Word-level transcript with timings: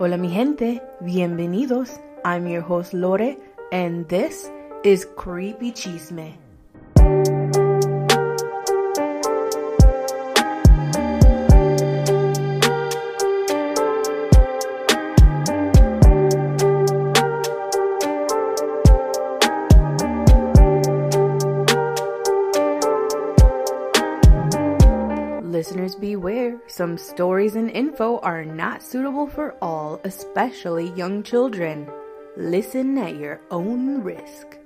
Hola 0.00 0.16
mi 0.16 0.28
gente, 0.28 0.80
bienvenidos. 1.00 1.98
I'm 2.24 2.46
your 2.46 2.62
host 2.62 2.94
Lore 2.94 3.36
and 3.72 4.06
this 4.06 4.48
is 4.84 5.04
Creepy 5.16 5.72
Chisme. 5.72 6.47
Some 26.78 26.96
stories 26.96 27.56
and 27.56 27.72
info 27.72 28.20
are 28.20 28.44
not 28.44 28.84
suitable 28.84 29.26
for 29.26 29.56
all, 29.60 30.00
especially 30.04 30.90
young 30.90 31.24
children. 31.24 31.90
Listen 32.36 32.96
at 32.98 33.16
your 33.16 33.40
own 33.50 34.00
risk. 34.00 34.56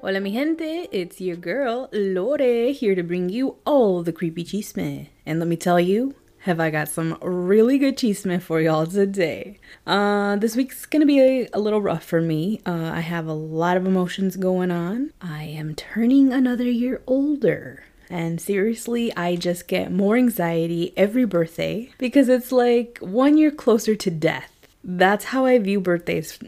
Hola 0.00 0.18
mi 0.18 0.32
gente, 0.32 0.88
it's 0.90 1.20
your 1.20 1.36
girl 1.36 1.90
Lore 1.92 2.72
here 2.72 2.94
to 2.94 3.02
bring 3.02 3.28
you 3.28 3.56
all 3.66 4.02
the 4.02 4.14
creepy 4.14 4.44
chisme. 4.44 5.08
And 5.26 5.38
let 5.38 5.46
me 5.46 5.56
tell 5.56 5.78
you, 5.78 6.14
have 6.38 6.58
I 6.58 6.70
got 6.70 6.88
some 6.88 7.18
really 7.20 7.76
good 7.76 7.98
chisme 7.98 8.40
for 8.40 8.62
y'all 8.62 8.86
today. 8.86 9.58
Uh, 9.86 10.36
this 10.36 10.56
week's 10.56 10.86
gonna 10.86 11.04
be 11.04 11.20
a, 11.20 11.48
a 11.52 11.60
little 11.60 11.82
rough 11.82 12.04
for 12.04 12.22
me. 12.22 12.62
Uh, 12.64 12.92
I 12.94 13.00
have 13.00 13.26
a 13.26 13.34
lot 13.34 13.76
of 13.76 13.86
emotions 13.86 14.36
going 14.38 14.70
on. 14.70 15.12
I 15.20 15.44
am 15.44 15.74
turning 15.74 16.32
another 16.32 16.64
year 16.64 17.02
older. 17.06 17.84
And 18.12 18.42
seriously, 18.42 19.10
I 19.16 19.36
just 19.36 19.66
get 19.66 19.90
more 19.90 20.18
anxiety 20.18 20.92
every 20.98 21.24
birthday 21.24 21.90
because 21.96 22.28
it's 22.28 22.52
like 22.52 22.98
one 23.00 23.38
year 23.38 23.50
closer 23.50 23.94
to 23.94 24.10
death. 24.10 24.52
That's 24.84 25.24
how 25.24 25.46
I 25.46 25.58
view 25.58 25.80
birthdays. 25.80 26.38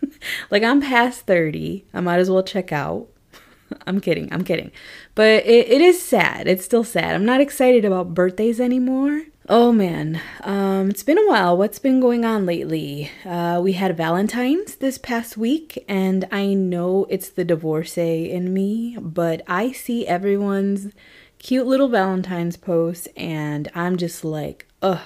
like, 0.50 0.62
I'm 0.62 0.82
past 0.82 1.22
30. 1.22 1.86
I 1.94 2.00
might 2.02 2.18
as 2.18 2.28
well 2.28 2.42
check 2.42 2.72
out. 2.72 3.06
I'm 3.86 4.02
kidding. 4.02 4.30
I'm 4.34 4.44
kidding. 4.44 4.70
But 5.14 5.46
it, 5.46 5.70
it 5.70 5.80
is 5.80 6.02
sad. 6.02 6.46
It's 6.46 6.62
still 6.66 6.84
sad. 6.84 7.14
I'm 7.14 7.24
not 7.24 7.40
excited 7.40 7.86
about 7.86 8.12
birthdays 8.12 8.60
anymore. 8.60 9.22
Oh 9.46 9.72
man, 9.72 10.22
um, 10.40 10.88
it's 10.88 11.02
been 11.02 11.18
a 11.18 11.28
while. 11.28 11.54
What's 11.58 11.78
been 11.78 12.00
going 12.00 12.24
on 12.24 12.46
lately? 12.46 13.10
Uh, 13.26 13.60
we 13.62 13.74
had 13.74 13.94
Valentine's 13.94 14.76
this 14.76 14.96
past 14.96 15.36
week, 15.36 15.84
and 15.86 16.26
I 16.32 16.54
know 16.54 17.06
it's 17.10 17.28
the 17.28 17.44
divorcee 17.44 18.30
in 18.30 18.54
me, 18.54 18.96
but 18.98 19.42
I 19.46 19.70
see 19.70 20.06
everyone's 20.06 20.94
cute 21.38 21.66
little 21.66 21.88
Valentine's 21.90 22.56
posts, 22.56 23.06
and 23.18 23.70
I'm 23.74 23.98
just 23.98 24.24
like, 24.24 24.66
ugh, 24.80 25.02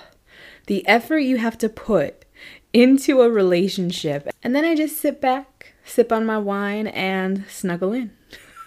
the 0.66 0.86
effort 0.86 1.18
you 1.18 1.38
have 1.38 1.58
to 1.58 1.68
put 1.68 2.24
into 2.72 3.22
a 3.22 3.28
relationship. 3.28 4.28
And 4.44 4.54
then 4.54 4.64
I 4.64 4.76
just 4.76 4.98
sit 4.98 5.20
back, 5.20 5.72
sip 5.84 6.12
on 6.12 6.24
my 6.24 6.38
wine, 6.38 6.86
and 6.86 7.44
snuggle 7.48 7.92
in. 7.92 8.12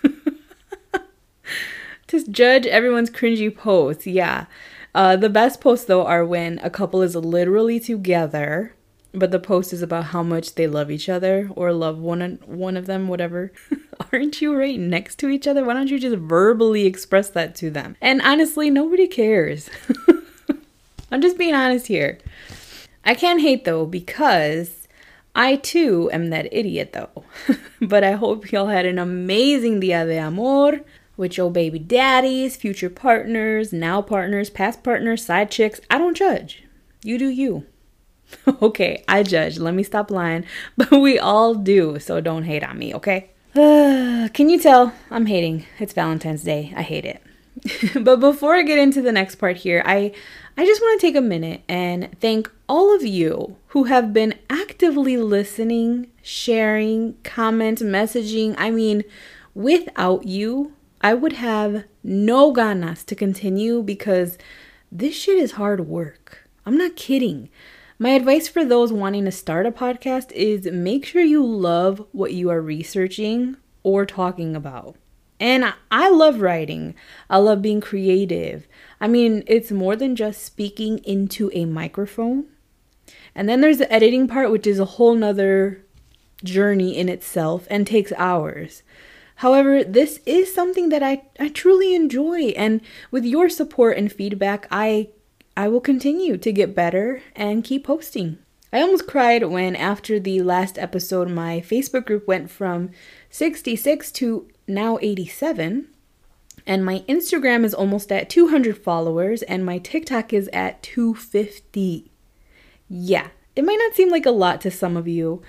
just 2.10 2.30
judge 2.30 2.66
everyone's 2.66 3.10
cringy 3.10 3.56
posts. 3.56 4.06
Yeah. 4.06 4.48
Uh, 4.94 5.16
the 5.16 5.30
best 5.30 5.62
posts 5.62 5.86
though 5.86 6.06
are 6.06 6.26
when 6.26 6.60
a 6.64 6.70
couple 6.70 7.02
is 7.02 7.16
literally 7.16 7.80
together, 7.80 8.76
but 9.14 9.32
the 9.32 9.40
post 9.40 9.74
is 9.74 9.82
about 9.82 10.06
how 10.06 10.24
much 10.24 10.56
they 10.56 10.68
love 10.68 10.92
each 10.92 11.10
other 11.10 11.50
or 11.56 11.72
love 11.72 12.00
one 12.00 12.40
one 12.46 12.78
of 12.78 12.86
them, 12.86 13.08
whatever. 13.08 13.52
Aren't 14.12 14.42
you 14.42 14.56
right 14.56 14.80
next 14.80 15.18
to 15.20 15.30
each 15.30 15.48
other? 15.48 15.64
Why 15.64 15.74
don't 15.74 15.90
you 15.90 16.00
just 16.00 16.18
verbally 16.18 16.86
express 16.86 17.30
that 17.30 17.56
to 17.56 17.70
them? 17.70 17.96
And 18.02 18.22
honestly, 18.22 18.70
nobody 18.70 19.08
cares. 19.08 19.70
I'm 21.12 21.22
just 21.22 21.38
being 21.38 21.54
honest 21.54 21.88
here. 21.88 22.20
I 23.04 23.16
can't 23.16 23.42
hate 23.42 23.66
though 23.66 23.86
because 23.86 24.88
I 25.36 25.58
too 25.58 26.10
am 26.12 26.30
that 26.30 26.54
idiot 26.54 26.94
though. 26.94 27.24
but 27.82 28.04
I 28.04 28.14
hope 28.14 28.52
y'all 28.52 28.68
had 28.68 28.86
an 28.86 29.00
amazing 29.00 29.80
Dia 29.80 30.06
de 30.06 30.18
Amor 30.18 30.82
with 31.18 31.38
your 31.38 31.52
baby 31.52 31.80
daddies, 31.80 32.56
future 32.56 32.90
partners, 32.90 33.72
now 33.74 34.02
partners, 34.02 34.50
past 34.50 34.84
partners, 34.84 35.26
side 35.26 35.52
chicks. 35.52 35.82
I 35.90 35.98
don't 35.98 36.18
judge. 36.18 36.64
You 37.04 37.18
do 37.18 37.28
you. 37.28 37.66
okay, 38.62 39.04
I 39.08 39.24
judge. 39.24 39.58
Let 39.60 39.74
me 39.74 39.84
stop 39.84 40.12
lying. 40.12 40.46
But 40.78 40.92
we 40.92 41.20
all 41.20 41.56
do, 41.56 42.00
so 42.00 42.22
don't 42.22 42.44
hate 42.44 42.64
on 42.64 42.78
me, 42.78 42.94
okay? 42.96 43.32
Can 43.54 44.50
you 44.50 44.60
tell? 44.60 44.94
I'm 45.10 45.26
hating. 45.26 45.66
It's 45.80 45.94
Valentine's 45.94 46.44
Day. 46.44 46.74
I 46.76 46.82
hate 46.84 47.06
it. 47.06 47.22
but 48.02 48.20
before 48.20 48.56
I 48.56 48.64
get 48.64 48.80
into 48.80 49.02
the 49.02 49.12
next 49.12 49.36
part 49.36 49.58
here, 49.58 49.84
I 49.86 50.14
I 50.58 50.66
just 50.66 50.82
want 50.82 51.00
to 51.00 51.08
take 51.08 51.16
a 51.16 51.22
minute 51.22 51.62
and 51.68 52.10
thank 52.20 52.50
all 52.68 52.96
of 52.96 53.04
you 53.04 53.58
who 53.68 53.86
have 53.86 54.14
been 54.14 54.36
actively 54.50 55.18
listening, 55.18 56.08
sharing, 56.22 57.16
comment, 57.24 57.80
messaging. 57.80 58.56
I 58.58 58.70
mean, 58.70 59.04
without 59.54 60.26
you, 60.26 60.74
I 61.04 61.16
would 61.16 61.34
have 61.34 61.86
no 62.04 62.54
ganas 62.54 63.04
to 63.06 63.16
continue 63.16 63.82
because 63.82 64.38
this 64.92 65.16
shit 65.16 65.38
is 65.38 65.54
hard 65.54 65.88
work. 65.88 66.48
I'm 66.64 66.78
not 66.78 66.96
kidding. 66.96 67.50
My 67.98 68.12
advice 68.12 68.48
for 68.48 68.64
those 68.64 68.94
wanting 68.94 69.26
to 69.26 69.32
start 69.32 69.66
a 69.66 69.72
podcast 69.72 70.32
is 70.34 70.66
make 70.66 71.06
sure 71.06 71.24
you 71.24 71.44
love 71.44 72.06
what 72.12 72.34
you 72.34 72.52
are 72.52 72.62
researching 72.62 73.58
or 73.82 74.06
talking 74.06 74.56
about. 74.56 74.96
And 75.40 75.74
I 75.90 76.10
love 76.10 76.40
writing. 76.40 76.94
I 77.32 77.38
love 77.38 77.64
being 77.64 77.82
creative. 77.82 78.68
I 79.00 79.08
mean, 79.08 79.44
it's 79.48 79.72
more 79.72 79.96
than 79.96 80.16
just 80.16 80.44
speaking 80.44 81.00
into 81.00 81.50
a 81.54 81.66
microphone. 81.66 82.46
And 83.34 83.50
then 83.50 83.62
there's 83.62 83.80
the 83.80 83.92
editing 83.92 84.28
part, 84.28 84.52
which 84.52 84.68
is 84.68 84.78
a 84.78 84.86
whole 84.86 85.16
nother 85.16 85.84
journey 86.44 86.96
in 86.96 87.10
itself 87.10 87.66
and 87.72 87.88
takes 87.88 88.12
hours. 88.18 88.84
However, 89.42 89.84
this 89.84 90.20
is 90.28 90.54
something 90.54 90.90
that 90.90 91.02
I, 91.02 91.24
I 91.40 91.48
truly 91.48 91.96
enjoy, 91.96 92.50
and 92.50 92.80
with 93.10 93.26
your 93.26 93.50
support 93.50 93.98
and 93.98 94.14
feedback, 94.14 94.68
I 94.70 95.08
I 95.58 95.68
will 95.68 95.82
continue 95.82 96.38
to 96.38 96.52
get 96.52 96.76
better 96.76 97.24
and 97.36 97.64
keep 97.64 97.86
posting. 97.86 98.38
I 98.72 98.82
almost 98.82 99.08
cried 99.08 99.44
when 99.46 99.76
after 99.76 100.20
the 100.20 100.44
last 100.44 100.78
episode 100.78 101.28
my 101.28 101.60
Facebook 101.60 102.06
group 102.06 102.28
went 102.28 102.52
from 102.52 102.92
66 103.32 104.12
to 104.12 104.48
now 104.68 105.00
87 105.02 105.88
and 106.68 106.86
my 106.86 107.00
Instagram 107.10 107.66
is 107.66 107.74
almost 107.74 108.12
at 108.12 108.30
200 108.30 108.78
followers 108.78 109.42
and 109.42 109.66
my 109.66 109.80
TikTok 109.80 110.34
is 110.34 110.52
at 110.54 110.84
250. 110.84 112.12
Yeah, 112.88 113.30
it 113.56 113.66
might 113.66 113.80
not 113.80 113.96
seem 113.96 114.12
like 114.12 114.28
a 114.28 114.32
lot 114.32 114.62
to 114.62 114.70
some 114.70 114.96
of 114.96 115.08
you, 115.08 115.42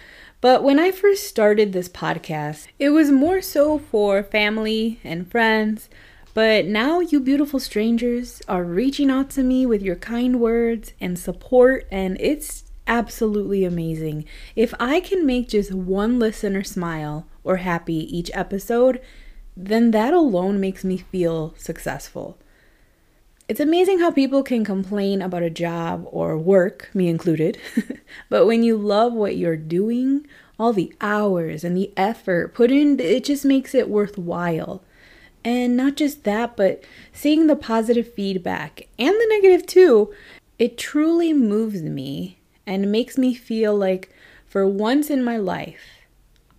but 0.43 0.65
when 0.65 0.81
I 0.81 0.91
first 0.91 1.29
started 1.29 1.73
this 1.73 1.89
podcast, 1.89 2.67
it 2.81 2.91
was 2.91 3.13
more 3.13 3.41
so 3.41 3.79
for 3.79 4.25
family 4.25 4.99
and 5.05 5.31
friends. 5.31 5.89
But 6.35 6.67
now, 6.67 6.99
you 6.99 7.21
beautiful 7.21 7.61
strangers 7.61 8.43
are 8.49 8.65
reaching 8.65 9.09
out 9.09 9.31
to 9.31 9.45
me 9.45 9.67
with 9.67 9.83
your 9.83 9.95
kind 9.95 10.41
words 10.41 10.95
and 11.01 11.17
support, 11.17 11.87
and 11.93 12.17
it's 12.19 12.65
absolutely 12.89 13.65
amazing. 13.65 14.25
If 14.57 14.75
I 14.81 14.99
can 14.99 15.25
make 15.25 15.49
just 15.49 15.73
one 15.73 16.19
listener 16.19 16.65
smile 16.65 17.29
or 17.45 17.59
happy 17.59 17.95
each 17.95 18.31
episode, 18.35 19.01
then 19.57 19.93
that 19.93 20.13
alone 20.13 20.59
makes 20.59 20.83
me 20.83 20.97
feel 20.97 21.55
successful. 21.57 22.37
It's 23.53 23.61
amazing 23.61 23.99
how 23.99 24.11
people 24.11 24.43
can 24.43 24.65
complain 24.65 25.21
about 25.21 25.43
a 25.43 25.51
job 25.51 26.09
or 26.11 26.39
work, 26.39 26.89
me 26.95 27.11
included, 27.11 27.59
but 28.31 28.47
when 28.47 28.63
you 28.63 28.79
love 28.79 29.13
what 29.13 29.37
you're 29.37 29.59
doing, 29.59 30.27
all 30.59 30.73
the 30.73 30.91
hours 31.03 31.63
and 31.63 31.77
the 31.77 31.93
effort 31.95 32.55
put 32.55 32.71
in, 32.71 32.99
it 32.99 33.25
just 33.25 33.45
makes 33.45 33.75
it 33.75 33.91
worthwhile. 33.91 34.83
And 35.45 35.77
not 35.77 35.97
just 35.97 36.25
that, 36.25 36.57
but 36.57 36.83
seeing 37.13 37.47
the 37.47 37.55
positive 37.55 38.11
feedback 38.11 38.89
and 38.99 39.13
the 39.13 39.27
negative 39.29 39.67
too, 39.67 40.15
it 40.59 40.79
truly 40.79 41.35
moves 41.35 41.83
me 41.83 42.39
and 42.67 42.91
makes 42.91 43.19
me 43.19 43.35
feel 43.35 43.77
like 43.77 44.09
for 44.47 44.67
once 44.67 45.11
in 45.11 45.23
my 45.23 45.37
life, 45.37 46.07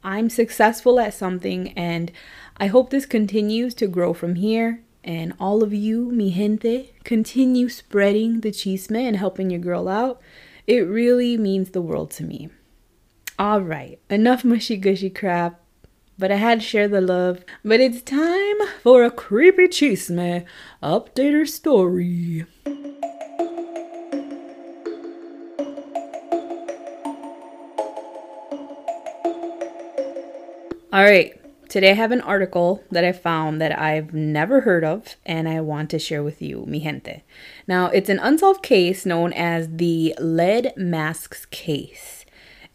I'm 0.04 0.30
successful 0.30 1.00
at 1.00 1.16
something 1.16 1.70
and 1.70 2.12
I 2.58 2.68
hope 2.68 2.92
this 2.92 3.08
continues 3.08 3.74
to 3.74 3.88
grow 3.88 4.14
from 4.14 4.36
here 4.36 4.84
and 5.04 5.34
all 5.40 5.64
of 5.64 5.74
you, 5.74 6.12
mi 6.12 6.32
gente, 6.32 6.94
continue 7.04 7.68
spreading 7.68 8.42
the 8.42 8.52
chisme 8.52 8.96
and 8.96 9.18
helping 9.18 9.50
your 9.50 9.60
girl 9.60 9.90
out. 9.90 10.22
It 10.66 10.88
really 10.88 11.38
means 11.38 11.72
the 11.72 11.82
world 11.82 12.12
to 12.12 12.24
me. 12.24 12.50
All 13.38 13.62
right, 13.62 14.00
enough 14.10 14.46
mushy 14.46 14.78
gushy 14.78 15.10
crap, 15.10 15.60
but 16.18 16.32
I 16.32 16.36
had 16.36 16.62
to 16.62 16.66
share 16.66 16.88
the 16.88 17.02
love. 17.02 17.44
But 17.66 17.82
it's 17.82 18.02
time 18.02 18.58
for 18.82 19.04
a 19.04 19.12
creepy 19.12 19.68
chisme 19.68 20.46
updater 20.82 21.48
story. 21.48 22.46
All 30.94 31.04
right, 31.04 31.43
Today 31.74 31.90
I 31.90 31.96
have 31.96 32.12
an 32.12 32.22
article 32.22 32.84
that 32.92 33.04
I 33.04 33.12
found 33.14 33.60
that 33.60 33.76
I've 33.80 34.14
never 34.14 34.62
heard 34.62 34.84
of 34.84 35.16
and 35.26 35.50
I 35.50 35.60
want 35.62 35.90
to 35.90 35.98
share 35.98 36.22
with 36.22 36.40
you, 36.40 36.66
mi 36.68 36.80
gente. 36.80 37.24
Now, 37.68 37.88
it's 37.88 38.10
an 38.10 38.20
unsolved 38.20 38.62
case 38.62 39.08
known 39.08 39.34
as 39.34 39.68
the 39.68 40.14
lead 40.20 40.74
masks 40.78 41.48
case. 41.48 42.26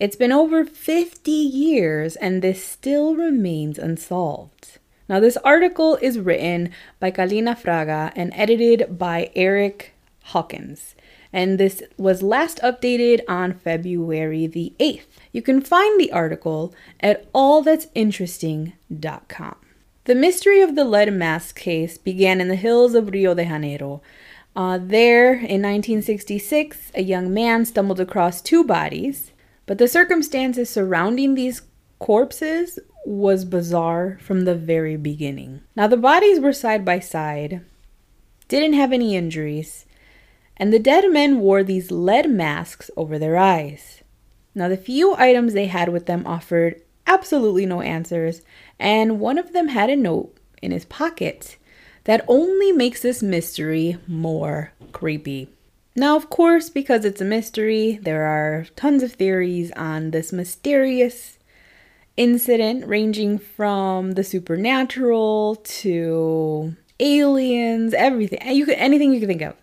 It's 0.01 0.17
been 0.17 0.33
over 0.33 0.65
50 0.65 1.31
years 1.31 2.17
and 2.17 2.43
this 2.43 2.65
still 2.65 3.15
remains 3.15 3.79
unsolved. 3.79 4.79
Now, 5.09 5.21
this 5.21 5.37
article 5.45 5.97
is 6.03 6.19
written 6.19 6.73
by 6.99 7.13
Kaleena 7.13 7.57
Fraga 7.57 8.13
and 8.17 8.33
edited 8.35 8.99
by 8.99 9.31
Eric 9.37 9.95
Hawkins. 10.25 10.97
And 11.33 11.59
this 11.59 11.83
was 11.97 12.23
last 12.23 12.61
updated 12.63 13.23
on 13.29 13.55
February 13.55 14.47
the 14.47 14.75
8th. 14.79 15.07
You 15.33 15.43
can 15.43 15.61
find 15.61 16.01
the 16.01 16.13
article 16.13 16.73
at 17.01 17.33
allthat'sinteresting.com. 17.33 19.57
The 20.05 20.15
mystery 20.15 20.61
of 20.63 20.75
the 20.75 20.85
lead 20.85 21.13
mask 21.13 21.59
case 21.59 21.99
began 21.99 22.41
in 22.41 22.49
the 22.49 22.57
hills 22.57 22.95
of 22.95 23.11
Rio 23.11 23.35
de 23.35 23.45
Janeiro. 23.45 24.01
Uh, 24.57 24.79
there, 24.81 25.35
in 25.35 25.61
1966, 25.63 26.93
a 26.95 27.03
young 27.03 27.35
man 27.35 27.67
stumbled 27.67 28.01
across 28.01 28.41
two 28.41 28.65
bodies, 28.65 29.33
but 29.67 29.77
the 29.77 29.87
circumstances 29.87 30.71
surrounding 30.71 31.35
these 31.35 31.61
corpses 31.99 32.79
was 33.05 33.45
bizarre 33.45 34.19
from 34.21 34.47
the 34.47 34.55
very 34.55 34.97
beginning. 34.97 35.61
Now, 35.77 35.87
the 35.87 35.97
bodies 35.97 36.41
were 36.41 36.53
side 36.53 36.85
by 36.85 36.99
side, 37.01 37.65
didn't 38.49 38.73
have 38.73 38.93
any 38.93 39.15
injuries, 39.15 39.87
and 40.59 40.73
the 40.73 40.79
dead 40.79 41.11
men 41.11 41.41
wore 41.41 41.63
these 41.63 41.91
lead 41.91 42.31
masks 42.31 42.91
over 42.97 43.19
their 43.19 43.37
eyes. 43.37 44.03
Now, 44.55 44.69
the 44.69 44.77
few 44.77 45.15
items 45.15 45.53
they 45.55 45.67
had 45.67 45.91
with 45.91 46.07
them 46.07 46.27
offered 46.27 46.83
absolutely 47.07 47.65
no 47.67 47.81
answers, 47.81 48.43
and 48.79 49.21
one 49.21 49.39
of 49.39 49.53
them 49.53 49.69
had 49.69 49.91
a 49.91 49.97
note 49.97 50.37
in 50.61 50.73
his 50.73 50.85
pocket 50.85 51.57
that 52.05 52.25
only 52.27 52.73
makes 52.73 53.03
this 53.03 53.23
mystery 53.23 53.99
more 54.07 54.73
creepy. 54.93 55.49
Now, 55.95 56.17
of 56.17 56.31
course, 56.31 56.71
because 56.71 57.05
it's 57.05 57.21
a 57.21 57.25
mystery, 57.25 57.99
there 58.03 58.25
are 58.25 58.67
tons 58.77 59.03
of 59.03 59.13
theories 59.13 59.73
on 59.73 60.11
this 60.11 60.33
mysterious 60.33 61.39
incident, 62.17 62.87
ranging 62.87 63.39
from 63.39 64.13
the 64.13 64.25
supernatural 64.25 65.57
to 65.57 66.77
aliens, 67.01 67.95
everything. 67.95 68.41
You 68.49 68.65
could 68.67 68.75
anything 68.75 69.13
you 69.13 69.21
could 69.21 69.29
think 69.29 69.43
of. 69.43 69.55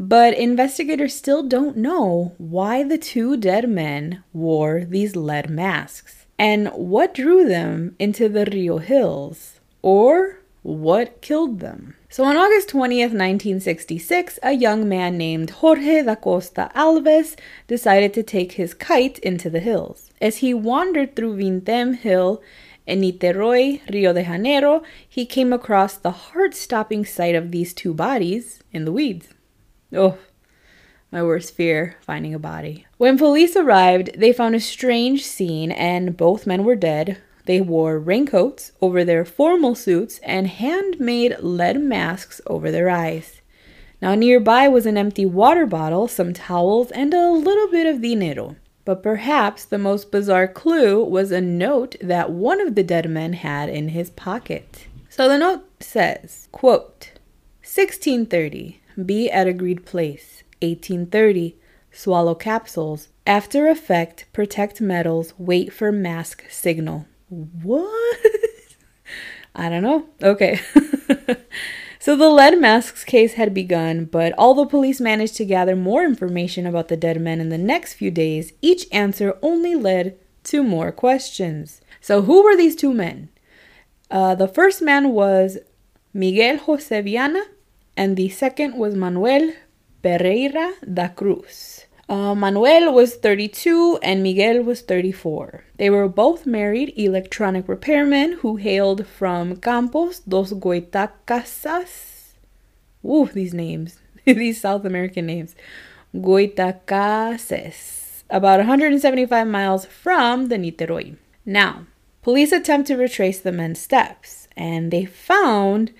But 0.00 0.38
investigators 0.38 1.16
still 1.16 1.42
don't 1.42 1.76
know 1.76 2.32
why 2.38 2.84
the 2.84 2.98
two 2.98 3.36
dead 3.36 3.68
men 3.68 4.22
wore 4.32 4.84
these 4.84 5.16
lead 5.16 5.50
masks 5.50 6.24
and 6.38 6.68
what 6.68 7.14
drew 7.14 7.48
them 7.48 7.96
into 7.98 8.28
the 8.28 8.44
Rio 8.44 8.78
Hills 8.78 9.58
or 9.82 10.38
what 10.62 11.20
killed 11.20 11.58
them. 11.58 11.96
So 12.08 12.22
on 12.22 12.36
August 12.36 12.68
20th, 12.68 13.10
1966, 13.10 14.38
a 14.42 14.52
young 14.52 14.88
man 14.88 15.18
named 15.18 15.50
Jorge 15.50 16.02
da 16.04 16.14
Costa 16.14 16.70
Alves 16.76 17.36
decided 17.66 18.14
to 18.14 18.22
take 18.22 18.52
his 18.52 18.74
kite 18.74 19.18
into 19.18 19.50
the 19.50 19.60
hills. 19.60 20.12
As 20.20 20.36
he 20.36 20.54
wandered 20.54 21.16
through 21.16 21.38
Vintém 21.38 21.96
Hill 21.96 22.40
in 22.86 23.00
Niterói, 23.00 23.80
Rio 23.92 24.12
de 24.12 24.22
Janeiro, 24.22 24.82
he 25.08 25.26
came 25.26 25.52
across 25.52 25.96
the 25.96 26.12
heart 26.12 26.54
stopping 26.54 27.04
sight 27.04 27.34
of 27.34 27.50
these 27.50 27.74
two 27.74 27.92
bodies 27.92 28.62
in 28.72 28.84
the 28.84 28.92
weeds. 28.92 29.28
Oh, 29.92 30.18
my 31.10 31.22
worst 31.22 31.54
fear 31.54 31.96
finding 32.00 32.34
a 32.34 32.38
body. 32.38 32.86
When 32.98 33.16
police 33.16 33.56
arrived, 33.56 34.18
they 34.18 34.32
found 34.32 34.54
a 34.54 34.60
strange 34.60 35.24
scene, 35.24 35.72
and 35.72 36.16
both 36.16 36.46
men 36.46 36.64
were 36.64 36.76
dead. 36.76 37.18
They 37.46 37.62
wore 37.62 37.98
raincoats 37.98 38.72
over 38.82 39.04
their 39.04 39.24
formal 39.24 39.74
suits 39.74 40.18
and 40.22 40.46
handmade 40.46 41.36
lead 41.40 41.80
masks 41.80 42.42
over 42.46 42.70
their 42.70 42.90
eyes. 42.90 43.40
Now, 44.02 44.14
nearby 44.14 44.68
was 44.68 44.84
an 44.84 44.98
empty 44.98 45.24
water 45.24 45.64
bottle, 45.64 46.08
some 46.08 46.34
towels, 46.34 46.90
and 46.90 47.14
a 47.14 47.30
little 47.30 47.68
bit 47.68 47.86
of 47.86 48.02
dinero. 48.02 48.56
But 48.84 49.02
perhaps 49.02 49.64
the 49.64 49.78
most 49.78 50.10
bizarre 50.10 50.46
clue 50.46 51.02
was 51.02 51.32
a 51.32 51.40
note 51.40 51.96
that 52.02 52.30
one 52.30 52.60
of 52.60 52.74
the 52.74 52.82
dead 52.82 53.08
men 53.08 53.32
had 53.32 53.70
in 53.70 53.88
his 53.88 54.10
pocket. 54.10 54.86
So 55.08 55.26
the 55.26 55.38
note 55.38 55.64
says, 55.82 56.48
quote, 56.52 57.12
1630 57.62 58.80
be 59.04 59.30
at 59.30 59.46
agreed 59.46 59.86
place. 59.86 60.42
1830. 60.60 61.56
Swallow 61.92 62.34
capsules. 62.34 63.08
After 63.26 63.68
effect, 63.68 64.26
protect 64.32 64.80
metals. 64.80 65.34
Wait 65.38 65.72
for 65.72 65.92
mask 65.92 66.44
signal. 66.48 67.06
What? 67.28 68.20
I 69.54 69.68
don't 69.68 69.82
know. 69.82 70.06
Okay. 70.22 70.60
so 71.98 72.16
the 72.16 72.28
lead 72.28 72.60
masks 72.60 73.04
case 73.04 73.34
had 73.34 73.52
begun, 73.52 74.04
but 74.04 74.32
although 74.38 74.66
police 74.66 75.00
managed 75.00 75.36
to 75.36 75.44
gather 75.44 75.74
more 75.74 76.04
information 76.04 76.66
about 76.66 76.88
the 76.88 76.96
dead 76.96 77.20
men 77.20 77.40
in 77.40 77.48
the 77.48 77.58
next 77.58 77.94
few 77.94 78.10
days, 78.10 78.52
each 78.62 78.86
answer 78.92 79.36
only 79.42 79.74
led 79.74 80.16
to 80.44 80.62
more 80.62 80.92
questions. 80.92 81.80
So, 82.00 82.22
who 82.22 82.42
were 82.42 82.56
these 82.56 82.76
two 82.76 82.94
men? 82.94 83.28
Uh, 84.10 84.34
the 84.34 84.48
first 84.48 84.80
man 84.80 85.10
was 85.10 85.58
Miguel 86.14 86.58
Jose 86.58 87.00
Viana, 87.02 87.42
and 87.98 88.16
the 88.16 88.28
second 88.28 88.76
was 88.76 88.94
Manuel 88.94 89.52
Pereira 90.02 90.74
da 90.80 91.08
Cruz. 91.08 91.86
Uh, 92.08 92.34
Manuel 92.34 92.94
was 92.94 93.16
32 93.16 93.98
and 94.02 94.22
Miguel 94.22 94.62
was 94.62 94.80
34. 94.82 95.64
They 95.76 95.90
were 95.90 96.08
both 96.08 96.46
married 96.46 96.94
electronic 96.96 97.66
repairmen 97.66 98.36
who 98.36 98.56
hailed 98.56 99.04
from 99.04 99.56
Campos 99.56 100.20
dos 100.20 100.52
Goytacazes. 100.52 102.36
Ooh, 103.04 103.26
these 103.26 103.52
names, 103.52 103.98
these 104.24 104.60
South 104.60 104.84
American 104.84 105.26
names. 105.26 105.56
Goytacazes, 106.14 108.22
about 108.30 108.60
175 108.60 109.46
miles 109.48 109.86
from 109.86 110.46
the 110.46 110.56
Niterói. 110.56 111.16
Now, 111.44 111.86
police 112.22 112.52
attempt 112.52 112.86
to 112.86 112.96
retrace 112.96 113.40
the 113.40 113.52
men's 113.52 113.80
steps, 113.80 114.46
and 114.56 114.92
they 114.92 115.04
found 115.04 115.92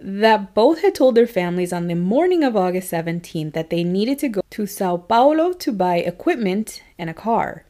that 0.00 0.54
both 0.54 0.82
had 0.82 0.94
told 0.94 1.14
their 1.14 1.26
families 1.26 1.72
on 1.72 1.88
the 1.88 1.94
morning 1.94 2.44
of 2.44 2.56
August 2.56 2.92
17th 2.92 3.52
that 3.52 3.70
they 3.70 3.82
needed 3.82 4.18
to 4.20 4.28
go 4.28 4.40
to 4.50 4.66
Sao 4.66 4.96
Paulo 4.96 5.52
to 5.52 5.72
buy 5.72 5.96
equipment 5.96 6.82
and 6.98 7.10
a 7.10 7.14
car. 7.14 7.64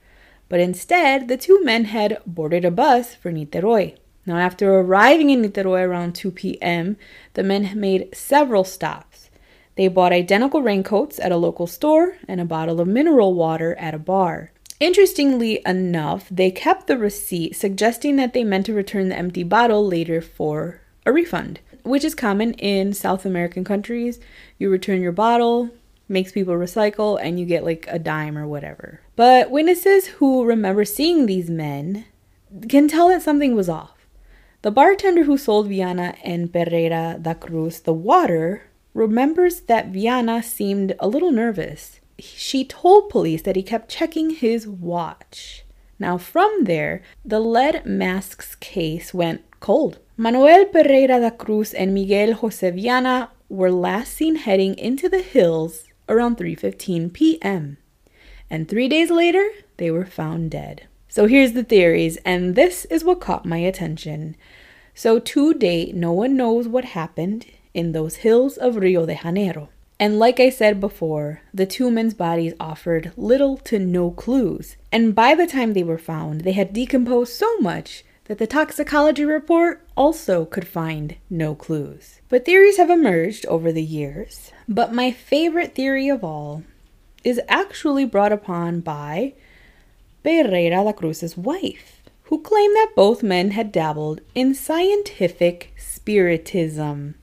But 0.49 0.61
instead, 0.61 1.29
the 1.29 1.37
two 1.37 1.63
men 1.65 1.87
had 1.87 2.21
boarded 2.27 2.65
a 2.65 2.71
bus 2.71 3.15
for 3.15 3.33
Niterói. 3.33 3.97
Now, 4.27 4.37
after 4.37 4.75
arriving 4.75 5.31
in 5.31 5.43
Niterói 5.43 5.87
around 5.87 6.15
2 6.15 6.31
p.m., 6.31 6.97
the 7.33 7.43
men 7.43 7.79
made 7.79 8.15
several 8.15 8.65
stops. 8.65 9.31
They 9.77 9.89
bought 9.89 10.13
identical 10.13 10.61
raincoats 10.61 11.19
at 11.19 11.33
a 11.33 11.37
local 11.37 11.67
store 11.67 12.19
and 12.27 12.41
a 12.41 12.45
bottle 12.45 12.81
of 12.81 12.89
mineral 12.89 13.33
water 13.35 13.75
at 13.77 13.95
a 13.95 13.99
bar. 13.99 14.53
Interestingly 14.81 15.63
enough, 15.65 16.29
they 16.31 16.51
kept 16.51 16.89
the 16.89 16.99
receipt, 16.99 17.57
suggesting 17.57 18.17
that 18.17 18.33
they 18.33 18.45
meant 18.45 18.67
to 18.67 18.75
return 18.75 19.09
the 19.09 19.17
empty 19.17 19.43
bottle 19.43 19.87
later 19.87 20.21
for 20.21 20.83
a 21.07 21.13
refund 21.13 21.61
which 21.89 22.05
is 22.05 22.15
common 22.15 22.53
in 22.55 22.93
South 22.93 23.25
American 23.25 23.65
countries. 23.65 24.21
You 24.59 24.71
return 24.71 25.01
your 25.01 25.13
bottle, 25.13 25.71
makes 26.09 26.33
people 26.33 26.55
recycle, 26.55 27.19
and 27.21 27.39
you 27.39 27.47
get 27.47 27.65
like 27.65 27.87
a 27.89 27.99
dime 27.99 28.37
or 28.37 28.47
whatever. 28.47 29.01
But 29.17 29.51
witnesses 29.51 30.07
who 30.07 30.45
remember 30.45 30.85
seeing 30.85 31.27
these 31.27 31.51
men 31.51 32.05
can 32.69 32.89
tell 32.89 33.09
that 33.09 33.23
something 33.23 33.55
was 33.55 33.69
off. 33.69 34.07
The 34.63 34.71
bartender 34.71 35.25
who 35.25 35.39
sold 35.39 35.69
Viana 35.69 36.15
and 36.25 36.53
Pereira 36.53 37.19
da 37.21 37.35
Cruz 37.35 37.81
the 37.81 37.93
water 37.93 38.63
remembers 38.95 39.61
that 39.63 39.93
Viana 39.93 40.43
seemed 40.43 40.95
a 40.99 41.09
little 41.09 41.31
nervous. 41.31 42.01
She 42.19 42.65
told 42.65 43.11
police 43.11 43.43
that 43.43 43.55
he 43.55 43.63
kept 43.63 43.89
checking 43.89 44.31
his 44.31 44.67
watch. 44.67 45.65
Now, 46.01 46.19
from 46.19 46.65
there, 46.65 47.03
the 47.25 47.41
lead 47.41 47.87
masks 47.87 48.57
case 48.57 49.15
went 49.15 49.43
cold. 49.61 49.99
Manuel 50.21 50.65
Pereira 50.65 51.21
da 51.21 51.31
Cruz 51.31 51.73
and 51.73 51.95
Miguel 51.95 52.33
Jose 52.33 52.69
Viana 52.73 53.31
were 53.49 53.71
last 53.71 54.15
seen 54.15 54.35
heading 54.35 54.77
into 54.77 55.09
the 55.09 55.23
hills 55.23 55.85
around 56.09 56.37
3:15 56.37 57.13
p.m. 57.13 57.77
And 58.51 58.69
3 58.69 58.89
days 58.89 59.13
later, 59.13 59.49
they 59.77 59.93
were 59.93 60.05
found 60.05 60.51
dead. 60.51 60.89
So 61.09 61.27
here's 61.27 61.53
the 61.53 61.63
theories, 61.63 62.17
and 62.25 62.57
this 62.57 62.85
is 62.87 63.05
what 63.05 63.21
caught 63.21 63.47
my 63.47 63.59
attention. 63.59 64.35
So 64.93 65.21
to 65.21 65.55
date, 65.55 65.95
no 65.95 66.11
one 66.11 66.37
knows 66.37 66.67
what 66.67 66.97
happened 66.99 67.47
in 67.73 67.93
those 67.93 68.17
hills 68.27 68.57
of 68.57 68.75
Rio 68.75 69.07
de 69.07 69.15
Janeiro. 69.15 69.69
And 70.01 70.19
like 70.19 70.41
I 70.41 70.51
said 70.51 70.81
before, 70.81 71.43
the 71.55 71.65
two 71.65 71.93
men's 71.93 72.15
bodies 72.15 72.55
offered 72.59 73.13
little 73.17 73.57
to 73.59 73.79
no 73.79 74.11
clues. 74.11 74.77
And 74.91 75.15
by 75.15 75.37
the 75.37 75.47
time 75.47 75.75
they 75.75 75.85
were 75.85 75.97
found, 76.13 76.41
they 76.41 76.57
had 76.59 76.73
decomposed 76.73 77.35
so 77.35 77.57
much 77.59 78.03
that 78.29 78.39
the 78.39 78.47
toxicology 78.47 79.25
report 79.25 79.87
also 79.97 80.45
could 80.45 80.69
find 80.69 81.17
no 81.31 81.55
clues. 81.55 82.21
But 82.29 82.45
theories 82.45 82.77
have 82.77 82.91
emerged 82.91 83.47
over 83.47 83.73
the 83.73 83.83
years. 83.83 84.53
But 84.69 84.93
my 84.93 85.11
favorite 85.11 85.75
theory 85.75 86.09
of 86.09 86.23
all 86.23 86.63
is 87.25 87.41
actually 87.49 88.05
brought 88.05 88.33
upon 88.33 88.81
by 88.81 89.33
Pereira 90.23 90.85
da 90.85 90.93
Cruz's 90.93 91.39
wife, 91.39 92.03
who 92.25 92.43
claimed 92.43 92.77
that 92.77 92.93
both 92.95 93.23
men 93.23 93.53
had 93.53 93.73
dabbled 93.73 94.21
in 94.35 94.55
scientific 94.55 95.73
spiritism 95.79 97.15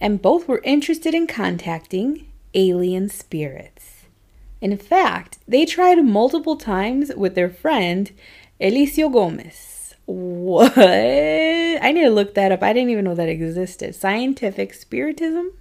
and 0.00 0.22
both 0.22 0.48
were 0.48 0.62
interested 0.64 1.14
in 1.14 1.26
contacting 1.26 2.26
alien 2.54 3.08
spirits. 3.08 4.06
In 4.62 4.76
fact, 4.78 5.38
they 5.46 5.66
tried 5.66 6.02
multiple 6.04 6.56
times 6.56 7.12
with 7.14 7.34
their 7.34 7.50
friend 7.50 8.10
Elicio 8.60 9.12
Gomez. 9.12 9.71
What? 10.06 10.76
I 10.76 11.92
need 11.92 12.02
to 12.02 12.10
look 12.10 12.34
that 12.34 12.52
up. 12.52 12.62
I 12.62 12.72
didn't 12.72 12.90
even 12.90 13.04
know 13.04 13.14
that 13.14 13.28
existed. 13.28 13.94
Scientific 13.94 14.74
spiritism? 14.74 15.52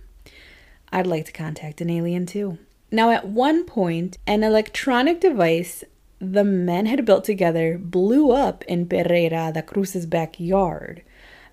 I'd 0.91 1.07
like 1.07 1.25
to 1.25 1.31
contact 1.31 1.81
an 1.81 1.89
alien 1.89 2.25
too. 2.25 2.57
Now, 2.91 3.11
at 3.11 3.27
one 3.27 3.65
point, 3.65 4.17
an 4.27 4.43
electronic 4.43 5.21
device 5.21 5.83
the 6.19 6.43
men 6.43 6.85
had 6.85 7.05
built 7.05 7.23
together 7.23 7.77
blew 7.79 8.31
up 8.31 8.63
in 8.65 8.87
Pereira 8.87 9.51
da 9.53 9.61
Cruz's 9.61 10.05
backyard. 10.05 11.01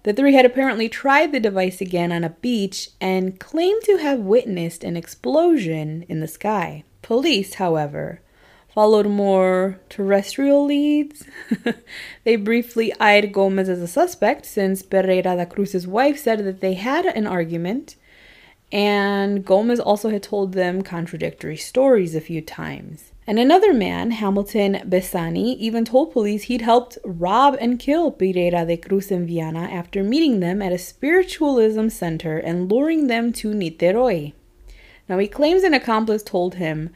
The 0.02 0.12
three 0.12 0.34
had 0.34 0.44
apparently 0.44 0.88
tried 0.88 1.32
the 1.32 1.40
device 1.40 1.80
again 1.80 2.12
on 2.12 2.24
a 2.24 2.30
beach 2.30 2.90
and 3.00 3.38
claimed 3.40 3.82
to 3.84 3.96
have 3.96 4.20
witnessed 4.20 4.84
an 4.84 4.96
explosion 4.96 6.04
in 6.08 6.20
the 6.20 6.28
sky. 6.28 6.84
Police, 7.02 7.54
however, 7.54 8.20
followed 8.78 9.08
more 9.08 9.80
terrestrial 9.88 10.64
leads. 10.64 11.24
they 12.22 12.36
briefly 12.36 12.94
eyed 13.00 13.32
Gomez 13.32 13.68
as 13.68 13.82
a 13.82 13.88
suspect 13.88 14.46
since 14.46 14.82
Pereira 14.82 15.34
da 15.34 15.44
Cruz's 15.46 15.84
wife 15.84 16.16
said 16.16 16.44
that 16.44 16.60
they 16.60 16.74
had 16.74 17.04
an 17.04 17.26
argument, 17.26 17.96
and 18.70 19.44
Gomez 19.44 19.80
also 19.80 20.10
had 20.10 20.22
told 20.22 20.52
them 20.52 20.82
contradictory 20.82 21.56
stories 21.56 22.14
a 22.14 22.20
few 22.20 22.40
times. 22.40 23.10
And 23.26 23.40
another 23.40 23.74
man, 23.74 24.12
Hamilton 24.12 24.74
Bezani, 24.88 25.56
even 25.56 25.84
told 25.84 26.12
police 26.12 26.44
he'd 26.44 26.60
helped 26.60 26.98
rob 27.04 27.56
and 27.60 27.80
kill 27.80 28.12
Pereira 28.12 28.64
de 28.64 28.76
Cruz 28.76 29.10
and 29.10 29.26
Viana 29.26 29.64
after 29.72 30.04
meeting 30.04 30.38
them 30.38 30.62
at 30.62 30.72
a 30.72 30.78
spiritualism 30.78 31.88
center 31.88 32.38
and 32.38 32.70
luring 32.70 33.08
them 33.08 33.32
to 33.32 33.48
Niterói. 33.52 34.34
Now, 35.08 35.18
he 35.18 35.26
claims 35.26 35.64
an 35.64 35.74
accomplice 35.74 36.22
told 36.22 36.54
him, 36.56 36.90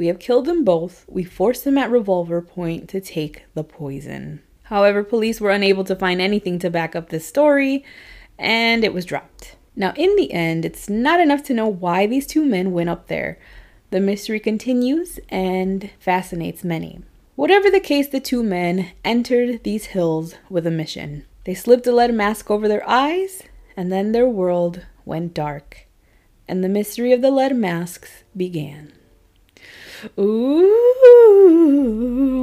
We 0.00 0.06
have 0.06 0.18
killed 0.18 0.46
them 0.46 0.64
both. 0.64 1.04
We 1.10 1.24
forced 1.24 1.64
them 1.64 1.76
at 1.76 1.90
revolver 1.90 2.40
point 2.40 2.88
to 2.88 3.02
take 3.02 3.44
the 3.52 3.62
poison. 3.62 4.40
However, 4.62 5.04
police 5.04 5.42
were 5.42 5.50
unable 5.50 5.84
to 5.84 5.94
find 5.94 6.22
anything 6.22 6.58
to 6.60 6.70
back 6.70 6.96
up 6.96 7.10
this 7.10 7.26
story, 7.26 7.84
and 8.38 8.82
it 8.82 8.94
was 8.94 9.04
dropped. 9.04 9.56
Now, 9.76 9.92
in 9.96 10.16
the 10.16 10.32
end, 10.32 10.64
it's 10.64 10.88
not 10.88 11.20
enough 11.20 11.42
to 11.42 11.52
know 11.52 11.68
why 11.68 12.06
these 12.06 12.26
two 12.26 12.46
men 12.46 12.72
went 12.72 12.88
up 12.88 13.08
there. 13.08 13.38
The 13.90 14.00
mystery 14.00 14.40
continues 14.40 15.20
and 15.28 15.90
fascinates 15.98 16.64
many. 16.64 17.02
Whatever 17.36 17.70
the 17.70 17.78
case, 17.78 18.08
the 18.08 18.20
two 18.20 18.42
men 18.42 18.92
entered 19.04 19.64
these 19.64 19.92
hills 19.92 20.34
with 20.48 20.66
a 20.66 20.70
mission. 20.70 21.26
They 21.44 21.52
slipped 21.52 21.86
a 21.86 21.92
lead 21.92 22.14
mask 22.14 22.50
over 22.50 22.68
their 22.68 22.88
eyes, 22.88 23.42
and 23.76 23.92
then 23.92 24.12
their 24.12 24.26
world 24.26 24.86
went 25.04 25.34
dark, 25.34 25.86
and 26.48 26.64
the 26.64 26.70
mystery 26.70 27.12
of 27.12 27.20
the 27.20 27.30
lead 27.30 27.54
masks 27.54 28.24
began. 28.34 28.94
Ooh, 30.18 31.88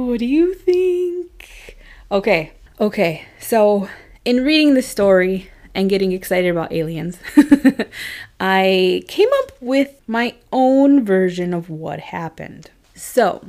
what 0.08 0.18
do 0.18 0.26
you 0.26 0.54
think? 0.54 1.76
Okay, 2.10 2.52
okay, 2.80 3.26
so 3.38 3.88
in 4.24 4.44
reading 4.44 4.74
the 4.74 4.82
story, 4.82 5.50
and 5.78 5.88
getting 5.88 6.10
excited 6.10 6.50
about 6.50 6.72
aliens, 6.72 7.18
I 8.40 9.04
came 9.06 9.28
up 9.42 9.52
with 9.60 10.00
my 10.08 10.34
own 10.52 11.04
version 11.04 11.54
of 11.54 11.70
what 11.70 12.00
happened. 12.00 12.70
So, 12.96 13.48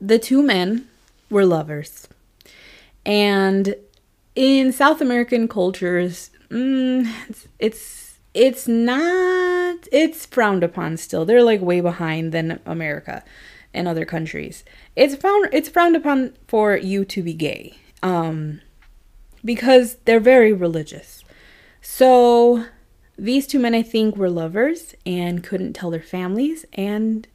the 0.00 0.18
two 0.18 0.42
men 0.42 0.88
were 1.28 1.44
lovers. 1.44 2.08
And 3.04 3.74
in 4.34 4.72
South 4.72 5.02
American 5.02 5.48
cultures, 5.48 6.30
mm, 6.48 7.12
it's, 7.28 7.46
it's 7.58 8.09
it's 8.34 8.68
not 8.68 9.88
it's 9.92 10.26
frowned 10.26 10.62
upon 10.62 10.96
still. 10.96 11.24
They're 11.24 11.42
like 11.42 11.60
way 11.60 11.80
behind 11.80 12.32
than 12.32 12.60
America 12.64 13.24
and 13.72 13.88
other 13.88 14.04
countries. 14.04 14.64
It's 14.96 15.14
found 15.14 15.48
it's 15.52 15.68
frowned 15.68 15.96
upon 15.96 16.34
for 16.48 16.76
you 16.76 17.04
to 17.06 17.22
be 17.22 17.34
gay. 17.34 17.74
Um 18.02 18.60
because 19.44 19.96
they're 20.04 20.20
very 20.20 20.52
religious. 20.52 21.24
So 21.80 22.66
these 23.16 23.46
two 23.46 23.58
men, 23.58 23.74
I 23.74 23.82
think, 23.82 24.16
were 24.16 24.30
lovers 24.30 24.94
and 25.04 25.44
couldn't 25.44 25.74
tell 25.74 25.90
their 25.90 26.02
families 26.02 26.64
and 26.74 27.26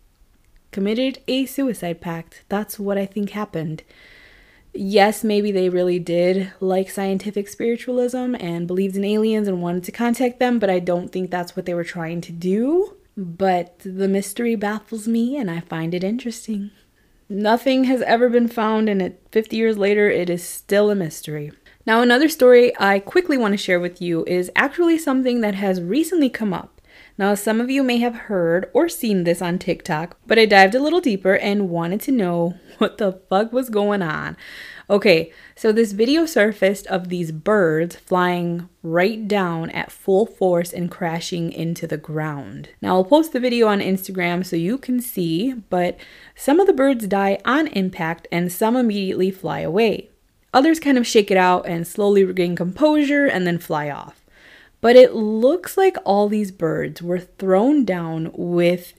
committed 0.72 1.20
a 1.28 1.46
suicide 1.46 2.02
pact. 2.02 2.44
That's 2.50 2.80
what 2.80 2.98
I 2.98 3.06
think 3.06 3.32
happened. 3.32 3.84
Yes, 4.78 5.24
maybe 5.24 5.52
they 5.52 5.70
really 5.70 6.00
did 6.00 6.52
like 6.60 6.90
scientific 6.90 7.48
spiritualism 7.48 8.36
and 8.40 8.68
believed 8.68 8.98
in 8.98 9.06
aliens 9.06 9.48
and 9.48 9.62
wanted 9.62 9.86
to 9.86 9.92
contact 9.94 10.40
them, 10.40 10.60
but 10.60 10.70
I 10.70 10.80
don't 10.80 11.12
think 11.12 11.32
that's 11.32 11.56
what 11.56 11.66
they 11.66 11.74
were 11.74 11.86
trying 11.86 12.20
to 12.22 12.34
do. 12.34 12.98
But 13.16 13.80
the 13.80 14.10
mystery 14.10 14.56
baffles 14.56 15.08
me 15.08 15.38
and 15.38 15.50
I 15.50 15.62
find 15.62 15.94
it 15.94 16.04
interesting. 16.04 16.72
Nothing 17.30 17.86
has 17.86 18.02
ever 18.04 18.30
been 18.30 18.48
found, 18.48 18.88
and 18.88 19.02
it, 19.02 19.22
50 19.32 19.56
years 19.56 19.78
later, 19.78 20.10
it 20.10 20.30
is 20.30 20.44
still 20.44 20.92
a 20.92 20.96
mystery. 20.96 21.52
Now, 21.86 22.02
another 22.02 22.30
story 22.30 22.72
I 22.80 23.00
quickly 23.00 23.38
want 23.38 23.54
to 23.54 23.58
share 23.58 23.80
with 23.80 24.02
you 24.02 24.26
is 24.26 24.52
actually 24.56 25.00
something 25.00 25.42
that 25.42 25.56
has 25.56 25.82
recently 25.82 26.30
come 26.30 26.54
up. 26.54 26.75
Now, 27.18 27.34
some 27.34 27.62
of 27.62 27.72
you 27.72 27.82
may 27.82 27.98
have 28.00 28.16
heard 28.16 28.70
or 28.74 28.90
seen 28.90 29.24
this 29.24 29.42
on 29.42 29.58
TikTok, 29.58 30.18
but 30.28 30.38
I 30.38 30.46
dived 30.46 30.76
a 30.76 30.82
little 30.82 31.00
deeper 31.00 31.38
and 31.38 31.70
wanted 31.70 32.02
to 32.02 32.12
know 32.12 32.56
what 32.78 32.98
the 32.98 33.14
fuck 33.30 33.54
was 33.54 33.70
going 33.70 34.02
on. 34.02 34.36
Okay, 34.90 35.32
so 35.56 35.72
this 35.72 35.94
video 35.94 36.26
surfaced 36.26 36.86
of 36.88 37.08
these 37.08 37.32
birds 37.32 37.96
flying 37.96 38.68
right 38.84 39.28
down 39.28 39.70
at 39.70 39.94
full 39.94 40.26
force 40.26 40.74
and 40.74 40.92
crashing 40.92 41.54
into 41.54 41.88
the 41.88 41.98
ground. 41.98 42.70
Now, 42.82 42.96
I'll 42.96 43.06
post 43.06 43.32
the 43.32 43.40
video 43.40 43.68
on 43.68 43.80
Instagram 43.80 44.46
so 44.46 44.58
you 44.58 44.78
can 44.78 45.00
see, 45.00 45.54
but 45.54 45.98
some 46.36 46.60
of 46.60 46.68
the 46.68 46.74
birds 46.74 47.08
die 47.08 47.40
on 47.46 47.68
impact 47.68 48.28
and 48.30 48.52
some 48.52 48.76
immediately 48.76 49.32
fly 49.32 49.62
away. 49.62 50.10
Others 50.54 50.82
kind 50.82 50.98
of 50.98 51.08
shake 51.08 51.32
it 51.32 51.38
out 51.38 51.66
and 51.66 51.88
slowly 51.88 52.26
regain 52.26 52.56
composure 52.56 53.26
and 53.26 53.48
then 53.48 53.58
fly 53.58 53.90
off. 53.90 54.25
But 54.86 54.96
it 54.96 55.16
looks 55.16 55.78
like 55.78 55.98
all 56.06 56.30
these 56.30 56.52
birds 56.52 57.02
were 57.02 57.18
thrown 57.18 57.86
down 57.86 58.30
with 58.36 58.94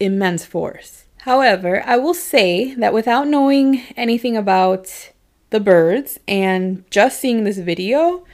immense 0.00 0.44
force. 0.44 1.04
However, 1.18 1.80
I 1.86 1.96
will 1.96 2.12
say 2.12 2.74
that 2.74 2.92
without 2.92 3.28
knowing 3.28 3.82
anything 3.96 4.36
about 4.36 5.12
the 5.50 5.60
birds 5.60 6.18
and 6.26 6.82
just 6.90 7.20
seeing 7.20 7.44
this 7.44 7.58
video, 7.58 8.24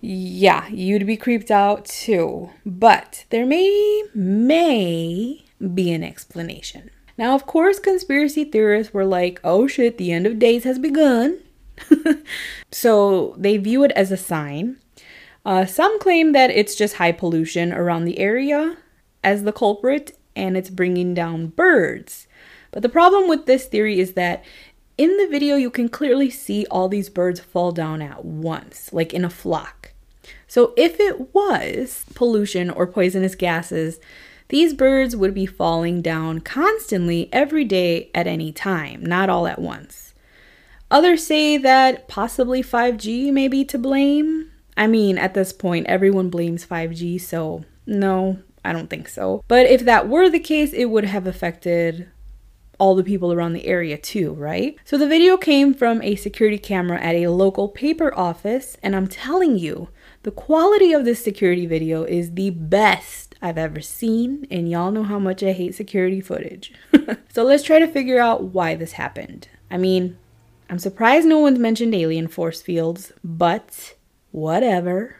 yeah, 0.00 0.68
you'd 0.68 1.08
be 1.08 1.16
creeped 1.16 1.50
out 1.50 1.86
too. 1.86 2.50
But 2.64 3.24
there 3.30 3.44
may 3.44 4.04
may 4.14 5.44
be 5.74 5.90
an 5.90 6.04
explanation. 6.04 6.90
Now, 7.16 7.34
of 7.34 7.46
course, 7.46 7.80
conspiracy 7.80 8.44
theorists 8.44 8.94
were 8.94 9.04
like, 9.04 9.40
"Oh 9.42 9.66
shit, 9.66 9.98
the 9.98 10.12
end 10.12 10.24
of 10.24 10.38
days 10.38 10.62
has 10.62 10.78
begun." 10.78 11.40
so 12.70 13.34
they 13.36 13.56
view 13.56 13.82
it 13.82 13.90
as 13.96 14.12
a 14.12 14.16
sign. 14.16 14.76
Uh, 15.44 15.64
some 15.64 15.98
claim 16.00 16.32
that 16.32 16.50
it's 16.50 16.74
just 16.74 16.96
high 16.96 17.12
pollution 17.12 17.72
around 17.72 18.04
the 18.04 18.18
area 18.18 18.76
as 19.24 19.44
the 19.44 19.52
culprit 19.52 20.16
and 20.36 20.56
it's 20.56 20.70
bringing 20.70 21.14
down 21.14 21.48
birds. 21.48 22.26
But 22.70 22.82
the 22.82 22.88
problem 22.88 23.28
with 23.28 23.46
this 23.46 23.66
theory 23.66 23.98
is 23.98 24.12
that 24.12 24.44
in 24.96 25.16
the 25.16 25.28
video, 25.28 25.56
you 25.56 25.70
can 25.70 25.88
clearly 25.88 26.28
see 26.28 26.66
all 26.70 26.88
these 26.88 27.08
birds 27.08 27.38
fall 27.38 27.70
down 27.70 28.02
at 28.02 28.24
once, 28.24 28.92
like 28.92 29.14
in 29.14 29.24
a 29.24 29.30
flock. 29.30 29.92
So, 30.48 30.74
if 30.76 30.98
it 30.98 31.32
was 31.32 32.04
pollution 32.14 32.68
or 32.68 32.86
poisonous 32.86 33.36
gases, 33.36 34.00
these 34.48 34.74
birds 34.74 35.14
would 35.14 35.34
be 35.34 35.46
falling 35.46 36.02
down 36.02 36.40
constantly 36.40 37.28
every 37.32 37.64
day 37.64 38.10
at 38.14 38.26
any 38.26 38.50
time, 38.50 39.04
not 39.04 39.30
all 39.30 39.46
at 39.46 39.60
once. 39.60 40.14
Others 40.90 41.24
say 41.24 41.58
that 41.58 42.08
possibly 42.08 42.62
5G 42.62 43.30
may 43.32 43.46
be 43.46 43.64
to 43.66 43.78
blame. 43.78 44.50
I 44.78 44.86
mean, 44.86 45.18
at 45.18 45.34
this 45.34 45.52
point, 45.52 45.88
everyone 45.88 46.30
blames 46.30 46.64
5G, 46.64 47.20
so 47.20 47.64
no, 47.84 48.38
I 48.64 48.72
don't 48.72 48.88
think 48.88 49.08
so. 49.08 49.42
But 49.48 49.66
if 49.66 49.84
that 49.84 50.08
were 50.08 50.30
the 50.30 50.38
case, 50.38 50.72
it 50.72 50.86
would 50.86 51.04
have 51.04 51.26
affected 51.26 52.08
all 52.78 52.94
the 52.94 53.02
people 53.02 53.32
around 53.32 53.54
the 53.54 53.66
area 53.66 53.98
too, 53.98 54.32
right? 54.34 54.78
So 54.84 54.96
the 54.96 55.08
video 55.08 55.36
came 55.36 55.74
from 55.74 56.00
a 56.02 56.14
security 56.14 56.58
camera 56.58 57.00
at 57.02 57.16
a 57.16 57.26
local 57.26 57.68
paper 57.68 58.16
office, 58.16 58.76
and 58.80 58.94
I'm 58.94 59.08
telling 59.08 59.58
you, 59.58 59.88
the 60.22 60.30
quality 60.30 60.92
of 60.92 61.04
this 61.04 61.22
security 61.22 61.66
video 61.66 62.04
is 62.04 62.34
the 62.34 62.50
best 62.50 63.34
I've 63.42 63.58
ever 63.58 63.80
seen, 63.80 64.46
and 64.48 64.70
y'all 64.70 64.92
know 64.92 65.02
how 65.02 65.18
much 65.18 65.42
I 65.42 65.52
hate 65.52 65.74
security 65.74 66.20
footage. 66.20 66.72
so 67.32 67.42
let's 67.42 67.64
try 67.64 67.80
to 67.80 67.88
figure 67.88 68.20
out 68.20 68.44
why 68.44 68.76
this 68.76 68.92
happened. 68.92 69.48
I 69.72 69.76
mean, 69.76 70.16
I'm 70.70 70.78
surprised 70.78 71.26
no 71.26 71.38
one's 71.38 71.58
mentioned 71.58 71.96
alien 71.96 72.28
force 72.28 72.62
fields, 72.62 73.12
but 73.24 73.94
whatever. 74.30 75.16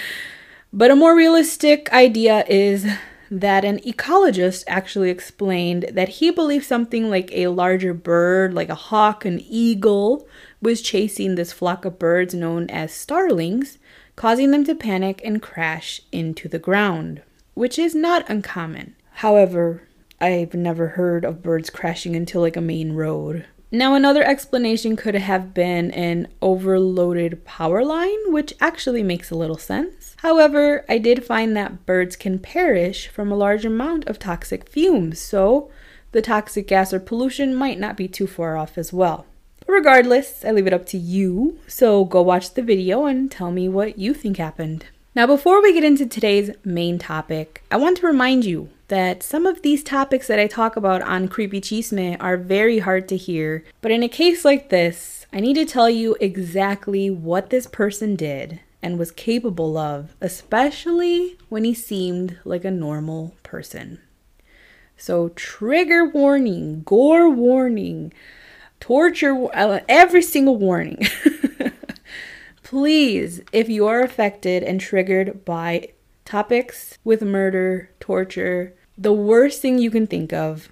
but 0.72 0.90
a 0.90 0.96
more 0.96 1.16
realistic 1.16 1.92
idea 1.92 2.44
is 2.48 2.86
that 3.30 3.64
an 3.64 3.78
ecologist 3.78 4.62
actually 4.66 5.08
explained 5.08 5.86
that 5.92 6.10
he 6.10 6.30
believed 6.30 6.66
something 6.66 7.08
like 7.08 7.32
a 7.32 7.46
larger 7.46 7.94
bird, 7.94 8.52
like 8.52 8.68
a 8.68 8.74
hawk, 8.74 9.24
an 9.24 9.40
eagle, 9.40 10.28
was 10.60 10.82
chasing 10.82 11.34
this 11.34 11.52
flock 11.52 11.86
of 11.86 11.98
birds 11.98 12.34
known 12.34 12.68
as 12.68 12.92
starlings, 12.92 13.78
causing 14.16 14.50
them 14.50 14.64
to 14.64 14.74
panic 14.74 15.22
and 15.24 15.40
crash 15.40 16.02
into 16.12 16.46
the 16.46 16.58
ground, 16.58 17.22
which 17.54 17.78
is 17.78 17.94
not 17.94 18.28
uncommon. 18.28 18.94
However, 19.16 19.88
I've 20.20 20.54
never 20.54 20.88
heard 20.88 21.24
of 21.24 21.42
birds 21.42 21.70
crashing 21.70 22.14
into 22.14 22.38
like 22.38 22.56
a 22.56 22.60
main 22.60 22.92
road. 22.92 23.46
Now, 23.74 23.94
another 23.94 24.22
explanation 24.22 24.96
could 24.96 25.14
have 25.14 25.54
been 25.54 25.92
an 25.92 26.28
overloaded 26.42 27.46
power 27.46 27.82
line, 27.82 28.30
which 28.30 28.52
actually 28.60 29.02
makes 29.02 29.30
a 29.30 29.34
little 29.34 29.56
sense. 29.56 30.14
However, 30.18 30.84
I 30.90 30.98
did 30.98 31.24
find 31.24 31.56
that 31.56 31.86
birds 31.86 32.14
can 32.14 32.38
perish 32.38 33.08
from 33.08 33.32
a 33.32 33.36
large 33.36 33.64
amount 33.64 34.06
of 34.06 34.18
toxic 34.18 34.68
fumes, 34.68 35.18
so 35.18 35.70
the 36.12 36.20
toxic 36.20 36.68
gas 36.68 36.92
or 36.92 37.00
pollution 37.00 37.54
might 37.54 37.80
not 37.80 37.96
be 37.96 38.08
too 38.08 38.26
far 38.26 38.58
off 38.58 38.76
as 38.76 38.92
well. 38.92 39.24
But 39.60 39.72
regardless, 39.72 40.44
I 40.44 40.50
leave 40.50 40.66
it 40.66 40.74
up 40.74 40.84
to 40.88 40.98
you, 40.98 41.58
so 41.66 42.04
go 42.04 42.20
watch 42.20 42.52
the 42.52 42.60
video 42.60 43.06
and 43.06 43.30
tell 43.30 43.50
me 43.50 43.70
what 43.70 43.98
you 43.98 44.12
think 44.12 44.36
happened. 44.36 44.84
Now, 45.14 45.26
before 45.26 45.62
we 45.62 45.72
get 45.72 45.82
into 45.82 46.04
today's 46.04 46.50
main 46.62 46.98
topic, 46.98 47.64
I 47.70 47.78
want 47.78 47.96
to 47.98 48.06
remind 48.06 48.44
you 48.44 48.68
that 48.92 49.22
some 49.22 49.46
of 49.46 49.62
these 49.62 49.82
topics 49.82 50.26
that 50.26 50.38
I 50.38 50.46
talk 50.46 50.76
about 50.76 51.00
on 51.00 51.26
Creepy 51.26 51.62
Chisme 51.62 52.14
are 52.20 52.36
very 52.36 52.80
hard 52.80 53.08
to 53.08 53.16
hear. 53.16 53.64
But 53.80 53.90
in 53.90 54.02
a 54.02 54.08
case 54.08 54.44
like 54.44 54.68
this, 54.68 55.24
I 55.32 55.40
need 55.40 55.54
to 55.54 55.64
tell 55.64 55.88
you 55.88 56.14
exactly 56.20 57.08
what 57.08 57.48
this 57.48 57.66
person 57.66 58.16
did 58.16 58.60
and 58.82 58.98
was 58.98 59.10
capable 59.10 59.78
of, 59.78 60.14
especially 60.20 61.38
when 61.48 61.64
he 61.64 61.72
seemed 61.72 62.36
like 62.44 62.66
a 62.66 62.70
normal 62.70 63.34
person. 63.42 63.98
So, 64.98 65.30
trigger 65.30 66.04
warning, 66.04 66.82
gore 66.82 67.30
warning, 67.30 68.12
torture, 68.78 69.48
uh, 69.54 69.80
every 69.88 70.20
single 70.20 70.58
warning. 70.58 71.06
Please, 72.62 73.40
if 73.54 73.70
you 73.70 73.86
are 73.86 74.02
affected 74.02 74.62
and 74.62 74.78
triggered 74.78 75.46
by 75.46 75.88
topics 76.26 76.98
with 77.04 77.22
murder, 77.22 77.88
torture, 77.98 78.74
the 78.96 79.12
worst 79.12 79.60
thing 79.60 79.78
you 79.78 79.90
can 79.90 80.06
think 80.06 80.32
of, 80.32 80.70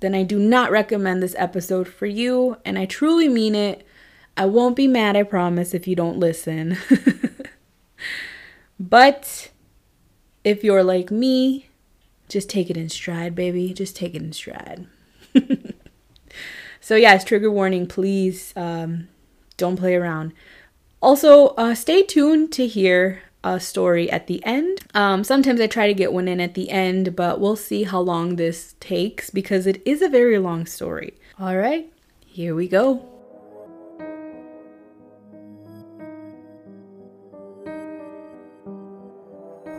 then 0.00 0.14
I 0.14 0.22
do 0.22 0.38
not 0.38 0.70
recommend 0.70 1.22
this 1.22 1.34
episode 1.38 1.88
for 1.88 2.06
you. 2.06 2.56
And 2.64 2.78
I 2.78 2.86
truly 2.86 3.28
mean 3.28 3.54
it. 3.54 3.86
I 4.36 4.46
won't 4.46 4.76
be 4.76 4.86
mad, 4.86 5.16
I 5.16 5.24
promise, 5.24 5.74
if 5.74 5.88
you 5.88 5.96
don't 5.96 6.18
listen. 6.18 6.78
but 8.80 9.50
if 10.44 10.62
you're 10.62 10.84
like 10.84 11.10
me, 11.10 11.68
just 12.28 12.48
take 12.48 12.70
it 12.70 12.76
in 12.76 12.88
stride, 12.88 13.34
baby. 13.34 13.72
Just 13.72 13.96
take 13.96 14.14
it 14.14 14.22
in 14.22 14.32
stride. 14.32 14.86
so, 16.80 16.94
yes, 16.94 17.24
trigger 17.24 17.50
warning, 17.50 17.86
please 17.86 18.52
um, 18.54 19.08
don't 19.56 19.76
play 19.76 19.96
around. 19.96 20.32
Also, 21.00 21.48
uh, 21.48 21.74
stay 21.74 22.02
tuned 22.02 22.52
to 22.52 22.66
hear 22.66 23.22
a 23.44 23.60
story 23.60 24.10
at 24.10 24.26
the 24.26 24.44
end. 24.44 24.80
Um, 24.94 25.24
sometimes 25.24 25.60
I 25.60 25.66
try 25.66 25.86
to 25.86 25.94
get 25.94 26.12
one 26.12 26.28
in 26.28 26.40
at 26.40 26.54
the 26.54 26.70
end, 26.70 27.14
but 27.14 27.40
we'll 27.40 27.56
see 27.56 27.84
how 27.84 28.00
long 28.00 28.36
this 28.36 28.74
takes 28.80 29.30
because 29.30 29.66
it 29.66 29.82
is 29.84 30.02
a 30.02 30.08
very 30.08 30.38
long 30.38 30.66
story. 30.66 31.14
All 31.38 31.56
right, 31.56 31.92
here 32.26 32.54
we 32.54 32.68
go. 32.68 33.08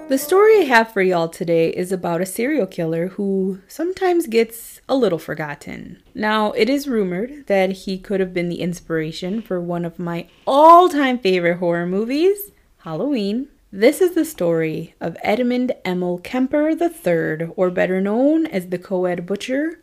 The 0.10 0.18
story 0.18 0.62
I 0.62 0.64
have 0.64 0.92
for 0.92 1.04
y'all 1.04 1.30
today 1.30 1.70
is 1.70 1.92
about 1.92 2.20
a 2.20 2.26
serial 2.26 2.66
killer 2.66 3.10
who 3.10 3.60
sometimes 3.68 4.26
gets 4.26 4.82
a 4.90 4.96
little 4.96 5.20
forgotten. 5.20 6.02
Now, 6.16 6.52
it 6.54 6.68
is 6.68 6.88
rumored 6.88 7.46
that 7.46 7.72
he 7.72 8.00
could 8.00 8.20
have 8.20 8.34
been 8.34 8.50
the 8.50 8.60
inspiration 8.62 9.40
for 9.40 9.62
one 9.62 9.86
of 9.86 10.00
my 10.00 10.28
all 10.48 10.90
time 10.90 11.20
favorite 11.20 11.60
horror 11.60 11.86
movies, 11.86 12.52
Halloween. 12.84 13.50
This 13.74 14.00
is 14.00 14.16
the 14.16 14.24
story 14.24 14.96
of 15.02 15.18
Edmund 15.22 15.74
Emil 15.84 16.20
Kemper 16.20 16.70
III, 16.70 17.52
or 17.58 17.70
better 17.70 18.00
known 18.00 18.46
as 18.46 18.68
the 18.68 18.78
Coed 18.78 19.26
Butcher 19.26 19.82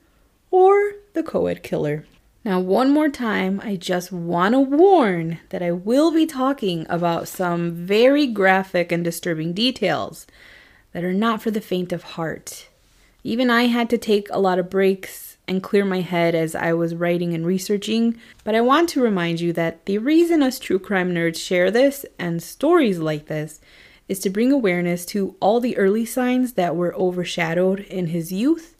or 0.50 0.94
the 1.12 1.22
Coed 1.22 1.62
Killer. 1.62 2.06
Now, 2.42 2.58
one 2.58 2.90
more 2.90 3.10
time, 3.10 3.60
I 3.62 3.76
just 3.76 4.10
want 4.10 4.54
to 4.54 4.60
warn 4.60 5.40
that 5.50 5.62
I 5.62 5.72
will 5.72 6.10
be 6.10 6.24
talking 6.24 6.86
about 6.88 7.28
some 7.28 7.72
very 7.72 8.26
graphic 8.26 8.90
and 8.90 9.04
disturbing 9.04 9.52
details 9.52 10.26
that 10.92 11.04
are 11.04 11.12
not 11.12 11.42
for 11.42 11.50
the 11.50 11.60
faint 11.60 11.92
of 11.92 12.02
heart. 12.02 12.68
Even 13.22 13.50
I 13.50 13.64
had 13.64 13.90
to 13.90 13.98
take 13.98 14.28
a 14.30 14.40
lot 14.40 14.58
of 14.58 14.70
breaks 14.70 15.25
and 15.48 15.62
clear 15.62 15.84
my 15.84 16.00
head 16.00 16.34
as 16.34 16.54
I 16.54 16.72
was 16.72 16.94
writing 16.94 17.32
and 17.34 17.46
researching, 17.46 18.16
but 18.44 18.54
I 18.54 18.60
want 18.60 18.88
to 18.90 19.02
remind 19.02 19.40
you 19.40 19.52
that 19.54 19.86
the 19.86 19.98
reason 19.98 20.42
us 20.42 20.58
true 20.58 20.78
crime 20.78 21.12
nerds 21.12 21.38
share 21.38 21.70
this 21.70 22.04
and 22.18 22.42
stories 22.42 22.98
like 22.98 23.26
this 23.26 23.60
is 24.08 24.18
to 24.20 24.30
bring 24.30 24.52
awareness 24.52 25.04
to 25.06 25.36
all 25.40 25.60
the 25.60 25.76
early 25.76 26.04
signs 26.04 26.54
that 26.54 26.76
were 26.76 26.94
overshadowed 26.94 27.80
in 27.80 28.08
his 28.08 28.32
youth 28.32 28.76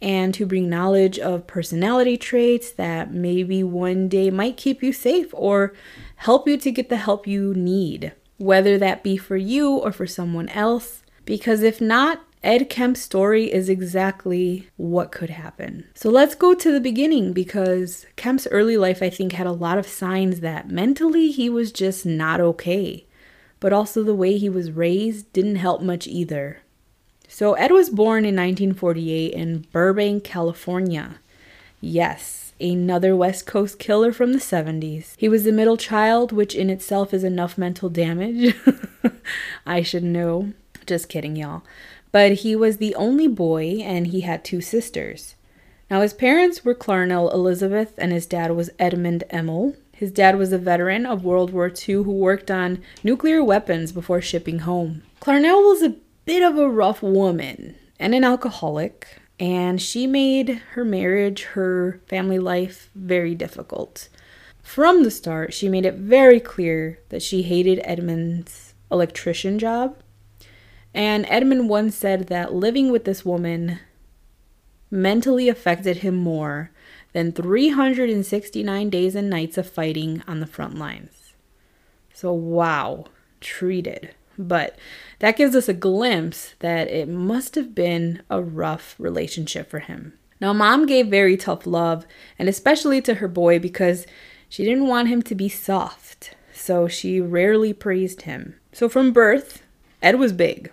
and 0.00 0.32
to 0.34 0.46
bring 0.46 0.68
knowledge 0.68 1.18
of 1.18 1.46
personality 1.46 2.16
traits 2.16 2.70
that 2.72 3.12
maybe 3.12 3.62
one 3.62 4.08
day 4.08 4.30
might 4.30 4.56
keep 4.56 4.82
you 4.82 4.92
safe 4.92 5.28
or 5.32 5.74
help 6.16 6.46
you 6.46 6.56
to 6.56 6.70
get 6.70 6.88
the 6.88 6.96
help 6.96 7.26
you 7.26 7.52
need, 7.54 8.12
whether 8.36 8.78
that 8.78 9.02
be 9.02 9.16
for 9.16 9.36
you 9.36 9.72
or 9.72 9.90
for 9.90 10.06
someone 10.06 10.48
else. 10.50 11.02
Because 11.24 11.62
if 11.62 11.80
not, 11.80 12.22
Ed 12.42 12.70
Kemp's 12.70 13.00
story 13.00 13.52
is 13.52 13.68
exactly 13.68 14.68
what 14.76 15.10
could 15.10 15.30
happen. 15.30 15.84
So 15.94 16.08
let's 16.08 16.34
go 16.34 16.54
to 16.54 16.72
the 16.72 16.80
beginning 16.80 17.32
because 17.32 18.06
Kemp's 18.16 18.46
early 18.48 18.76
life, 18.76 19.02
I 19.02 19.10
think, 19.10 19.32
had 19.32 19.46
a 19.46 19.52
lot 19.52 19.78
of 19.78 19.88
signs 19.88 20.40
that 20.40 20.70
mentally 20.70 21.30
he 21.30 21.50
was 21.50 21.72
just 21.72 22.06
not 22.06 22.40
okay. 22.40 23.06
But 23.60 23.72
also 23.72 24.04
the 24.04 24.14
way 24.14 24.38
he 24.38 24.48
was 24.48 24.70
raised 24.70 25.32
didn't 25.32 25.56
help 25.56 25.82
much 25.82 26.06
either. 26.06 26.62
So, 27.30 27.54
Ed 27.54 27.72
was 27.72 27.90
born 27.90 28.24
in 28.24 28.34
1948 28.36 29.32
in 29.34 29.66
Burbank, 29.70 30.24
California. 30.24 31.18
Yes, 31.80 32.54
another 32.60 33.14
West 33.14 33.46
Coast 33.46 33.78
killer 33.78 34.12
from 34.12 34.32
the 34.32 34.38
70s. 34.38 35.14
He 35.18 35.28
was 35.28 35.44
the 35.44 35.52
middle 35.52 35.76
child, 35.76 36.32
which 36.32 36.54
in 36.54 36.70
itself 36.70 37.12
is 37.12 37.24
enough 37.24 37.58
mental 37.58 37.90
damage. 37.90 38.56
I 39.66 39.82
should 39.82 40.04
know. 40.04 40.54
Just 40.86 41.10
kidding, 41.10 41.36
y'all. 41.36 41.62
But 42.12 42.32
he 42.32 42.56
was 42.56 42.76
the 42.78 42.94
only 42.94 43.28
boy, 43.28 43.80
and 43.82 44.06
he 44.06 44.22
had 44.22 44.44
two 44.44 44.60
sisters. 44.60 45.34
Now, 45.90 46.00
his 46.02 46.14
parents 46.14 46.64
were 46.64 46.74
Clarnell 46.74 47.32
Elizabeth, 47.32 47.94
and 47.98 48.12
his 48.12 48.26
dad 48.26 48.52
was 48.52 48.70
Edmund 48.78 49.24
Emil. 49.30 49.74
His 49.92 50.10
dad 50.12 50.36
was 50.36 50.52
a 50.52 50.58
veteran 50.58 51.06
of 51.06 51.24
World 51.24 51.52
War 51.52 51.66
II 51.66 51.96
who 51.96 52.12
worked 52.12 52.50
on 52.50 52.82
nuclear 53.02 53.42
weapons 53.42 53.90
before 53.92 54.20
shipping 54.20 54.60
home. 54.60 55.02
Clarnell 55.20 55.62
was 55.68 55.82
a 55.82 55.96
bit 56.24 56.42
of 56.42 56.58
a 56.58 56.68
rough 56.68 57.02
woman 57.02 57.74
and 57.98 58.14
an 58.14 58.22
alcoholic, 58.22 59.18
and 59.40 59.80
she 59.80 60.06
made 60.06 60.60
her 60.72 60.84
marriage, 60.84 61.44
her 61.44 62.00
family 62.06 62.38
life 62.38 62.90
very 62.94 63.34
difficult. 63.34 64.08
From 64.62 65.02
the 65.02 65.10
start, 65.10 65.54
she 65.54 65.68
made 65.68 65.86
it 65.86 65.94
very 65.94 66.40
clear 66.40 67.00
that 67.08 67.22
she 67.22 67.42
hated 67.42 67.80
Edmund's 67.82 68.74
electrician 68.92 69.58
job. 69.58 69.96
And 70.94 71.26
Edmund 71.28 71.68
once 71.68 71.94
said 71.94 72.28
that 72.28 72.54
living 72.54 72.90
with 72.90 73.04
this 73.04 73.24
woman 73.24 73.78
mentally 74.90 75.48
affected 75.48 75.98
him 75.98 76.14
more 76.14 76.70
than 77.12 77.32
369 77.32 78.90
days 78.90 79.14
and 79.14 79.30
nights 79.30 79.58
of 79.58 79.68
fighting 79.68 80.22
on 80.26 80.40
the 80.40 80.46
front 80.46 80.78
lines. 80.78 81.34
So, 82.12 82.32
wow, 82.32 83.06
treated. 83.40 84.14
But 84.38 84.78
that 85.18 85.36
gives 85.36 85.56
us 85.56 85.68
a 85.68 85.74
glimpse 85.74 86.54
that 86.60 86.88
it 86.88 87.08
must 87.08 87.54
have 87.54 87.74
been 87.74 88.22
a 88.30 88.40
rough 88.40 88.94
relationship 88.98 89.68
for 89.68 89.80
him. 89.80 90.14
Now, 90.40 90.52
mom 90.52 90.86
gave 90.86 91.08
very 91.08 91.36
tough 91.36 91.66
love, 91.66 92.06
and 92.38 92.48
especially 92.48 93.02
to 93.02 93.14
her 93.14 93.28
boy 93.28 93.58
because 93.58 94.06
she 94.48 94.64
didn't 94.64 94.86
want 94.86 95.08
him 95.08 95.22
to 95.22 95.34
be 95.34 95.48
soft, 95.48 96.34
so 96.52 96.86
she 96.86 97.20
rarely 97.20 97.72
praised 97.72 98.22
him. 98.22 98.54
So, 98.72 98.88
from 98.88 99.12
birth, 99.12 99.62
Ed 100.00 100.18
was 100.18 100.32
big. 100.32 100.70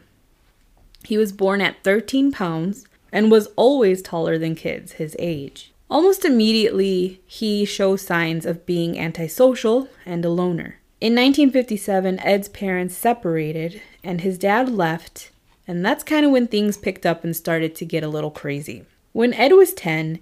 He 1.06 1.18
was 1.18 1.32
born 1.32 1.62
at 1.62 1.84
13 1.84 2.32
pounds 2.32 2.86
and 3.12 3.32
was 3.32 3.48
always 3.56 4.02
taller 4.02 4.38
than 4.38 4.56
kids 4.56 4.94
his 4.94 5.15
age. 5.20 5.72
Almost 5.89 6.26
immediately, 6.26 7.22
he 7.28 7.63
shows 7.63 8.02
signs 8.02 8.46
of 8.46 8.65
being 8.65 9.00
antisocial 9.00 9.88
and 10.06 10.26
a 10.26 10.30
loner. 10.30 10.80
In 11.00 11.13
1957, 11.13 12.20
Ed's 12.20 12.50
parents 12.50 12.96
separated 12.96 13.82
and 14.04 14.22
his 14.22 14.38
dad 14.38 14.70
left, 14.70 15.30
and 15.68 15.86
that's 15.86 16.04
kind 16.04 16.26
of 16.26 16.32
when 16.32 16.48
things 16.48 16.78
picked 16.78 17.06
up 17.06 17.24
and 17.24 17.36
started 17.36 17.76
to 17.76 17.86
get 17.86 18.04
a 18.04 18.10
little 18.10 18.32
crazy. 18.32 18.86
When 19.13 19.34
Ed 19.34 19.54
was 19.54 19.74
10, 19.74 20.20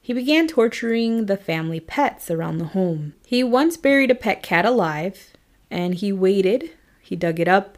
he 0.00 0.12
began 0.12 0.46
torturing 0.46 1.26
the 1.26 1.36
family 1.36 1.80
pets 1.80 2.30
around 2.30 2.58
the 2.58 2.66
home. 2.66 3.14
He 3.26 3.42
once 3.42 3.76
buried 3.76 4.10
a 4.10 4.14
pet 4.14 4.42
cat 4.42 4.64
alive, 4.64 5.32
and 5.70 5.94
he 5.94 6.12
waited, 6.12 6.70
he 7.00 7.16
dug 7.16 7.40
it 7.40 7.48
up, 7.48 7.76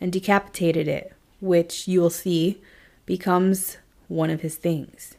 and 0.00 0.12
decapitated 0.12 0.88
it, 0.88 1.12
which 1.42 1.86
you'll 1.86 2.08
see 2.08 2.62
becomes 3.04 3.76
one 4.08 4.30
of 4.30 4.40
his 4.40 4.56
things. 4.56 5.16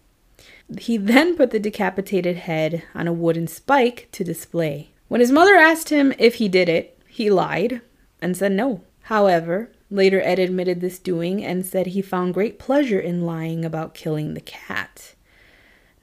He 0.80 0.98
then 0.98 1.36
put 1.36 1.52
the 1.52 1.60
decapitated 1.60 2.38
head 2.38 2.84
on 2.96 3.08
a 3.08 3.14
wooden 3.14 3.48
spike 3.48 4.08
to 4.14 4.24
display. 4.24 4.92
When 5.08 5.22
his 5.22 5.32
mother 5.32 5.56
asked 5.56 5.90
him 5.90 6.14
if 6.18 6.36
he 6.36 6.48
did 6.48 6.70
it, 6.70 6.98
he 7.08 7.30
lied 7.30 7.82
and 8.22 8.36
said 8.36 8.54
no. 8.54 8.82
However, 9.04 9.70
later 9.92 10.22
Ed 10.22 10.40
admitted 10.40 10.82
this 10.82 10.98
doing 10.98 11.44
and 11.44 11.66
said 11.66 11.88
he 11.88 12.02
found 12.02 12.34
great 12.34 12.58
pleasure 12.58 13.00
in 13.00 13.26
lying 13.26 13.66
about 13.66 13.94
killing 13.94 14.34
the 14.34 14.42
cat. 14.42 15.14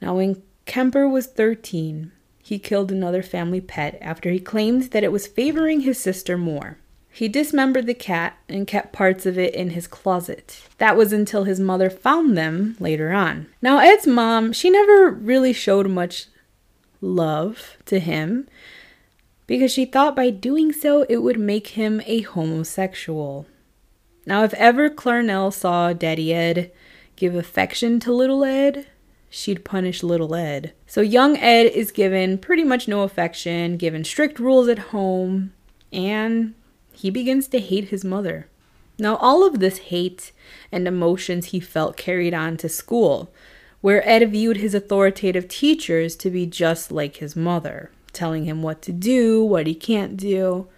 Now, 0.01 0.17
when 0.17 0.43
Kemper 0.67 1.09
was 1.09 1.27
13, 1.27 2.13
he 2.43 2.59
killed 2.59 2.93
another 2.93 3.23
family 3.23 3.61
pet 3.61 3.99
after 4.01 4.31
he 4.31 4.39
claimed 4.39 4.91
that 4.91 5.05
it 5.05 5.13
was 5.13 5.27
favoring 5.27 5.81
his 5.81 5.99
sister 5.99 6.37
more. 6.37 6.79
He 7.13 7.29
dismembered 7.29 7.87
the 7.87 7.95
cat 7.95 8.39
and 8.49 8.67
kept 8.67 8.93
parts 8.93 9.27
of 9.27 9.37
it 9.39 9.55
in 9.55 9.71
his 9.71 9.87
closet. 9.87 10.63
That 10.79 10.97
was 10.97 11.13
until 11.13 11.45
his 11.45 11.61
mother 11.61 11.91
found 11.91 12.37
them 12.37 12.77
later 12.79 13.13
on. 13.13 13.49
Now, 13.61 13.79
Ed's 13.79 14.07
mom, 14.07 14.53
she 14.53 14.71
never 14.71 15.11
really 15.11 15.53
showed 15.53 15.89
much 15.89 16.27
love 17.01 17.77
to 17.87 17.99
him 17.99 18.49
because 19.47 19.73
she 19.73 19.85
thought 19.85 20.15
by 20.15 20.31
doing 20.31 20.73
so 20.73 21.05
it 21.09 21.19
would 21.19 21.39
make 21.39 21.69
him 21.69 22.01
a 22.07 22.21
homosexual. 22.21 23.47
Now, 24.25 24.45
if 24.45 24.55
ever 24.55 24.89
Clarnell 24.89 25.53
saw 25.53 25.93
Daddy 25.93 26.33
Ed 26.33 26.71
give 27.17 27.35
affection 27.35 27.99
to 28.01 28.13
little 28.13 28.45
Ed, 28.45 28.87
she'd 29.29 29.65
punish 29.65 30.03
little 30.05 30.35
Ed. 30.35 30.73
So 30.87 31.01
young 31.01 31.37
Ed 31.37 31.67
is 31.67 31.91
given 31.91 32.39
pretty 32.39 32.63
much 32.63 32.87
no 32.87 33.03
affection, 33.03 33.77
given 33.77 34.05
strict 34.05 34.39
rules 34.39 34.69
at 34.69 34.79
home, 34.79 35.53
and 35.93 36.55
he 37.01 37.11
begins 37.11 37.49
to 37.49 37.61
hate 37.61 37.89
his 37.89 38.05
mother. 38.05 38.47
Now, 38.99 39.17
all 39.17 39.47
of 39.47 39.59
this 39.59 39.79
hate 39.79 40.33
and 40.71 40.87
emotions 40.87 41.47
he 41.47 41.61
felt 41.61 41.97
carried 41.97 42.35
on 42.35 42.59
to 42.59 42.69
school, 42.69 43.33
where 43.81 44.07
Ed 44.07 44.31
viewed 44.31 44.59
his 44.59 44.75
authoritative 44.75 45.49
teachers 45.49 46.15
to 46.17 46.31
be 46.31 46.45
just 46.45 46.93
like 46.93 47.17
his 47.17 47.35
mother, 47.35 47.91
telling 48.13 48.45
him 48.45 48.63
what 48.63 48.83
to 48.83 48.93
do, 48.93 49.43
what 49.43 49.67
he 49.67 49.75
can't 49.75 50.19
do. 50.19 50.69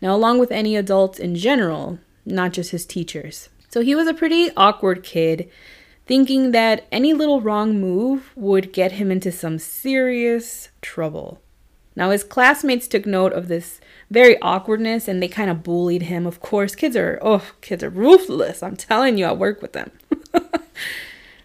Now, 0.00 0.16
along 0.16 0.40
with 0.40 0.50
any 0.50 0.74
adults 0.74 1.20
in 1.20 1.36
general, 1.36 2.00
not 2.26 2.52
just 2.52 2.72
his 2.72 2.84
teachers. 2.84 3.48
So 3.68 3.82
he 3.82 3.94
was 3.94 4.08
a 4.08 4.14
pretty 4.14 4.50
awkward 4.56 5.04
kid, 5.04 5.48
thinking 6.06 6.50
that 6.50 6.88
any 6.90 7.14
little 7.14 7.40
wrong 7.40 7.80
move 7.80 8.32
would 8.34 8.72
get 8.72 8.92
him 8.92 9.12
into 9.12 9.30
some 9.30 9.60
serious 9.60 10.70
trouble. 10.82 11.40
Now, 11.96 12.10
his 12.10 12.24
classmates 12.24 12.86
took 12.86 13.04
note 13.04 13.32
of 13.32 13.48
this 13.48 13.80
very 14.10 14.40
awkwardness 14.40 15.08
and 15.08 15.22
they 15.22 15.28
kind 15.28 15.50
of 15.50 15.62
bullied 15.62 16.02
him. 16.02 16.26
Of 16.26 16.40
course, 16.40 16.74
kids 16.74 16.96
are, 16.96 17.18
oh, 17.22 17.50
kids 17.60 17.82
are 17.82 17.90
ruthless. 17.90 18.62
I'm 18.62 18.76
telling 18.76 19.18
you, 19.18 19.26
I 19.26 19.32
work 19.32 19.60
with 19.60 19.72
them. 19.72 19.90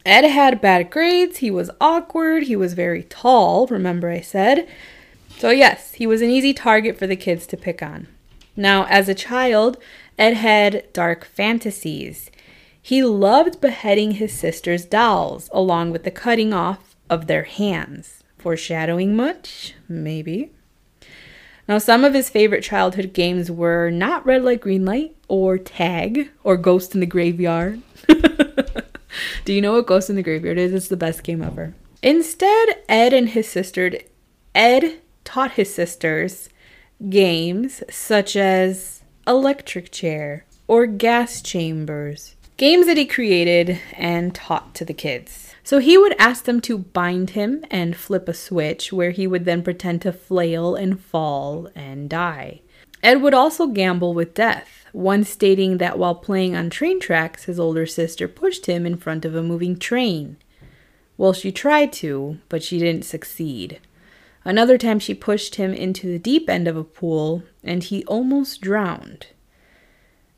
Ed 0.06 0.24
had 0.24 0.62
bad 0.62 0.92
grades. 0.92 1.38
He 1.38 1.50
was 1.50 1.72
awkward. 1.82 2.44
He 2.44 2.56
was 2.56 2.74
very 2.74 3.04
tall, 3.04 3.66
remember 3.68 4.10
I 4.10 4.22
said. 4.22 4.68
So, 5.38 5.50
yes, 5.50 5.96
he 5.96 6.08
was 6.08 6.22
an 6.22 6.30
easy 6.30 6.54
target 6.54 6.98
for 6.98 7.08
the 7.08 7.16
kids 7.16 7.48
to 7.48 7.58
pick 7.58 7.82
on. 7.82 8.08
Now, 8.56 8.86
as 8.86 9.10
a 9.10 9.16
child, 9.16 9.78
Ed 10.18 10.36
had 10.36 10.94
dark 10.94 11.26
fantasies. 11.26 12.30
He 12.82 13.04
loved 13.04 13.60
beheading 13.60 14.12
his 14.12 14.32
sister's 14.32 14.86
dolls, 14.86 15.50
along 15.52 15.92
with 15.92 16.04
the 16.04 16.12
cutting 16.12 16.54
off 16.54 16.96
of 17.10 17.26
their 17.26 17.44
hands. 17.44 18.24
Foreshadowing 18.46 19.16
much? 19.16 19.74
Maybe. 19.90 20.52
Now, 21.68 21.80
some 21.80 22.04
of 22.04 22.14
his 22.14 22.30
favorite 22.30 22.64
childhood 22.64 23.12
games 23.12 23.50
were 23.50 23.90
not 23.90 24.24
Red 24.24 24.44
Light, 24.44 24.62
Green 24.62 24.86
Light, 24.86 25.16
or 25.28 25.58
Tag, 25.58 26.30
or 26.44 26.56
Ghost 26.56 26.94
in 26.94 27.00
the 27.00 27.08
Graveyard. 27.08 27.82
Do 29.46 29.52
you 29.52 29.64
know 29.64 29.74
what 29.74 29.88
Ghost 29.88 30.12
in 30.12 30.16
the 30.16 30.22
Graveyard 30.22 30.60
is? 30.60 30.76
It's 30.76 30.90
the 30.90 30.96
best 30.96 31.24
game 31.24 31.42
ever. 31.42 31.74
Instead, 32.04 32.84
Ed 32.88 33.14
and 33.14 33.30
his 33.30 33.50
sister, 33.50 33.94
Ed 34.54 35.00
taught 35.24 35.54
his 35.54 35.74
sisters 35.74 36.50
games 37.10 37.82
such 37.90 38.36
as 38.36 39.02
electric 39.26 39.92
chair 39.92 40.46
or 40.68 40.86
gas 40.86 41.42
chambers, 41.42 42.36
games 42.58 42.86
that 42.86 42.98
he 42.98 43.08
created 43.08 43.80
and 43.94 44.36
taught 44.36 44.76
to 44.76 44.86
the 44.86 44.94
kids. 44.94 45.45
So 45.66 45.80
he 45.80 45.98
would 45.98 46.16
ask 46.20 46.46
them 46.46 46.62
to 46.62 46.78
bind 46.78 47.32
him 47.32 47.66
and 47.72 47.96
flip 47.96 48.30
a 48.30 48.36
switch 48.36 48.94
where 48.94 49.10
he 49.10 49.26
would 49.26 49.46
then 49.46 49.64
pretend 49.64 50.04
to 50.04 50.14
flail 50.14 50.76
and 50.76 51.02
fall 51.02 51.70
and 51.74 52.08
die. 52.08 52.62
Ed 53.02 53.24
would 53.24 53.34
also 53.34 53.66
gamble 53.66 54.14
with 54.14 54.36
death, 54.36 54.86
one 54.92 55.24
stating 55.24 55.80
that 55.80 55.98
while 55.98 56.14
playing 56.14 56.56
on 56.56 56.70
train 56.70 57.00
tracks, 57.00 57.46
his 57.46 57.60
older 57.60 57.88
sister 57.88 58.28
pushed 58.28 58.68
him 58.68 58.86
in 58.86 58.96
front 58.96 59.26
of 59.26 59.34
a 59.34 59.42
moving 59.42 59.76
train. 59.76 60.38
Well, 61.18 61.34
she 61.34 61.52
tried 61.52 61.92
to, 61.94 62.38
but 62.48 62.62
she 62.62 62.78
didn't 62.78 63.04
succeed. 63.04 63.80
Another 64.44 64.78
time, 64.78 65.00
she 65.00 65.16
pushed 65.16 65.56
him 65.56 65.74
into 65.74 66.06
the 66.06 66.20
deep 66.20 66.48
end 66.48 66.68
of 66.68 66.78
a 66.78 66.84
pool, 66.84 67.42
and 67.64 67.84
he 67.84 68.06
almost 68.06 68.62
drowned. 68.62 69.28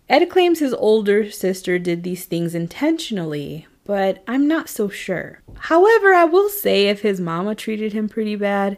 Ed 0.08 0.30
claims 0.30 0.60
his 0.60 0.74
older 0.74 1.30
sister 1.30 1.78
did 1.78 2.04
these 2.04 2.24
things 2.24 2.56
intentionally, 2.56 3.68
but 3.88 4.22
I'm 4.28 4.50
not 4.50 4.68
so 4.68 4.90
sure. 4.90 5.42
However, 5.56 6.14
I 6.14 6.26
will 6.26 6.50
say 6.50 6.88
if 6.88 7.02
his 7.02 7.22
mama 7.22 7.56
treated 7.56 7.94
him 7.94 8.10
pretty 8.10 8.36
bad 8.36 8.78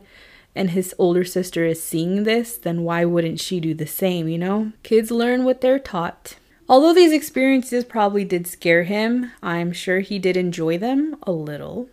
and 0.56 0.70
his 0.70 0.94
older 1.00 1.26
sister 1.26 1.66
is 1.66 1.82
seeing 1.82 2.24
this, 2.24 2.56
then 2.56 2.84
why 2.84 3.06
wouldn't 3.06 3.40
she 3.40 3.60
do 3.60 3.74
the 3.74 3.88
same, 3.88 4.28
you 4.28 4.38
know? 4.38 4.72
Kids 4.84 5.10
learn 5.10 5.44
what 5.44 5.62
they're 5.62 5.80
taught. 5.80 6.36
Although 6.70 6.94
these 6.94 7.12
experiences 7.12 7.84
probably 7.84 8.24
did 8.24 8.46
scare 8.46 8.84
him, 8.84 9.32
I'm 9.42 9.72
sure 9.72 10.02
he 10.02 10.20
did 10.20 10.38
enjoy 10.38 10.78
them 10.78 11.18
a 11.24 11.32
little. 11.32 11.90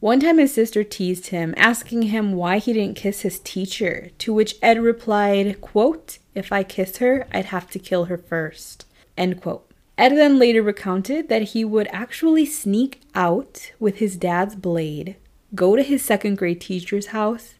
One 0.00 0.20
time 0.20 0.36
his 0.36 0.52
sister 0.52 0.84
teased 0.84 1.28
him, 1.28 1.54
asking 1.56 2.02
him 2.02 2.34
why 2.34 2.58
he 2.58 2.74
didn't 2.74 2.96
kiss 2.96 3.22
his 3.22 3.38
teacher, 3.38 4.10
to 4.18 4.34
which 4.34 4.56
Ed 4.60 4.78
replied, 4.82 5.62
quote, 5.62 6.18
If 6.34 6.52
I 6.52 6.64
kiss 6.64 6.98
her, 6.98 7.26
I'd 7.32 7.46
have 7.46 7.70
to 7.70 7.78
kill 7.78 8.06
her 8.06 8.18
first. 8.18 8.84
End 9.16 9.40
quote. 9.40 9.69
Ed 10.00 10.16
then 10.16 10.38
later 10.38 10.62
recounted 10.62 11.28
that 11.28 11.42
he 11.42 11.62
would 11.62 11.86
actually 11.92 12.46
sneak 12.46 13.02
out 13.14 13.70
with 13.78 13.96
his 13.96 14.16
dad's 14.16 14.54
blade, 14.56 15.16
go 15.54 15.76
to 15.76 15.82
his 15.82 16.02
second 16.02 16.38
grade 16.38 16.58
teacher's 16.58 17.08
house, 17.08 17.56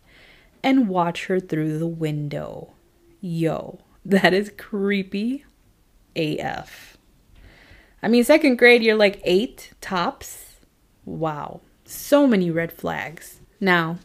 and 0.62 0.88
watch 0.88 1.26
her 1.26 1.38
through 1.38 1.76
the 1.76 1.86
window. 1.86 2.72
Yo, 3.20 3.80
that 4.06 4.32
is 4.32 4.52
creepy 4.56 5.44
AF. 6.16 6.96
I 8.02 8.08
mean, 8.08 8.24
second 8.24 8.56
grade, 8.56 8.82
you're 8.82 8.96
like 8.96 9.20
eight 9.24 9.72
tops. 9.82 10.60
Wow, 11.04 11.60
so 11.84 12.26
many 12.26 12.50
red 12.50 12.72
flags. 12.72 13.42
Now, 13.60 13.98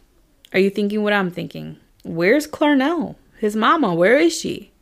are 0.52 0.60
you 0.60 0.68
thinking 0.68 1.02
what 1.02 1.14
I'm 1.14 1.30
thinking? 1.30 1.78
Where's 2.04 2.46
Clarnell? 2.46 3.16
His 3.38 3.56
mama, 3.56 3.94
where 3.94 4.18
is 4.18 4.38
she? 4.38 4.72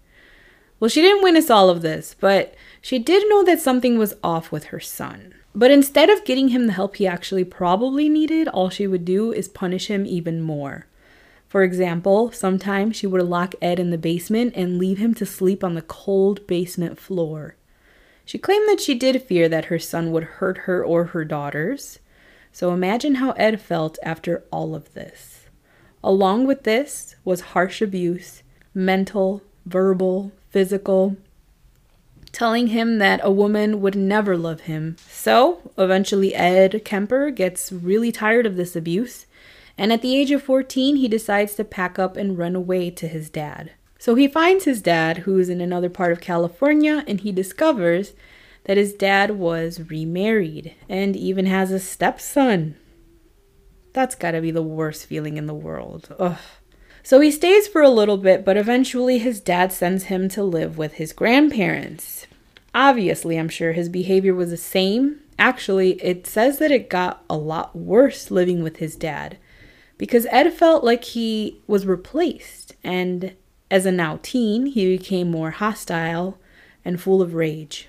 Well, 0.81 0.89
she 0.89 1.03
didn't 1.03 1.23
witness 1.23 1.51
all 1.51 1.71
of 1.71 1.83
this, 1.83 2.17
but 2.19 2.55
she 2.81 2.99
did 2.99 3.29
know 3.29 3.45
that 3.45 3.61
something 3.61 3.99
was 3.99 4.17
off 4.23 4.53
with 4.53 4.65
her 4.65 4.81
son. 4.81 5.35
But 5.55 5.71
instead 5.71 6.11
of 6.11 6.25
getting 6.25 6.49
him 6.49 6.67
the 6.67 6.73
help 6.73 6.97
he 6.97 7.07
actually 7.07 7.45
probably 7.45 8.09
needed, 8.09 8.49
all 8.49 8.71
she 8.71 8.87
would 8.87 9.05
do 9.05 9.33
is 9.33 9.49
punish 9.49 9.87
him 9.87 10.05
even 10.05 10.43
more. 10.43 10.87
For 11.47 11.63
example, 11.63 12.33
sometimes 12.33 12.97
she 12.97 13.07
would 13.07 13.23
lock 13.23 13.55
Ed 13.63 13.79
in 13.79 13.91
the 13.91 13.99
basement 13.99 14.55
and 14.57 14.79
leave 14.79 14.99
him 14.99 15.15
to 15.15 15.25
sleep 15.25 15.63
on 15.63 15.75
the 15.75 15.83
cold 15.83 16.45
basement 16.49 16.99
floor. 16.99 17.55
She 18.25 18.39
claimed 18.39 18.69
that 18.69 18.81
she 18.81 18.97
did 18.97 19.23
fear 19.23 19.49
that 19.49 19.67
her 19.67 19.79
son 19.79 20.11
would 20.11 20.25
hurt 20.25 20.59
her 20.59 20.85
or 20.85 21.05
her 21.05 21.25
daughters. 21.25 22.01
So 22.51 22.73
imagine 22.73 23.17
how 23.17 23.31
Ed 23.33 23.61
felt 23.61 23.99
after 24.03 24.43
all 24.51 24.75
of 24.75 24.95
this. 24.95 25.47
Along 26.03 26.47
with 26.47 26.65
this 26.65 27.15
was 27.25 27.53
harsh 27.53 27.81
abuse, 27.81 28.43
mental, 28.75 29.43
verbal, 29.65 30.33
physical, 30.55 31.17
telling 32.31 32.69
him 32.69 32.99
that 32.99 33.19
a 33.25 33.31
woman 33.31 33.81
would 33.81 33.97
never 33.97 34.37
love 34.37 34.61
him. 34.61 34.97
So, 35.09 35.73
eventually, 35.77 36.33
Ed 36.33 36.85
Kemper 36.85 37.33
gets 37.33 37.73
really 37.73 38.13
tired 38.13 38.47
of 38.47 38.55
this 38.55 38.77
abuse, 38.77 39.27
and 39.77 39.93
at 39.93 40.01
the 40.01 40.17
age 40.17 40.31
of 40.31 40.45
14, 40.45 40.95
he 40.95 41.09
decides 41.09 41.57
to 41.57 41.65
pack 41.65 41.99
up 41.99 42.17
and 42.17 42.39
run 42.39 42.55
away 42.55 42.89
to 42.93 43.09
his 43.09 43.31
dad. 43.31 43.73
So, 43.99 44.15
he 44.15 44.29
finds 44.29 44.65
his 44.65 44.81
dad, 44.81 45.19
who's 45.19 45.49
in 45.49 45.61
another 45.61 45.91
part 45.91 46.13
of 46.13 46.21
California, 46.21 47.03
and 47.09 47.21
he 47.21 47.33
discovers 47.33 48.13
that 48.63 48.77
his 48.77 48.93
dad 48.93 49.33
was 49.33 49.91
remarried 49.91 50.77
and 50.89 51.17
even 51.17 51.47
has 51.47 51.73
a 51.73 51.81
stepson. 51.81 52.77
That's 53.93 54.15
gotta 54.15 54.41
be 54.41 54.53
the 54.53 54.63
worst 54.63 55.07
feeling 55.07 55.37
in 55.37 55.47
the 55.47 55.53
world. 55.53 56.15
Ugh. 56.17 56.39
So 57.05 57.21
he 57.21 57.31
stays 57.31 57.69
for 57.69 57.83
a 57.83 57.91
little 57.91 58.17
bit, 58.17 58.47
but 58.47 58.57
eventually 58.57 59.19
his 59.19 59.39
dad 59.39 59.73
sends 59.73 60.05
him 60.05 60.27
to 60.31 60.43
live 60.43 60.79
with 60.79 60.95
his 60.95 61.13
grandparents. 61.13 62.27
Obviously, 62.75 63.37
I'm 63.37 63.51
sure 63.51 63.73
his 63.73 63.91
behavior 63.91 64.35
was 64.35 64.49
the 64.49 64.57
same. 64.57 65.21
Actually, 65.39 66.03
it 66.03 66.27
says 66.27 66.59
that 66.59 66.71
it 66.71 66.89
got 66.89 67.23
a 67.29 67.37
lot 67.37 67.77
worse 67.77 68.31
living 68.31 68.63
with 68.63 68.79
his 68.79 68.97
dad 68.97 69.37
because 69.99 70.27
Ed 70.31 70.51
felt 70.55 70.83
like 70.83 71.05
he 71.05 71.61
was 71.67 71.85
replaced, 71.85 72.75
and 72.83 73.35
as 73.71 73.85
a 73.85 73.93
now 73.93 74.19
teen, 74.23 74.67
he 74.67 74.97
became 74.97 75.31
more 75.31 75.51
hostile 75.51 76.39
and 76.87 76.99
full 76.99 77.21
of 77.21 77.35
rage. 77.35 77.89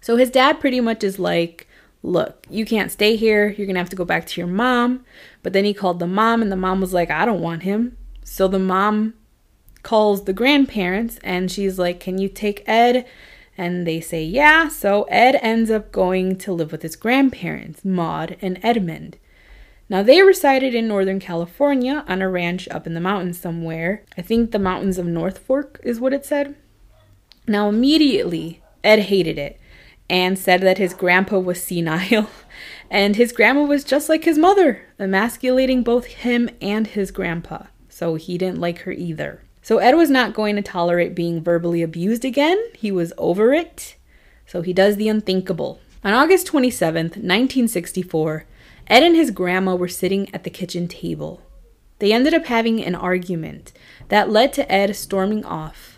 So 0.00 0.16
his 0.16 0.30
dad 0.30 0.58
pretty 0.58 0.80
much 0.80 1.04
is 1.04 1.20
like, 1.20 1.68
Look, 2.04 2.46
you 2.50 2.66
can't 2.66 2.92
stay 2.92 3.16
here. 3.16 3.48
You're 3.48 3.66
going 3.66 3.76
to 3.76 3.80
have 3.80 3.88
to 3.88 3.96
go 3.96 4.04
back 4.04 4.26
to 4.26 4.40
your 4.40 4.46
mom. 4.46 5.06
But 5.44 5.52
then 5.52 5.64
he 5.64 5.74
called 5.74 6.00
the 6.00 6.08
mom, 6.08 6.42
and 6.42 6.50
the 6.50 6.56
mom 6.56 6.80
was 6.80 6.92
like, 6.92 7.10
I 7.10 7.24
don't 7.24 7.42
want 7.42 7.62
him. 7.62 7.96
So 8.24 8.48
the 8.48 8.58
mom 8.58 9.14
calls 9.84 10.24
the 10.24 10.32
grandparents 10.32 11.18
and 11.22 11.52
she's 11.52 11.78
like, 11.78 12.00
Can 12.00 12.18
you 12.18 12.28
take 12.28 12.66
Ed? 12.66 13.06
And 13.56 13.86
they 13.86 14.00
say, 14.00 14.24
Yeah. 14.24 14.68
So 14.68 15.04
Ed 15.04 15.38
ends 15.42 15.70
up 15.70 15.92
going 15.92 16.36
to 16.38 16.52
live 16.52 16.72
with 16.72 16.82
his 16.82 16.96
grandparents, 16.96 17.84
Maud 17.84 18.36
and 18.40 18.58
Edmund. 18.64 19.18
Now, 19.90 20.02
they 20.02 20.22
resided 20.22 20.74
in 20.74 20.88
Northern 20.88 21.20
California 21.20 22.04
on 22.08 22.22
a 22.22 22.28
ranch 22.28 22.66
up 22.70 22.86
in 22.86 22.94
the 22.94 23.00
mountains 23.00 23.38
somewhere. 23.38 24.02
I 24.16 24.22
think 24.22 24.50
the 24.50 24.58
mountains 24.58 24.96
of 24.96 25.04
North 25.06 25.38
Fork 25.38 25.78
is 25.84 26.00
what 26.00 26.14
it 26.14 26.24
said. 26.24 26.56
Now, 27.46 27.68
immediately, 27.68 28.62
Ed 28.82 29.00
hated 29.00 29.38
it 29.38 29.60
and 30.08 30.38
said 30.38 30.62
that 30.62 30.78
his 30.78 30.94
grandpa 30.94 31.38
was 31.38 31.62
senile 31.62 32.30
and 32.94 33.16
his 33.16 33.32
grandma 33.32 33.64
was 33.64 33.82
just 33.82 34.08
like 34.08 34.22
his 34.22 34.38
mother, 34.38 34.86
emasculating 35.00 35.82
both 35.82 36.04
him 36.04 36.48
and 36.62 36.86
his 36.86 37.10
grandpa. 37.10 37.64
So 37.88 38.14
he 38.14 38.38
didn't 38.38 38.60
like 38.60 38.82
her 38.82 38.92
either. 38.92 39.42
So 39.62 39.78
Ed 39.78 39.94
was 39.94 40.10
not 40.10 40.32
going 40.32 40.54
to 40.54 40.62
tolerate 40.62 41.12
being 41.12 41.42
verbally 41.42 41.82
abused 41.82 42.24
again. 42.24 42.56
He 42.76 42.92
was 42.92 43.12
over 43.18 43.52
it. 43.52 43.96
So 44.46 44.62
he 44.62 44.72
does 44.72 44.94
the 44.94 45.08
unthinkable. 45.08 45.80
On 46.04 46.14
August 46.14 46.46
27th, 46.46 47.16
1964, 47.16 48.44
Ed 48.86 49.02
and 49.02 49.16
his 49.16 49.32
grandma 49.32 49.74
were 49.74 49.88
sitting 49.88 50.32
at 50.32 50.44
the 50.44 50.50
kitchen 50.50 50.86
table. 50.86 51.42
They 51.98 52.12
ended 52.12 52.32
up 52.32 52.46
having 52.46 52.84
an 52.84 52.94
argument 52.94 53.72
that 54.08 54.30
led 54.30 54.52
to 54.52 54.70
Ed 54.70 54.94
storming 54.94 55.44
off. 55.44 55.93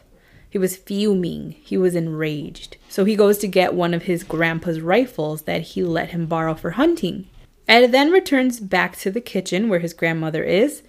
He 0.56 0.58
was 0.58 0.74
fuming, 0.74 1.54
he 1.60 1.76
was 1.76 1.94
enraged. 1.94 2.78
So 2.88 3.04
he 3.04 3.14
goes 3.14 3.36
to 3.40 3.46
get 3.46 3.74
one 3.74 3.92
of 3.92 4.04
his 4.04 4.24
grandpa's 4.24 4.80
rifles 4.80 5.42
that 5.42 5.60
he 5.60 5.82
let 5.82 6.12
him 6.12 6.24
borrow 6.24 6.54
for 6.54 6.70
hunting. 6.70 7.28
Ed 7.68 7.92
then 7.92 8.10
returns 8.10 8.58
back 8.58 8.96
to 9.00 9.10
the 9.10 9.20
kitchen 9.20 9.68
where 9.68 9.80
his 9.80 9.92
grandmother 9.92 10.42
is 10.42 10.82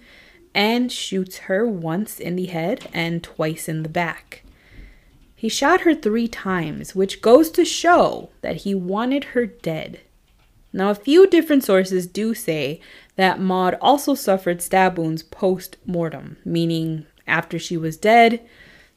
and 0.54 0.90
shoots 0.90 1.36
her 1.50 1.68
once 1.68 2.18
in 2.18 2.34
the 2.34 2.46
head 2.46 2.88
and 2.94 3.22
twice 3.22 3.68
in 3.68 3.82
the 3.82 3.90
back. 3.90 4.42
He 5.36 5.50
shot 5.50 5.82
her 5.82 5.94
three 5.94 6.28
times, 6.28 6.94
which 6.94 7.20
goes 7.20 7.50
to 7.50 7.66
show 7.66 8.30
that 8.40 8.62
he 8.62 8.74
wanted 8.74 9.24
her 9.34 9.44
dead. 9.44 10.00
Now, 10.72 10.88
a 10.88 10.94
few 10.94 11.26
different 11.26 11.62
sources 11.62 12.06
do 12.06 12.32
say 12.32 12.80
that 13.16 13.38
Maud 13.38 13.76
also 13.82 14.14
suffered 14.14 14.62
stab 14.62 14.96
wounds 14.96 15.22
post 15.22 15.76
mortem, 15.84 16.38
meaning 16.42 17.04
after 17.26 17.58
she 17.58 17.76
was 17.76 17.98
dead, 17.98 18.40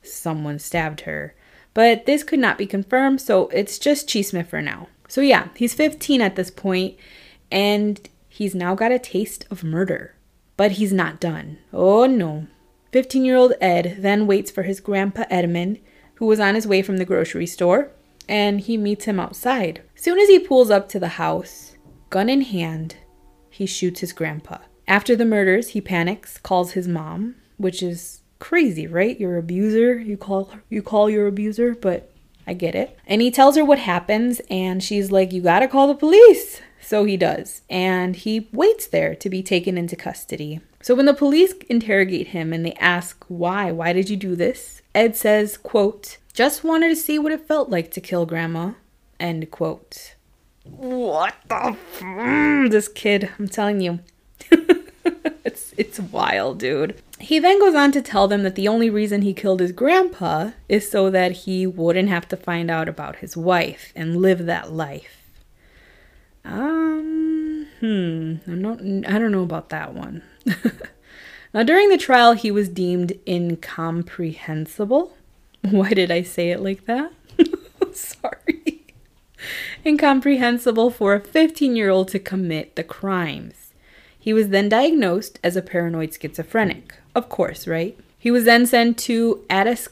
someone 0.02 0.60
stabbed 0.60 1.02
her. 1.02 1.36
But 1.74 2.06
this 2.06 2.24
could 2.24 2.40
not 2.40 2.58
be 2.58 2.66
confirmed, 2.66 3.22
so 3.22 3.48
it's 3.50 3.80
just 3.80 4.08
chisme 4.10 4.46
for 4.46 4.62
now. 4.62 4.88
So, 5.08 5.22
yeah, 5.22 5.50
he's 5.56 5.74
15 5.74 6.22
at 6.22 6.36
this 6.36 6.52
point, 6.52 6.98
and 7.52 8.10
he's 8.28 8.56
now 8.56 8.76
got 8.76 8.92
a 8.92 9.00
taste 9.00 9.46
of 9.50 9.64
murder. 9.64 10.16
But 10.58 10.74
he's 10.74 10.94
not 10.94 11.20
done. 11.20 11.58
Oh 11.74 12.06
no. 12.06 12.48
15 12.92 13.24
year 13.26 13.36
old 13.36 13.54
Ed 13.62 13.98
then 14.00 14.28
waits 14.28 14.52
for 14.52 14.64
his 14.64 14.80
grandpa 14.80 15.24
Edmund, 15.30 15.80
who 16.16 16.26
was 16.26 16.40
on 16.40 16.56
his 16.56 16.68
way 16.68 16.82
from 16.82 16.98
the 16.98 17.06
grocery 17.06 17.48
store, 17.48 17.92
and 18.28 18.62
he 18.62 18.78
meets 18.78 19.06
him 19.06 19.20
outside. 19.20 19.82
Soon 19.96 20.20
as 20.20 20.30
he 20.30 20.40
pulls 20.40 20.70
up 20.70 20.88
to 20.90 21.00
the 21.00 21.10
house, 21.10 21.76
gun 22.10 22.30
in 22.30 22.42
hand, 22.42 22.98
he 23.50 23.66
shoots 23.66 24.02
his 24.02 24.14
grandpa. 24.14 24.60
After 24.88 25.16
the 25.16 25.26
murders, 25.26 25.70
he 25.70 25.82
panics, 25.82 26.38
calls 26.38 26.74
his 26.74 26.88
mom, 26.88 27.36
which 27.58 27.82
is 27.82 28.21
crazy, 28.42 28.88
right? 28.88 29.18
Your 29.18 29.38
abuser, 29.38 29.98
you 29.98 30.18
call 30.18 30.52
you 30.70 30.82
call 30.82 31.10
your 31.10 31.28
abuser, 31.28 31.76
but 31.76 32.12
I 32.46 32.54
get 32.54 32.76
it. 32.76 32.98
And 33.08 33.22
he 33.22 33.32
tells 33.32 33.56
her 33.56 33.64
what 33.64 33.80
happens 33.80 34.42
and 34.50 34.84
she's 34.84 35.12
like, 35.12 35.32
"You 35.32 35.42
got 35.42 35.60
to 35.60 35.70
call 35.70 35.88
the 35.88 35.96
police." 35.96 36.60
So 36.82 37.06
he 37.06 37.16
does, 37.16 37.62
and 37.70 38.16
he 38.16 38.50
waits 38.52 38.88
there 38.88 39.16
to 39.16 39.30
be 39.30 39.44
taken 39.44 39.78
into 39.78 39.96
custody. 39.96 40.60
So 40.82 40.96
when 40.96 41.06
the 41.06 41.14
police 41.14 41.54
interrogate 41.70 42.30
him 42.30 42.52
and 42.52 42.66
they 42.66 42.74
ask 42.74 43.24
why, 43.28 43.72
why 43.72 43.94
did 43.94 44.10
you 44.10 44.18
do 44.18 44.36
this? 44.36 44.82
Ed 44.96 45.16
says, 45.16 45.58
quote, 45.58 46.18
just 46.34 46.64
wanted 46.64 46.90
to 46.90 46.96
see 46.96 47.20
what 47.20 47.32
it 47.32 47.48
felt 47.48 47.70
like 47.70 47.92
to 47.92 48.02
kill 48.02 48.26
grandma. 48.26 48.72
End 49.20 49.52
quote. 49.52 50.16
What 50.64 51.36
the 51.48 51.56
f- 51.68 52.00
mm, 52.00 52.72
this 52.72 52.88
kid, 52.88 53.30
I'm 53.38 53.48
telling 53.48 53.80
you. 53.80 54.00
it's 55.82 56.00
wild, 56.00 56.60
dude. 56.60 57.02
He 57.20 57.40
then 57.40 57.60
goes 57.60 57.74
on 57.76 57.92
to 57.94 58.02
tell 58.02 58.28
them 58.28 58.44
that 58.44 58.56
the 58.56 58.68
only 58.68 58.90
reason 58.90 59.24
he 59.24 59.34
killed 59.34 59.60
his 59.60 59.72
grandpa 59.72 60.52
is 60.70 60.90
so 60.90 61.10
that 61.10 61.32
he 61.32 61.66
wouldn't 61.66 62.10
have 62.10 62.28
to 62.30 62.38
find 62.38 62.70
out 62.70 62.88
about 62.88 63.18
his 63.18 63.36
wife 63.36 63.92
and 63.96 64.22
live 64.22 64.46
that 64.46 64.72
life. 64.72 65.18
Um, 66.46 67.68
hmm, 67.80 68.36
I'm 68.48 68.62
not 68.62 68.80
I 68.80 69.20
don't 69.20 69.32
know 69.32 69.44
about 69.44 69.70
that 69.70 69.94
one. 69.94 70.24
now 71.54 71.64
during 71.64 71.90
the 71.90 71.98
trial 71.98 72.34
he 72.34 72.52
was 72.52 72.70
deemed 72.70 73.14
incomprehensible 73.28 75.14
why 75.62 75.90
did 75.92 76.10
I 76.10 76.24
say 76.24 76.50
it 76.50 76.60
like 76.60 76.86
that? 76.86 77.12
Sorry. 77.94 78.86
Incomprehensible 79.86 80.90
for 80.90 81.14
a 81.14 81.20
15 81.20 81.76
year 81.76 81.90
old 81.90 82.08
to 82.10 82.20
commit 82.20 82.76
the 82.76 82.84
crimes. 82.84 83.61
He 84.22 84.34
was 84.34 84.50
then 84.50 84.70
diagnosed 84.70 85.40
as 85.44 85.56
a 85.56 85.64
paranoid 85.64 86.14
schizophrenic. 86.14 86.94
Of 87.16 87.28
course, 87.28 87.68
right? 87.68 87.98
He 88.20 88.30
was 88.30 88.46
then 88.46 88.68
sent 88.68 89.00
to 89.00 89.44
Atas- 89.50 89.90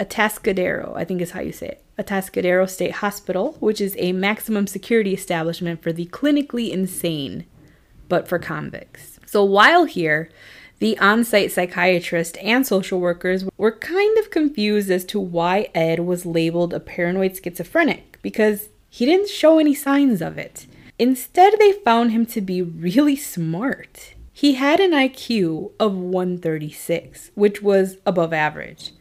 Atascadero, 0.00 0.96
I 0.96 1.04
think 1.04 1.22
is 1.22 1.30
how 1.30 1.40
you 1.40 1.52
say 1.52 1.68
it, 1.68 1.84
Atascadero 1.96 2.68
State 2.68 2.96
Hospital, 2.96 3.56
which 3.60 3.80
is 3.80 3.94
a 3.98 4.10
maximum 4.10 4.66
security 4.66 5.14
establishment 5.14 5.80
for 5.80 5.92
the 5.92 6.06
clinically 6.06 6.70
insane, 6.70 7.46
but 8.08 8.26
for 8.26 8.40
convicts. 8.40 9.20
So 9.26 9.44
while 9.44 9.84
here, 9.84 10.28
the 10.80 10.98
on 10.98 11.22
site 11.22 11.52
psychiatrist 11.52 12.36
and 12.38 12.66
social 12.66 12.98
workers 12.98 13.44
were 13.56 13.78
kind 13.78 14.18
of 14.18 14.30
confused 14.30 14.90
as 14.90 15.04
to 15.06 15.20
why 15.20 15.68
Ed 15.72 16.00
was 16.00 16.26
labeled 16.26 16.74
a 16.74 16.80
paranoid 16.80 17.38
schizophrenic 17.40 18.18
because 18.22 18.70
he 18.90 19.06
didn't 19.06 19.28
show 19.28 19.60
any 19.60 19.74
signs 19.74 20.20
of 20.20 20.36
it. 20.36 20.66
Instead, 20.98 21.54
they 21.58 21.72
found 21.72 22.12
him 22.12 22.24
to 22.26 22.40
be 22.40 22.62
really 22.62 23.16
smart. 23.16 24.14
He 24.32 24.54
had 24.54 24.80
an 24.80 24.92
IQ 24.92 25.72
of 25.78 25.96
136, 25.96 27.30
which 27.34 27.62
was 27.62 27.98
above 28.06 28.32
average. 28.32 28.92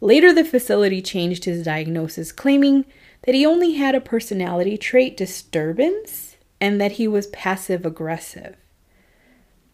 Later, 0.00 0.32
the 0.32 0.44
facility 0.44 1.00
changed 1.00 1.44
his 1.44 1.64
diagnosis, 1.64 2.32
claiming 2.32 2.84
that 3.22 3.34
he 3.34 3.46
only 3.46 3.72
had 3.72 3.94
a 3.94 4.00
personality 4.00 4.76
trait 4.76 5.16
disturbance 5.16 6.36
and 6.60 6.80
that 6.80 6.92
he 6.92 7.08
was 7.08 7.26
passive 7.28 7.84
aggressive. 7.84 8.56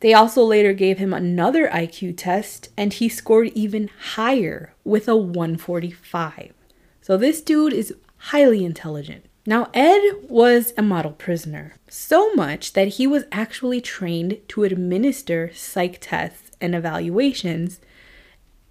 They 0.01 0.15
also 0.15 0.43
later 0.43 0.73
gave 0.73 0.99
him 0.99 1.13
another 1.13 1.69
IQ 1.69 2.15
test, 2.17 2.71
and 2.77 2.93
he 2.93 3.09
scored 3.09 3.49
even 3.55 3.89
higher 4.15 4.75
with 4.85 5.07
a 5.07 5.17
145. 5.17 6.53
So 7.01 7.17
this 7.17 7.41
dude 7.41 7.73
is 7.73 7.95
highly 8.17 8.65
intelligent. 8.65 9.27
Now, 9.45 9.69
Ed 9.75 10.01
was 10.29 10.73
a 10.79 10.83
model 10.83 11.13
prisoner, 11.13 11.75
so 11.89 12.33
much 12.35 12.75
that 12.75 12.89
he 12.89 13.09
was 13.09 13.25
actually 13.33 13.81
trained 13.81 14.39
to 14.49 14.63
administer 14.63 15.51
psych 15.53 15.99
tests 16.01 16.53
and 16.61 16.77
evaluations 16.77 17.81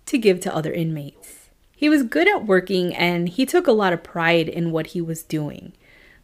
to 0.06 0.18
give 0.18 0.40
to 0.42 0.56
other 0.56 0.72
inmates. 0.72 1.50
He 1.76 1.90
was 1.90 2.04
good 2.04 2.28
at 2.28 2.46
working 2.46 2.96
and 2.96 3.28
he 3.28 3.46
took 3.46 3.68
a 3.68 3.74
lot 3.74 3.92
of 3.92 4.04
pride 4.04 4.48
in 4.48 4.72
what 4.72 4.88
he 4.88 5.02
was 5.02 5.24
doing. 5.24 5.74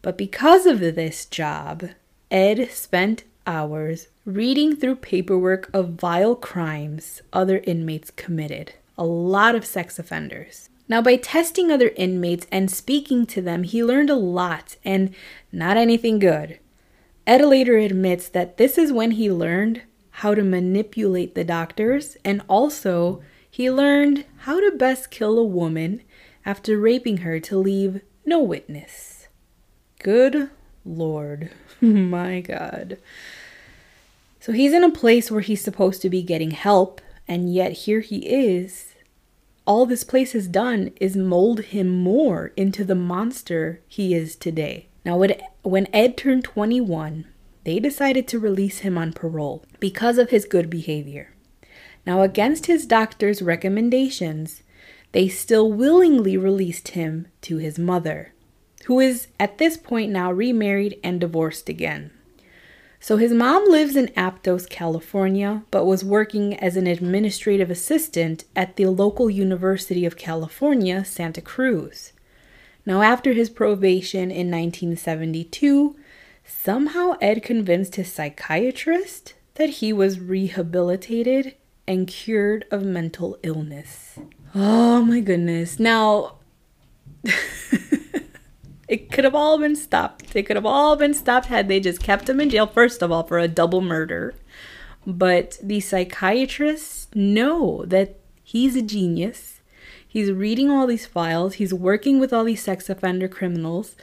But 0.01 0.17
because 0.17 0.65
of 0.65 0.79
this 0.79 1.25
job, 1.25 1.89
Ed 2.31 2.69
spent 2.71 3.23
hours 3.45 4.07
reading 4.23 4.75
through 4.75 4.97
paperwork 4.97 5.69
of 5.73 5.93
vile 5.93 6.35
crimes 6.35 7.21
other 7.33 7.61
inmates 7.65 8.11
committed. 8.11 8.73
A 8.97 9.05
lot 9.05 9.55
of 9.55 9.65
sex 9.65 9.99
offenders. 9.99 10.66
Now, 10.89 11.01
by 11.01 11.17
testing 11.17 11.71
other 11.71 11.91
inmates 11.95 12.47
and 12.51 12.71
speaking 12.71 13.25
to 13.27 13.41
them, 13.41 13.63
he 13.63 13.83
learned 13.83 14.09
a 14.09 14.15
lot 14.15 14.77
and 14.85 15.13
not 15.51 15.77
anything 15.77 16.19
good. 16.19 16.59
Ed 17.25 17.43
later 17.43 17.77
admits 17.77 18.29
that 18.29 18.57
this 18.57 18.77
is 18.77 18.93
when 18.93 19.11
he 19.11 19.29
learned 19.29 19.81
how 20.11 20.33
to 20.33 20.43
manipulate 20.43 21.35
the 21.35 21.43
doctors 21.43 22.15
and 22.23 22.41
also 22.47 23.21
he 23.49 23.69
learned 23.69 24.25
how 24.39 24.59
to 24.59 24.77
best 24.77 25.11
kill 25.11 25.37
a 25.37 25.43
woman 25.43 26.01
after 26.45 26.79
raping 26.79 27.17
her 27.17 27.39
to 27.41 27.57
leave 27.57 28.01
no 28.25 28.41
witness. 28.41 29.27
Good 29.99 30.49
Lord. 30.85 31.51
My 31.81 32.39
God. 32.39 32.97
So 34.39 34.53
he's 34.53 34.73
in 34.73 34.83
a 34.83 34.89
place 34.89 35.29
where 35.29 35.41
he's 35.41 35.61
supposed 35.61 36.01
to 36.03 36.09
be 36.09 36.23
getting 36.23 36.51
help, 36.51 37.01
and 37.27 37.53
yet 37.53 37.73
here 37.73 37.99
he 37.99 38.19
is. 38.19 38.93
All 39.67 39.85
this 39.85 40.05
place 40.05 40.31
has 40.31 40.47
done 40.47 40.91
is 41.01 41.17
mold 41.17 41.59
him 41.59 41.89
more 41.89 42.53
into 42.55 42.85
the 42.85 42.95
monster 42.95 43.81
he 43.85 44.15
is 44.15 44.37
today. 44.37 44.87
Now, 45.03 45.21
when 45.61 45.87
Ed 45.91 46.15
turned 46.15 46.45
21, 46.45 47.25
they 47.65 47.79
decided 47.79 48.29
to 48.29 48.39
release 48.39 48.79
him 48.79 48.97
on 48.97 49.11
parole 49.11 49.65
because 49.81 50.17
of 50.17 50.29
his 50.29 50.45
good 50.45 50.69
behavior. 50.69 51.33
Now, 52.05 52.21
against 52.21 52.67
his 52.67 52.85
doctor's 52.85 53.41
recommendations, 53.41 54.63
they 55.11 55.27
still 55.27 55.69
willingly 55.69 56.37
released 56.37 56.89
him 56.89 57.27
to 57.41 57.57
his 57.57 57.77
mother, 57.77 58.33
who 58.85 59.01
is 59.01 59.27
at 59.37 59.57
this 59.57 59.75
point 59.75 60.13
now 60.13 60.31
remarried 60.31 60.97
and 61.03 61.19
divorced 61.19 61.67
again. 61.67 62.11
So 63.07 63.15
his 63.15 63.31
mom 63.31 63.63
lives 63.69 63.95
in 63.95 64.07
Aptos, 64.17 64.67
California, 64.67 65.63
but 65.71 65.85
was 65.85 66.03
working 66.03 66.55
as 66.55 66.75
an 66.75 66.87
administrative 66.87 67.71
assistant 67.71 68.43
at 68.53 68.75
the 68.75 68.87
local 68.87 69.29
University 69.29 70.05
of 70.05 70.17
California, 70.17 71.05
Santa 71.05 71.39
Cruz. 71.39 72.11
Now, 72.85 73.01
after 73.01 73.31
his 73.31 73.49
probation 73.49 74.23
in 74.23 74.51
1972, 74.51 75.95
somehow 76.43 77.13
Ed 77.21 77.43
convinced 77.43 77.95
his 77.95 78.11
psychiatrist 78.11 79.35
that 79.55 79.69
he 79.69 79.93
was 79.93 80.19
rehabilitated 80.19 81.55
and 81.87 82.09
cured 82.09 82.65
of 82.71 82.83
mental 82.83 83.37
illness. 83.41 84.19
Oh 84.53 85.01
my 85.01 85.21
goodness. 85.21 85.79
Now, 85.79 86.39
it 88.87 89.11
could 89.11 89.23
have 89.23 89.35
all 89.35 89.57
been 89.57 89.75
stopped. 89.75 90.35
It 90.35 90.43
could 90.43 90.55
have 90.55 90.65
all 90.65 90.95
been 90.95 91.13
stopped 91.13 91.47
had 91.47 91.67
they 91.67 91.79
just 91.79 92.01
kept 92.01 92.29
him 92.29 92.39
in 92.39 92.49
jail, 92.49 92.67
first 92.67 93.01
of 93.01 93.11
all, 93.11 93.23
for 93.23 93.37
a 93.37 93.47
double 93.47 93.81
murder. 93.81 94.35
But 95.05 95.57
the 95.61 95.79
psychiatrists 95.79 97.07
know 97.13 97.83
that 97.85 98.19
he's 98.43 98.75
a 98.75 98.81
genius. 98.81 99.61
He's 100.07 100.31
reading 100.31 100.69
all 100.69 100.87
these 100.87 101.05
files, 101.05 101.55
he's 101.55 101.73
working 101.73 102.19
with 102.19 102.33
all 102.33 102.45
these 102.45 102.63
sex 102.63 102.89
offender 102.89 103.27
criminals. 103.27 103.95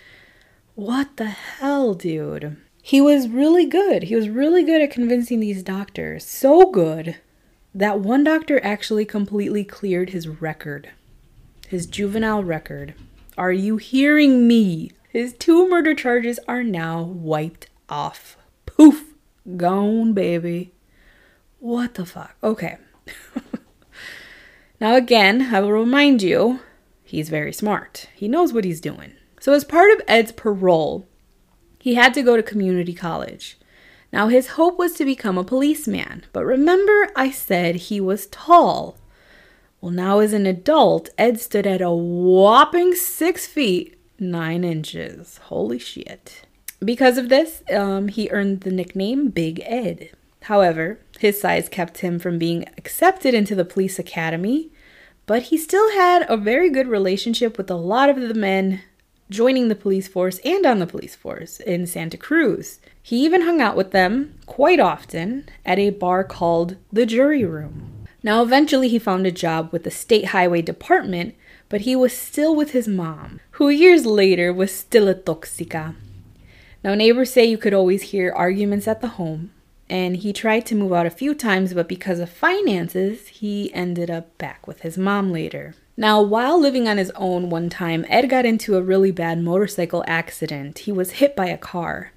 What 0.75 1.16
the 1.16 1.27
hell, 1.27 1.94
dude? 1.94 2.57
He 2.83 3.01
was 3.01 3.29
really 3.29 3.64
good. 3.64 4.05
He 4.05 4.14
was 4.14 4.29
really 4.29 4.62
good 4.62 4.83
at 4.83 4.90
convincing 4.90 5.40
these 5.40 5.62
doctors. 5.62 6.27
So 6.27 6.70
good 6.70 7.16
that 7.75 7.99
one 7.99 8.23
doctor 8.23 8.64
actually 8.64 9.05
completely 9.05 9.64
cleared 9.64 10.11
his 10.11 10.29
record, 10.29 10.90
his 11.66 11.87
juvenile 11.87 12.44
record. 12.44 12.94
Are 13.37 13.53
you 13.53 13.79
hearing 13.79 14.47
me? 14.47 14.92
His 15.09 15.33
two 15.33 15.68
murder 15.68 15.94
charges 15.94 16.38
are 16.47 16.62
now 16.62 17.03
wiped 17.03 17.68
off. 17.88 18.37
Poof! 18.66 19.14
Gone, 19.57 20.12
baby. 20.12 20.73
What 21.59 21.94
the 21.94 22.07
fuck? 22.07 22.37
Okay. 22.42 22.79
now, 24.81 24.94
again, 24.94 25.55
I 25.55 25.61
will 25.61 25.73
remind 25.73 26.23
you 26.23 26.61
he's 27.03 27.29
very 27.29 27.53
smart. 27.53 28.09
He 28.14 28.29
knows 28.29 28.53
what 28.53 28.64
he's 28.64 28.81
doing. 28.81 29.14
So, 29.40 29.53
as 29.53 29.64
part 29.64 29.90
of 29.92 30.01
Ed's 30.07 30.33
parole, 30.33 31.09
he 31.81 31.94
had 31.94 32.14
to 32.14 32.23
go 32.23 32.37
to 32.37 32.42
community 32.42 32.94
college. 32.94 33.59
Now, 34.12 34.29
his 34.29 34.51
hope 34.51 34.79
was 34.79 34.92
to 34.94 35.05
become 35.05 35.37
a 35.37 35.44
policeman, 35.44 36.25
but 36.33 36.44
remember 36.44 37.11
I 37.16 37.31
said 37.31 37.75
he 37.75 38.01
was 38.01 38.29
tall. 38.29 38.97
Well, 39.85 39.92
now 39.92 40.20
as 40.20 40.33
an 40.33 40.47
adult, 40.47 41.11
Ed 41.18 41.38
stood 41.38 41.66
at 41.66 41.83
a 41.83 41.90
whopping 41.90 42.94
six 42.94 43.47
feet, 43.47 43.99
nine 44.18 44.64
inches. 44.64 45.37
Holy 45.37 45.79
shit. 45.79 46.47
Because 46.83 47.18
of 47.18 47.29
this, 47.29 47.62
um, 47.70 48.09
he 48.09 48.31
earned 48.31 48.62
the 48.62 48.70
nickname 48.70 49.29
Big 49.29 49.61
Ed. 49.66 50.09
However, 50.44 51.01
his 51.18 51.38
size 51.38 51.68
kept 51.68 51.99
him 51.99 52.18
from 52.18 52.38
being 52.38 52.66
accepted 52.79 53.35
into 53.35 53.55
the 53.55 53.66
police 53.66 53.99
academy, 53.99 54.70
but 55.27 55.42
he 55.42 55.59
still 55.59 55.90
had 55.90 56.25
a 56.31 56.38
very 56.38 56.70
good 56.70 56.88
relationship 56.88 57.59
with 57.59 57.70
a 57.70 57.77
lot 57.77 58.09
of 58.09 58.18
the 58.18 58.33
men 58.33 58.81
joining 59.29 59.68
the 59.68 59.75
police 59.75 60.09
force 60.09 60.38
and 60.47 60.64
on 60.64 60.79
the 60.79 60.87
police 60.87 61.14
force 61.14 61.61
in 61.61 61.87
Santa 61.87 62.16
Cruz. 62.16 62.81
He 63.03 63.23
even 63.23 63.42
hung 63.42 63.61
out 63.61 63.77
with 63.77 63.90
them 63.90 64.38
quite 64.47 64.81
often 64.81 65.47
at 65.66 65.79
a 65.79 65.90
bar 65.90 66.25
called 66.25 66.79
the 66.90 67.05
Jury 67.05 67.44
Room. 67.44 67.93
Now, 68.24 68.42
eventually, 68.42 68.88
he 68.88 68.98
found 68.98 69.26
a 69.26 69.30
job 69.30 69.68
with 69.70 69.84
the 69.84 69.90
State 69.90 70.28
Highway 70.28 70.62
Department, 70.62 71.34
but 71.68 71.82
he 71.82 71.94
was 71.94 72.16
still 72.16 72.56
with 72.56 72.70
his 72.70 72.88
mom, 72.88 73.38
who 73.52 73.68
years 73.68 74.06
later 74.06 74.50
was 74.50 74.74
still 74.74 75.08
a 75.08 75.14
toxica. 75.14 75.94
Now, 76.82 76.94
neighbors 76.94 77.30
say 77.30 77.44
you 77.44 77.58
could 77.58 77.74
always 77.74 78.12
hear 78.12 78.32
arguments 78.32 78.88
at 78.88 79.02
the 79.02 79.08
home, 79.08 79.50
and 79.90 80.16
he 80.16 80.32
tried 80.32 80.64
to 80.66 80.74
move 80.74 80.94
out 80.94 81.04
a 81.04 81.10
few 81.10 81.34
times, 81.34 81.74
but 81.74 81.87
because 81.87 82.18
of 82.18 82.30
finances, 82.30 83.28
he 83.28 83.72
ended 83.74 84.10
up 84.10 84.38
back 84.38 84.66
with 84.66 84.80
his 84.80 84.96
mom 84.96 85.30
later. 85.30 85.74
Now, 85.94 86.22
while 86.22 86.58
living 86.58 86.88
on 86.88 86.96
his 86.96 87.12
own 87.16 87.50
one 87.50 87.68
time, 87.68 88.06
Ed 88.08 88.30
got 88.30 88.46
into 88.46 88.76
a 88.76 88.82
really 88.82 89.10
bad 89.10 89.38
motorcycle 89.38 90.02
accident. 90.06 90.78
He 90.80 90.92
was 90.92 91.20
hit 91.20 91.37
by 91.37 91.48
a 91.48 91.58
car, 91.58 92.12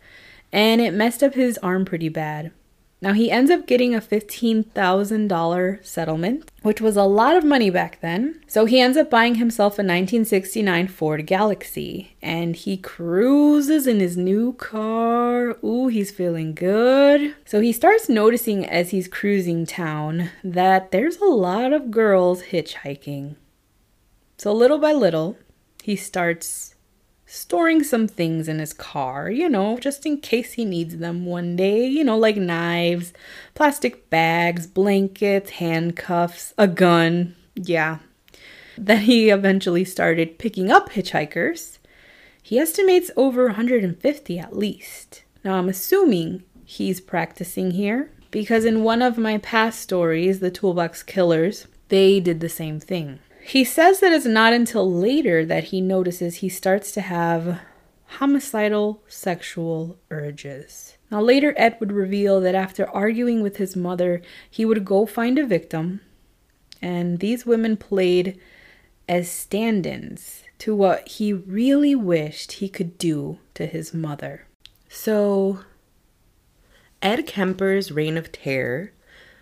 and 0.54 0.80
it 0.80 0.94
messed 0.94 1.22
up 1.22 1.34
his 1.34 1.58
arm 1.58 1.84
pretty 1.84 2.08
bad. 2.08 2.54
Now, 3.00 3.14
he 3.14 3.30
ends 3.30 3.52
up 3.52 3.68
getting 3.68 3.94
a 3.94 4.02
$15,000 4.02 5.86
settlement, 5.86 6.52
which 6.64 6.82
was 6.82 6.98
a 6.98 7.04
lot 7.04 7.38
of 7.38 7.44
money 7.44 7.70
back 7.70 8.02
then. 8.02 8.42
So, 8.48 8.66
he 8.66 8.80
ends 8.80 8.98
up 8.98 9.10
buying 9.10 9.36
himself 9.36 9.74
a 9.74 9.86
1969 9.86 10.88
Ford 10.88 11.28
Galaxie 11.28 12.16
and 12.24 12.56
he 12.56 12.76
cruises 12.76 13.86
in 13.86 14.00
his 14.00 14.18
new 14.18 14.54
car. 14.54 15.58
Ooh, 15.64 15.90
he's 15.90 16.10
feeling 16.10 16.56
good. 16.56 17.36
So, 17.46 17.62
he 17.62 17.72
starts 17.72 18.10
noticing 18.10 18.66
as 18.66 18.90
he's 18.90 19.08
cruising 19.08 19.68
town 19.68 20.32
that 20.44 20.90
there's 20.90 21.18
a 21.18 21.26
lot 21.26 21.74
of 21.74 21.92
girls 21.92 22.46
hitchhiking. 22.46 23.36
So, 24.40 24.52
little 24.54 24.80
by 24.80 24.94
little, 24.94 25.38
he 25.84 25.96
starts 25.96 26.74
storing 27.30 27.84
some 27.84 28.08
things 28.08 28.48
in 28.48 28.58
his 28.58 28.72
car, 28.74 29.30
you 29.30 29.50
know, 29.50 29.78
just 29.78 30.06
in 30.06 30.18
case 30.20 30.54
he 30.54 30.64
needs 30.64 30.98
them 30.98 31.26
one 31.26 31.58
day, 31.58 31.86
you 31.86 32.04
know, 32.04 32.18
like 32.18 32.38
knives, 32.38 33.12
plastic 33.54 34.10
bags, 34.10 34.66
blankets, 34.66 35.52
handcuffs, 35.52 36.54
a 36.58 36.68
gun. 36.68 37.36
Yeah. 37.54 38.00
Then 38.78 39.02
he 39.02 39.30
eventually 39.30 39.84
started 39.84 40.40
picking 40.40 40.72
up 40.72 40.92
hitchhikers. 40.92 41.80
He 42.42 42.58
estimates 42.58 43.12
over 43.18 43.48
150 43.48 44.40
at 44.40 44.58
least. 44.58 45.24
Now, 45.44 45.56
I'm 45.56 45.68
assuming 45.68 46.44
he's 46.64 47.02
practicing 47.02 47.72
here 47.72 48.10
because 48.32 48.64
in 48.64 48.84
one 48.84 49.02
of 49.02 49.18
my 49.18 49.38
past 49.38 49.82
stories, 49.82 50.40
The 50.40 50.52
Toolbox 50.52 51.04
Killers, 51.04 51.68
they 51.90 52.22
did 52.22 52.40
the 52.40 52.50
same 52.50 52.80
thing. 52.80 53.20
He 53.48 53.64
says 53.64 54.02
that 54.02 54.12
it's 54.12 54.26
not 54.26 54.52
until 54.52 54.92
later 54.92 55.46
that 55.46 55.66
he 55.66 55.80
notices 55.80 56.36
he 56.36 56.50
starts 56.50 56.92
to 56.92 57.00
have 57.00 57.62
homicidal 58.06 59.02
sexual 59.08 59.98
urges. 60.12 60.98
Now, 61.10 61.22
later, 61.22 61.54
Ed 61.56 61.78
would 61.80 61.94
reveal 61.94 62.42
that 62.42 62.56
after 62.56 62.90
arguing 62.90 63.42
with 63.42 63.56
his 63.56 63.74
mother, 63.74 64.22
he 64.50 64.66
would 64.66 64.84
go 64.84 65.06
find 65.06 65.40
a 65.40 65.46
victim, 65.46 66.02
and 66.82 67.22
these 67.22 67.46
women 67.46 67.78
played 67.78 68.38
as 69.08 69.32
stand 69.32 69.86
ins 69.86 70.44
to 70.60 70.76
what 70.76 71.08
he 71.08 71.32
really 71.32 71.96
wished 71.96 72.54
he 72.54 72.68
could 72.68 72.98
do 72.98 73.40
to 73.54 73.66
his 73.66 73.94
mother. 73.94 74.46
So, 74.90 75.60
Ed 77.02 77.26
Kemper's 77.26 77.94
reign 77.94 78.18
of 78.18 78.34
terror 78.34 78.92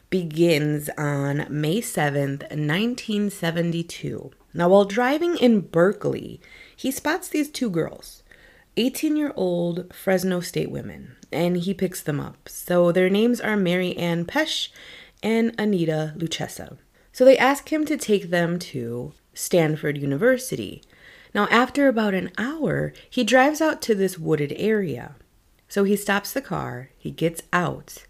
begins 0.09 0.89
on 0.97 1.47
May 1.49 1.81
7th, 1.81 2.41
1972. 2.41 4.31
Now, 4.53 4.69
while 4.69 4.85
driving 4.85 5.37
in 5.37 5.61
Berkeley, 5.61 6.39
he 6.75 6.91
spots 6.91 7.27
these 7.27 7.49
two 7.49 7.69
girls, 7.69 8.23
18 8.77 9.17
year 9.17 9.33
old 9.35 9.93
Fresno 9.93 10.39
State 10.39 10.71
women, 10.71 11.15
and 11.31 11.57
he 11.57 11.73
picks 11.73 12.01
them 12.01 12.19
up. 12.19 12.47
So 12.47 12.91
their 12.91 13.09
names 13.09 13.41
are 13.41 13.57
Mary 13.57 13.95
Ann 13.97 14.25
Pesce 14.25 14.69
and 15.21 15.53
Anita 15.57 16.13
Luchessa. 16.17 16.77
So 17.11 17.25
they 17.25 17.37
ask 17.37 17.71
him 17.71 17.85
to 17.85 17.97
take 17.97 18.29
them 18.29 18.59
to 18.59 19.13
Stanford 19.33 19.97
University. 19.97 20.81
Now, 21.33 21.47
after 21.49 21.87
about 21.87 22.13
an 22.13 22.31
hour, 22.37 22.93
he 23.09 23.23
drives 23.23 23.59
out 23.59 23.81
to 23.83 23.95
this 23.95 24.17
wooded 24.17 24.53
area. 24.55 25.15
So 25.67 25.83
he 25.83 25.97
stops 25.97 26.31
the 26.31 26.41
car, 26.41 26.91
he 26.97 27.11
gets 27.11 27.41
out, 27.51 28.04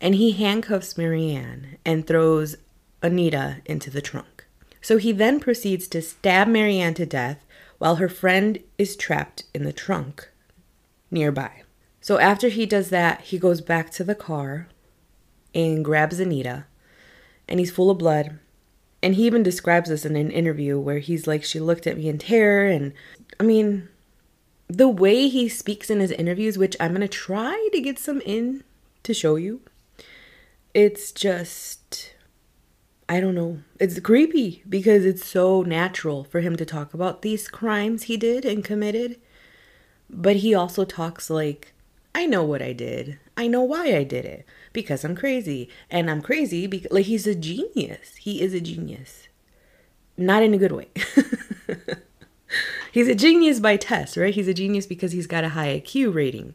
and 0.00 0.14
he 0.14 0.32
handcuffs 0.32 0.96
Mary 0.96 1.30
Ann 1.30 1.76
and 1.84 2.06
throws 2.06 2.56
Anita 3.02 3.58
into 3.66 3.90
the 3.90 4.00
trunk. 4.00 4.46
So 4.80 4.96
he 4.96 5.12
then 5.12 5.40
proceeds 5.40 5.86
to 5.88 6.00
stab 6.00 6.48
Mary 6.48 6.78
Ann 6.78 6.94
to 6.94 7.06
death 7.06 7.44
while 7.78 7.96
her 7.96 8.08
friend 8.08 8.58
is 8.78 8.96
trapped 8.96 9.44
in 9.54 9.64
the 9.64 9.72
trunk 9.72 10.30
nearby. 11.10 11.62
So 12.00 12.18
after 12.18 12.48
he 12.48 12.64
does 12.64 12.90
that, 12.90 13.22
he 13.22 13.38
goes 13.38 13.60
back 13.60 13.90
to 13.92 14.04
the 14.04 14.14
car 14.14 14.68
and 15.54 15.84
grabs 15.84 16.20
Anita, 16.20 16.64
and 17.48 17.58
he's 17.58 17.70
full 17.70 17.90
of 17.90 17.98
blood. 17.98 18.38
And 19.02 19.14
he 19.14 19.26
even 19.26 19.42
describes 19.42 19.88
this 19.88 20.04
in 20.04 20.16
an 20.16 20.30
interview 20.30 20.78
where 20.78 20.98
he's 20.98 21.26
like, 21.26 21.42
She 21.42 21.58
looked 21.58 21.86
at 21.86 21.96
me 21.96 22.08
in 22.08 22.18
terror. 22.18 22.66
And 22.66 22.92
I 23.38 23.44
mean, 23.44 23.88
the 24.68 24.88
way 24.88 25.28
he 25.28 25.48
speaks 25.48 25.90
in 25.90 26.00
his 26.00 26.10
interviews, 26.10 26.58
which 26.58 26.76
I'm 26.78 26.90
going 26.90 27.00
to 27.00 27.08
try 27.08 27.68
to 27.72 27.80
get 27.80 27.98
some 27.98 28.20
in 28.22 28.62
to 29.02 29.14
show 29.14 29.36
you, 29.36 29.62
it's 30.74 31.12
just 31.12 32.14
I 33.10 33.18
don't 33.18 33.34
know. 33.34 33.58
It's 33.80 33.98
creepy 33.98 34.62
because 34.68 35.04
it's 35.04 35.26
so 35.26 35.62
natural 35.62 36.22
for 36.22 36.42
him 36.42 36.54
to 36.54 36.64
talk 36.64 36.94
about 36.94 37.22
these 37.22 37.48
crimes 37.48 38.04
he 38.04 38.16
did 38.16 38.44
and 38.44 38.62
committed. 38.62 39.18
But 40.08 40.36
he 40.36 40.54
also 40.54 40.84
talks 40.84 41.28
like, 41.28 41.72
I 42.14 42.26
know 42.26 42.44
what 42.44 42.62
I 42.62 42.72
did. 42.72 43.18
I 43.36 43.48
know 43.48 43.64
why 43.64 43.96
I 43.96 44.04
did 44.04 44.24
it. 44.24 44.46
Because 44.72 45.04
I'm 45.04 45.16
crazy. 45.16 45.68
And 45.90 46.08
I'm 46.08 46.22
crazy 46.22 46.68
because, 46.68 46.92
like, 46.92 47.06
he's 47.06 47.26
a 47.26 47.34
genius. 47.34 48.14
He 48.14 48.40
is 48.40 48.54
a 48.54 48.60
genius. 48.60 49.26
Not 50.16 50.44
in 50.44 50.54
a 50.54 50.58
good 50.58 50.70
way. 50.70 50.88
he's 52.92 53.08
a 53.08 53.16
genius 53.16 53.58
by 53.58 53.76
test, 53.76 54.16
right? 54.16 54.34
He's 54.34 54.46
a 54.46 54.54
genius 54.54 54.86
because 54.86 55.10
he's 55.10 55.26
got 55.26 55.42
a 55.42 55.48
high 55.48 55.80
IQ 55.80 56.14
rating. 56.14 56.54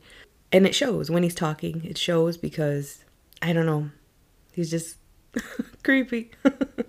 And 0.53 0.65
it 0.65 0.73
shows 0.73 1.11
when 1.11 1.23
he's 1.23 1.35
talking. 1.35 1.83
It 1.83 1.97
shows 1.97 2.37
because 2.37 3.03
I 3.41 3.51
don't 3.51 3.65
know. 3.65 3.89
He's 4.55 4.71
just 4.71 4.97
creepy. 5.83 6.31
but 6.43 6.87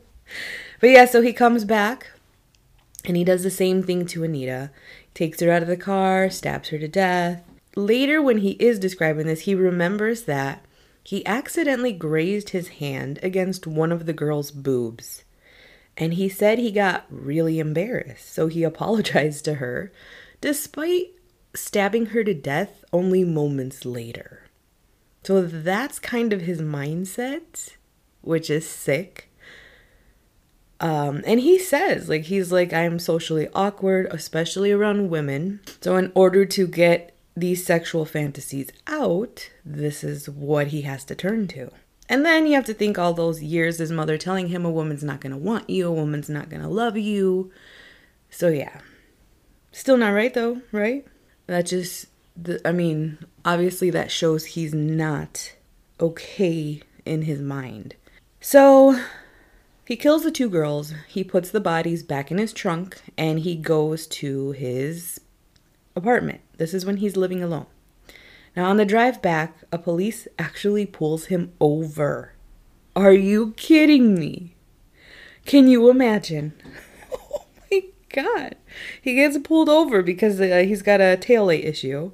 yeah, 0.83 1.05
so 1.05 1.21
he 1.21 1.33
comes 1.33 1.65
back 1.65 2.11
and 3.05 3.17
he 3.17 3.25
does 3.25 3.43
the 3.43 3.51
same 3.51 3.83
thing 3.83 4.07
to 4.07 4.25
Anita. 4.25 4.71
Takes 5.15 5.41
her 5.41 5.51
out 5.51 5.63
of 5.63 5.69
the 5.69 5.77
car, 5.77 6.31
stabs 6.31 6.69
her 6.69 6.79
to 6.79 6.89
death. 6.89 7.43
Later, 7.75 8.23
when 8.23 8.39
he 8.39 8.53
is 8.53 8.79
describing 8.79 9.27
this, 9.27 9.41
he 9.41 9.55
remembers 9.55 10.23
that 10.23 10.65
he 11.03 11.25
accidentally 11.27 11.93
grazed 11.93 12.51
his 12.51 12.69
hand 12.69 13.19
against 13.23 13.67
one 13.67 13.93
of 13.93 14.07
the 14.07 14.13
girl's 14.13 14.51
boobs. 14.51 15.25
And 15.97 16.15
he 16.15 16.29
said 16.29 16.59
he 16.59 16.71
got 16.71 17.07
really 17.09 17.59
embarrassed, 17.59 18.33
so 18.33 18.49
he 18.49 18.63
apologized 18.65 19.45
to 19.45 19.55
her, 19.55 19.93
despite 20.41 21.13
stabbing 21.55 22.07
her 22.07 22.23
to 22.25 22.35
death 22.35 22.85
only 22.93 23.25
moments 23.25 23.85
later. 23.85 24.46
So 25.27 25.43
that's 25.43 25.99
kind 25.99 26.33
of 26.33 26.43
his 26.43 26.63
mindset, 26.63 27.75
which 28.21 28.49
is 28.49 28.65
sick. 28.65 29.29
Um, 30.79 31.25
and 31.27 31.41
he 31.41 31.59
says, 31.59 32.09
like, 32.09 32.27
he's 32.27 32.53
like, 32.53 32.73
I'm 32.73 33.01
socially 33.01 33.49
awkward, 33.53 34.07
especially 34.13 34.71
around 34.71 35.11
women. 35.11 35.59
So, 35.81 35.97
in 35.97 36.13
order 36.15 36.45
to 36.45 36.69
get 36.69 37.13
these 37.37 37.67
sexual 37.67 38.05
fantasies 38.05 38.71
out, 38.87 39.51
this 39.65 40.05
is 40.05 40.31
what 40.31 40.69
he 40.69 40.83
has 40.83 41.03
to 41.07 41.17
turn 41.17 41.49
to. 41.49 41.73
And 42.09 42.25
then 42.25 42.47
you 42.47 42.55
have 42.55 42.67
to 42.67 42.75
think 42.75 42.97
all 42.97 43.13
those 43.13 43.43
years 43.43 43.79
his 43.79 43.91
mother 43.91 44.17
telling 44.17 44.47
him 44.47 44.65
a 44.65 44.71
woman's 44.71 45.03
not 45.03 45.21
going 45.21 45.33
to 45.33 45.37
want 45.37 45.69
you, 45.69 45.89
a 45.89 45.93
woman's 45.93 46.31
not 46.31 46.51
going 46.51 46.63
to 46.63 46.69
love 46.69 46.97
you. 46.97 47.51
So, 48.31 48.47
yeah. 48.47 48.79
Still 49.73 49.97
not 49.97 50.11
right, 50.11 50.33
though, 50.33 50.63
right? 50.71 51.05
That 51.49 51.67
just, 51.67 52.07
the, 52.37 52.67
I 52.67 52.73
mean, 52.73 53.19
obviously 53.45 53.91
that 53.91 54.11
shows 54.11 54.45
he's 54.45 54.75
not 54.75 55.55
okay 56.01 56.83
in 57.05 57.23
his 57.23 57.41
mind. 57.41 57.97
So, 58.41 59.01
he 59.87 59.97
kills 59.97 60.25
the 60.25 60.31
two 60.31 60.51
girls, 60.51 60.93
he 61.09 61.25
puts 61.25 61.51
the 61.51 61.61
bodies 61.61 62.03
back 62.03 62.31
in 62.31 62.39
his 62.39 62.53
trunk, 62.53 63.01
and 63.17 63.41
he 63.41 63.55
goes 63.55 64.07
to 64.09 64.53
his 64.53 65.21
apartment. 65.95 66.41
This 66.59 66.75
is 66.75 66.85
when 66.85 66.99
he's 66.99 67.17
living 67.17 67.43
alone. 67.43 67.67
Now, 68.57 68.71
on 68.71 68.79
the 68.79 68.85
drive 68.85 69.21
back, 69.21 69.59
a 69.71 69.79
police 69.79 70.27
actually 70.39 70.87
pulls 70.87 71.27
him 71.27 71.53
over. 71.61 72.33
Are 72.95 73.13
you 73.13 73.53
kidding 73.57 74.15
me? 74.19 74.55
Can 75.45 75.69
you 75.69 75.91
imagine? 75.91 76.53
Oh 77.13 77.47
my 77.71 77.83
god. 78.11 78.57
He 79.01 79.15
gets 79.15 79.39
pulled 79.39 79.69
over 79.69 80.03
because 80.03 80.41
uh, 80.41 80.65
he's 80.67 80.83
got 80.83 81.01
a 81.01 81.17
tail 81.17 81.47
light 81.47 81.65
issue. 81.65 82.13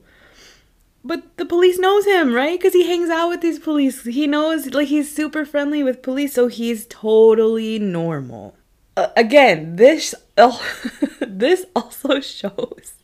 But 1.05 1.37
the 1.37 1.45
police 1.45 1.79
knows 1.79 2.07
him, 2.07 2.33
right? 2.33 2.59
Because 2.59 2.75
he 2.75 2.87
hangs 2.87 3.11
out 3.11 3.29
with 3.29 3.41
these 3.41 3.59
police. 3.59 4.05
He 4.05 4.27
knows, 4.27 4.67
like, 4.73 4.89
he's 4.89 5.15
super 5.15 5.45
friendly 5.45 5.83
with 5.83 6.03
police, 6.03 6.33
so 6.35 6.47
he's 6.47 6.87
totally 6.87 7.79
normal. 7.79 8.55
Uh, 8.97 9.09
again, 9.17 9.77
this 9.77 10.15
uh, 10.37 10.59
this 11.21 11.65
also 11.75 12.21
shows 12.21 12.95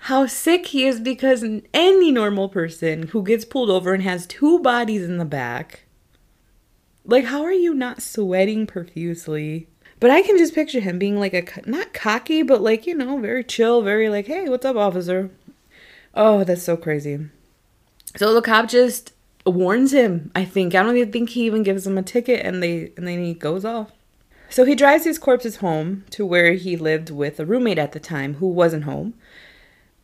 how 0.00 0.26
sick 0.26 0.66
he 0.66 0.86
is 0.86 1.00
because 1.00 1.44
any 1.72 2.10
normal 2.12 2.48
person 2.48 3.08
who 3.08 3.22
gets 3.22 3.44
pulled 3.44 3.70
over 3.70 3.94
and 3.94 4.02
has 4.02 4.26
two 4.26 4.58
bodies 4.58 5.02
in 5.02 5.16
the 5.16 5.24
back, 5.24 5.84
like, 7.06 7.26
how 7.26 7.42
are 7.42 7.52
you 7.52 7.72
not 7.72 8.02
sweating 8.02 8.66
profusely? 8.66 9.68
But 10.00 10.10
I 10.10 10.20
can 10.20 10.36
just 10.36 10.54
picture 10.54 10.80
him 10.80 10.98
being 10.98 11.18
like 11.18 11.32
a 11.32 11.44
not 11.68 11.94
cocky, 11.94 12.42
but 12.42 12.60
like 12.60 12.86
you 12.86 12.94
know, 12.94 13.18
very 13.18 13.44
chill, 13.44 13.80
very 13.80 14.08
like, 14.10 14.26
"Hey, 14.26 14.48
what's 14.48 14.66
up, 14.66 14.76
officer?" 14.76 15.30
Oh, 16.16 16.44
that's 16.44 16.62
so 16.62 16.76
crazy. 16.76 17.18
So 18.16 18.32
the 18.32 18.42
cop 18.42 18.68
just 18.68 19.12
warns 19.44 19.92
him. 19.92 20.30
I 20.34 20.44
think 20.44 20.74
I 20.74 20.82
don't 20.82 20.96
even 20.96 21.12
think 21.12 21.30
he 21.30 21.44
even 21.46 21.64
gives 21.64 21.86
him 21.86 21.98
a 21.98 22.02
ticket, 22.02 22.44
and 22.46 22.62
they 22.62 22.92
and 22.96 23.06
then 23.06 23.22
he 23.22 23.34
goes 23.34 23.64
off. 23.64 23.90
So 24.48 24.64
he 24.64 24.76
drives 24.76 25.04
his 25.04 25.18
corpses 25.18 25.56
home 25.56 26.04
to 26.10 26.24
where 26.24 26.52
he 26.52 26.76
lived 26.76 27.10
with 27.10 27.40
a 27.40 27.46
roommate 27.46 27.78
at 27.78 27.92
the 27.92 28.00
time 28.00 28.34
who 28.34 28.46
wasn't 28.46 28.84
home, 28.84 29.14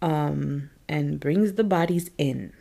um, 0.03 0.71
and 0.89 1.21
brings 1.21 1.53
the 1.53 1.65
bodies 1.65 2.11
in. 2.19 2.53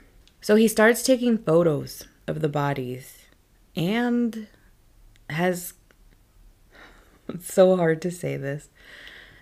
So 0.42 0.56
he 0.56 0.68
starts 0.68 1.02
taking 1.02 1.38
photos 1.38 2.04
of 2.28 2.42
the 2.42 2.50
bodies, 2.50 3.26
and 3.76 4.48
has. 5.30 5.74
It's 7.32 7.54
so 7.54 7.78
hard 7.78 8.02
to 8.02 8.10
say 8.10 8.38
this. 8.38 8.70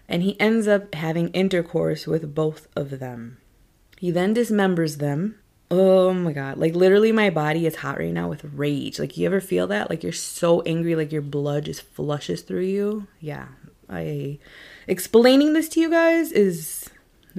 And 0.10 0.22
he 0.22 0.38
ends 0.41 0.68
up 0.68 0.93
having 0.93 1.30
intercourse 1.30 2.05
with 2.05 2.36
both 2.36 2.68
of 2.76 2.99
them. 2.99 3.38
He 3.98 4.12
then 4.12 4.34
dismembers 4.34 4.98
them. 4.98 5.36
Oh 5.70 6.14
my 6.14 6.32
god. 6.32 6.58
Like 6.58 6.76
literally 6.76 7.12
my 7.12 7.30
body 7.30 7.66
is 7.66 7.78
hot 7.78 7.98
right 7.98 8.14
now 8.14 8.30
with 8.30 8.45
rage. 8.45 9.00
Like 9.00 9.18
you 9.18 9.26
ever 9.26 9.41
feel 9.41 9.68
that? 9.68 9.89
Like 9.89 10.04
you're 10.04 10.14
so 10.14 10.62
angry 10.62 10.95
like 10.95 11.12
your 11.12 11.22
blood 11.22 11.66
just 11.66 11.82
flushes 11.82 12.41
through 12.41 12.62
you? 12.62 13.08
Yeah. 13.20 13.48
I 13.89 14.39
explaining 14.88 15.54
this 15.54 15.70
to 15.70 15.80
you 15.82 15.89
guys 15.89 16.32
is 16.32 16.89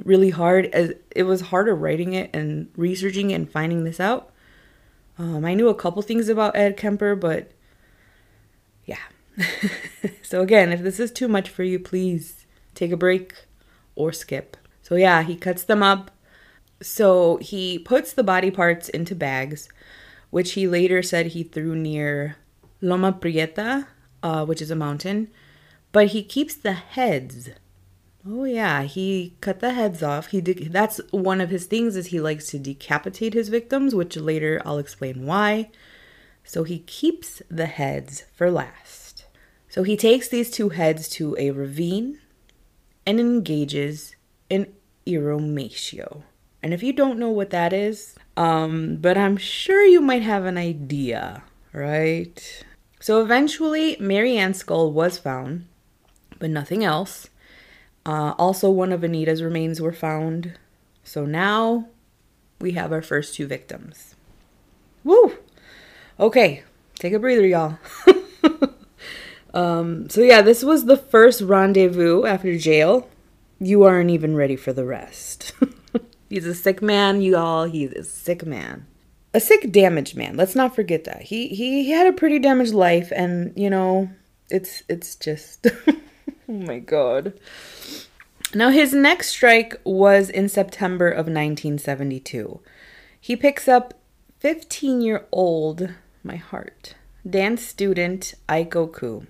really 0.05 0.31
hard 0.31 0.67
as 0.67 0.93
it 1.15 1.25
was 1.25 1.41
harder 1.43 1.75
writing 1.75 2.13
it 2.13 2.31
and 2.35 2.71
researching 2.77 3.31
it 3.31 3.35
and 3.35 3.51
finding 3.51 3.85
this 3.85 4.01
out. 4.01 4.33
Um, 5.19 5.45
I 5.45 5.55
knew 5.55 5.69
a 5.69 5.75
couple 5.75 6.03
things 6.03 6.29
about 6.29 6.57
Ed 6.57 6.77
Kemper, 6.77 7.17
but 7.17 7.51
yeah. 8.85 8.99
so 10.23 10.43
again, 10.43 10.73
if 10.73 10.83
this 10.83 11.01
is 11.01 11.11
too 11.11 11.29
much 11.29 11.49
for 11.49 11.63
you, 11.63 11.79
please 11.79 12.47
take 12.75 12.93
a 12.93 12.97
break 12.97 13.35
or 13.95 14.13
skip. 14.13 14.57
So 14.83 14.95
yeah, 14.95 15.23
he 15.23 15.35
cuts 15.35 15.65
them 15.65 15.83
up 15.83 16.11
so 16.81 17.39
he 17.39 17.79
puts 17.79 18.13
the 18.13 18.23
body 18.23 18.51
parts 18.51 18.89
into 18.89 19.15
bags, 19.15 19.69
which 20.31 20.53
he 20.53 20.69
later 20.69 21.03
said 21.03 21.27
he 21.27 21.43
threw 21.43 21.75
near 21.75 22.37
Loma 22.81 23.13
Prieta, 23.13 23.89
uh, 24.23 24.45
which 24.45 24.63
is 24.63 24.71
a 24.71 24.77
mountain, 24.77 25.29
but 25.93 26.09
he 26.09 26.23
keeps 26.23 26.55
the 26.55 26.73
heads. 26.73 27.51
Oh 28.27 28.45
yeah, 28.45 28.83
he 28.83 29.37
cut 29.41 29.61
the 29.61 29.73
heads 29.73 30.03
off. 30.03 30.29
He. 30.29 30.41
That's 30.41 31.01
one 31.11 31.41
of 31.41 31.51
his 31.51 31.67
things 31.67 31.97
is 31.97 32.09
he 32.09 32.21
likes 32.21 32.47
to 32.49 32.59
decapitate 32.59 33.35
his 33.35 33.49
victims, 33.49 33.95
which 33.95 34.17
later 34.17 34.61
I'll 34.65 34.79
explain 34.79 35.25
why. 35.25 35.71
So 36.45 36.65
he 36.65 36.81
keeps 36.81 37.43
the 37.51 37.67
heads 37.67 38.25
for 38.35 38.51
last. 38.51 39.27
So 39.69 39.83
he 39.83 39.97
takes 39.97 40.29
these 40.29 40.51
two 40.51 40.71
heads 40.71 41.09
to 41.11 41.37
a 41.39 41.51
ravine 41.51 42.21
and 43.07 43.21
engages 43.21 44.17
in 44.49 44.73
irrumatio. 45.07 46.23
And 46.63 46.75
if 46.75 46.83
you 46.83 46.93
don't 46.93 47.19
know 47.19 47.31
what 47.31 47.51
that 47.51 47.73
is, 47.73 48.17
um, 48.37 48.97
but 48.97 49.17
I'm 49.17 49.37
sure 49.37 49.85
you 49.85 50.01
might 50.01 50.23
have 50.23 50.45
an 50.45 50.59
idea, 50.59 51.43
right? 51.73 52.65
So 53.01 53.23
eventually, 53.23 53.97
Mary 54.01 54.37
Ann's 54.37 54.59
skull 54.59 54.93
was 54.93 55.19
found, 55.19 55.67
but 56.39 56.51
nothing 56.51 56.85
else. 56.85 57.31
Uh, 58.05 58.35
also, 58.39 58.71
one 58.71 58.93
of 58.93 59.05
Anita's 59.05 59.43
remains 59.43 59.81
were 59.81 59.93
found. 59.93 60.55
So 61.05 61.25
now 61.25 61.89
we 62.61 62.73
have 62.73 62.93
our 62.93 63.03
first 63.03 63.35
two 63.35 63.47
victims. 63.47 64.15
Woo! 65.05 65.35
Okay, 66.19 66.65
take 66.99 67.13
a 67.13 67.19
breather, 67.19 67.47
y'all. 67.47 67.79
um, 69.55 70.09
so, 70.11 70.21
yeah, 70.23 70.43
this 70.43 70.65
was 70.65 70.87
the 70.87 70.97
first 70.97 71.41
rendezvous 71.41 72.25
after 72.25 72.59
jail. 72.59 73.09
You 73.61 73.85
aren't 73.85 74.11
even 74.11 74.35
ready 74.35 74.57
for 74.57 74.73
the 74.73 74.85
rest. 74.85 75.53
He's 76.29 76.47
a 76.47 76.55
sick 76.55 76.83
man, 76.83 77.21
you 77.21 77.37
all. 77.37 77.65
He's 77.65 77.93
a 77.93 78.05
sick 78.05 78.45
man. 78.45 78.87
A 79.35 79.41
sick, 79.41 79.71
damaged 79.71 80.17
man. 80.17 80.37
Let's 80.37 80.55
not 80.55 80.75
forget 80.75 81.05
that. 81.05 81.23
He 81.23 81.49
he, 81.49 81.85
he 81.85 81.91
had 81.91 82.07
a 82.07 82.13
pretty 82.13 82.39
damaged 82.39 82.73
life, 82.73 83.13
and 83.15 83.53
you 83.57 83.71
know, 83.71 84.11
it's 84.51 84.83
it's 84.89 85.15
just 85.17 85.67
oh 85.89 85.97
my 86.53 86.79
god. 86.79 87.39
Now 88.55 88.71
his 88.71 88.95
next 88.95 89.29
strike 89.29 89.81
was 89.85 90.31
in 90.31 90.49
September 90.49 91.09
of 91.09 91.27
1972. 91.27 92.61
He 93.21 93.37
picks 93.37 93.69
up 93.69 93.95
15-year-old 94.43 95.91
my 96.23 96.37
heart 96.37 96.95
dance 97.29 97.63
student 97.63 98.35
Aiko 98.49 98.91
Koo. 98.91 99.27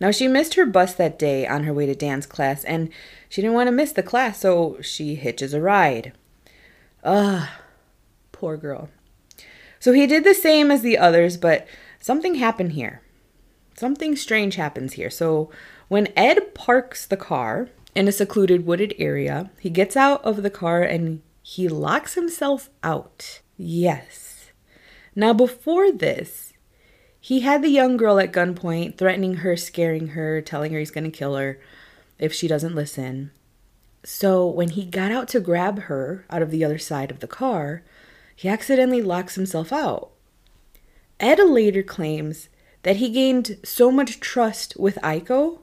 Now, 0.00 0.10
she 0.10 0.28
missed 0.28 0.54
her 0.54 0.66
bus 0.66 0.94
that 0.94 1.18
day 1.18 1.46
on 1.46 1.64
her 1.64 1.72
way 1.72 1.86
to 1.86 1.94
dance 1.94 2.26
class, 2.26 2.64
and 2.64 2.90
she 3.28 3.42
didn't 3.42 3.54
want 3.54 3.66
to 3.66 3.72
miss 3.72 3.92
the 3.92 4.02
class, 4.02 4.40
so 4.40 4.78
she 4.80 5.16
hitches 5.16 5.52
a 5.52 5.60
ride. 5.60 6.12
Ugh, 7.02 7.48
poor 8.32 8.56
girl. 8.56 8.90
So 9.80 9.92
he 9.92 10.06
did 10.06 10.24
the 10.24 10.34
same 10.34 10.70
as 10.70 10.82
the 10.82 10.98
others, 10.98 11.36
but 11.36 11.66
something 12.00 12.36
happened 12.36 12.72
here. 12.72 13.02
Something 13.76 14.16
strange 14.16 14.56
happens 14.56 14.94
here. 14.94 15.10
So 15.10 15.50
when 15.88 16.12
Ed 16.16 16.54
parks 16.54 17.06
the 17.06 17.16
car 17.16 17.68
in 17.94 18.08
a 18.08 18.12
secluded 18.12 18.66
wooded 18.66 18.94
area, 18.98 19.50
he 19.60 19.70
gets 19.70 19.96
out 19.96 20.24
of 20.24 20.42
the 20.42 20.50
car 20.50 20.82
and 20.82 21.22
he 21.42 21.68
locks 21.68 22.14
himself 22.14 22.70
out. 22.82 23.40
Yes. 23.56 24.50
Now, 25.14 25.32
before 25.32 25.90
this, 25.90 26.47
he 27.28 27.40
had 27.40 27.60
the 27.60 27.68
young 27.68 27.98
girl 27.98 28.18
at 28.18 28.32
gunpoint, 28.32 28.96
threatening 28.96 29.34
her, 29.34 29.54
scaring 29.54 30.08
her, 30.08 30.40
telling 30.40 30.72
her 30.72 30.78
he's 30.78 30.90
going 30.90 31.04
to 31.04 31.10
kill 31.10 31.36
her 31.36 31.60
if 32.18 32.32
she 32.32 32.48
doesn't 32.48 32.74
listen. 32.74 33.32
So 34.02 34.46
when 34.46 34.70
he 34.70 34.86
got 34.86 35.12
out 35.12 35.28
to 35.28 35.40
grab 35.40 35.80
her 35.80 36.24
out 36.30 36.40
of 36.40 36.50
the 36.50 36.64
other 36.64 36.78
side 36.78 37.10
of 37.10 37.20
the 37.20 37.26
car, 37.26 37.82
he 38.34 38.48
accidentally 38.48 39.02
locks 39.02 39.34
himself 39.34 39.74
out. 39.74 40.08
Ed 41.20 41.38
later 41.38 41.82
claims 41.82 42.48
that 42.82 42.96
he 42.96 43.10
gained 43.10 43.58
so 43.62 43.90
much 43.90 44.20
trust 44.20 44.74
with 44.78 44.96
Aiko 45.02 45.58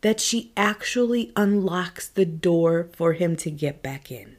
that 0.00 0.18
she 0.18 0.50
actually 0.56 1.30
unlocks 1.36 2.08
the 2.08 2.24
door 2.24 2.88
for 2.94 3.12
him 3.12 3.36
to 3.36 3.50
get 3.50 3.82
back 3.82 4.10
in. 4.10 4.36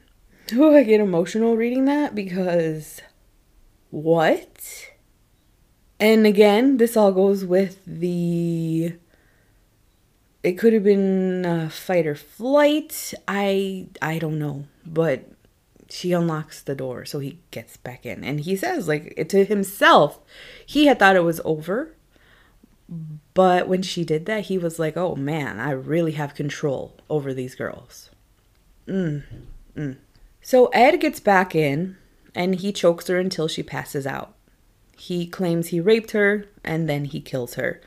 Oh, 0.55 0.75
I 0.75 0.81
get 0.81 1.01
emotional 1.01 1.55
reading 1.55 1.85
that 1.85 2.15
because 2.15 2.99
what? 3.91 4.89
And 5.99 6.27
again, 6.27 6.77
this 6.77 6.97
all 6.97 7.11
goes 7.11 7.45
with 7.45 7.79
the 7.85 8.95
it 10.43 10.53
could 10.53 10.73
have 10.73 10.83
been 10.83 11.45
a 11.45 11.69
fight 11.69 12.05
or 12.05 12.15
flight. 12.15 13.13
I 13.27 13.87
I 14.01 14.19
don't 14.19 14.39
know, 14.39 14.65
but 14.85 15.25
she 15.89 16.11
unlocks 16.13 16.61
the 16.61 16.75
door 16.75 17.05
so 17.05 17.19
he 17.19 17.37
gets 17.51 17.77
back 17.77 18.07
in 18.07 18.23
and 18.23 18.39
he 18.39 18.55
says 18.55 18.87
like 18.87 19.27
to 19.29 19.45
himself 19.45 20.19
he 20.65 20.87
had 20.87 20.97
thought 20.97 21.15
it 21.15 21.23
was 21.23 21.39
over 21.45 21.95
but 23.33 23.67
when 23.67 23.81
she 23.81 24.03
did 24.03 24.25
that, 24.25 24.45
he 24.45 24.57
was 24.57 24.79
like, 24.79 24.95
oh 24.95 25.15
man, 25.15 25.59
I 25.59 25.71
really 25.71 26.13
have 26.13 26.35
control 26.35 26.97
over 27.09 27.33
these 27.33 27.55
girls. 27.55 28.09
Mm, 28.87 29.23
mm. 29.75 29.97
So 30.41 30.67
Ed 30.67 30.99
gets 30.99 31.19
back 31.19 31.55
in 31.55 31.97
and 32.35 32.55
he 32.55 32.71
chokes 32.71 33.07
her 33.07 33.17
until 33.17 33.47
she 33.47 33.63
passes 33.63 34.05
out. 34.05 34.34
He 34.95 35.27
claims 35.27 35.67
he 35.67 35.79
raped 35.79 36.11
her 36.11 36.45
and 36.63 36.89
then 36.89 37.05
he 37.05 37.19
kills 37.21 37.55
her. 37.55 37.81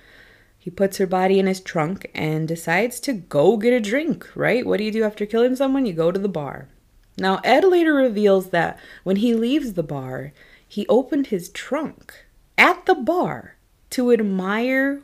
He 0.59 0.71
puts 0.71 0.99
her 0.99 1.07
body 1.07 1.39
in 1.39 1.47
his 1.47 1.61
trunk 1.61 2.11
and 2.15 2.47
decides 2.47 3.01
to 3.01 3.13
go 3.13 3.57
get 3.57 3.73
a 3.73 3.81
drink, 3.81 4.29
right? 4.35 4.67
What 4.67 4.79
do 4.79 4.85
you 4.85 4.93
do 4.93 5.05
after 5.05 5.25
killing 5.25 5.57
someone? 5.57 5.87
You 5.87 5.95
go 5.95 6.13
to 6.13 6.19
the 6.19 6.29
bar. 6.29 6.69
Now, 7.17 7.41
Ed 7.43 7.65
later 7.65 7.95
reveals 7.95 8.51
that 8.51 8.79
when 9.03 9.17
he 9.17 9.35
leaves 9.35 9.73
the 9.73 9.83
bar, 9.83 10.33
he 10.67 10.87
opened 10.89 11.29
his 11.29 11.49
trunk 11.49 12.27
at 12.57 12.87
the 12.87 12.95
bar 12.95 13.57
to 13.91 14.13
admire 14.13 15.01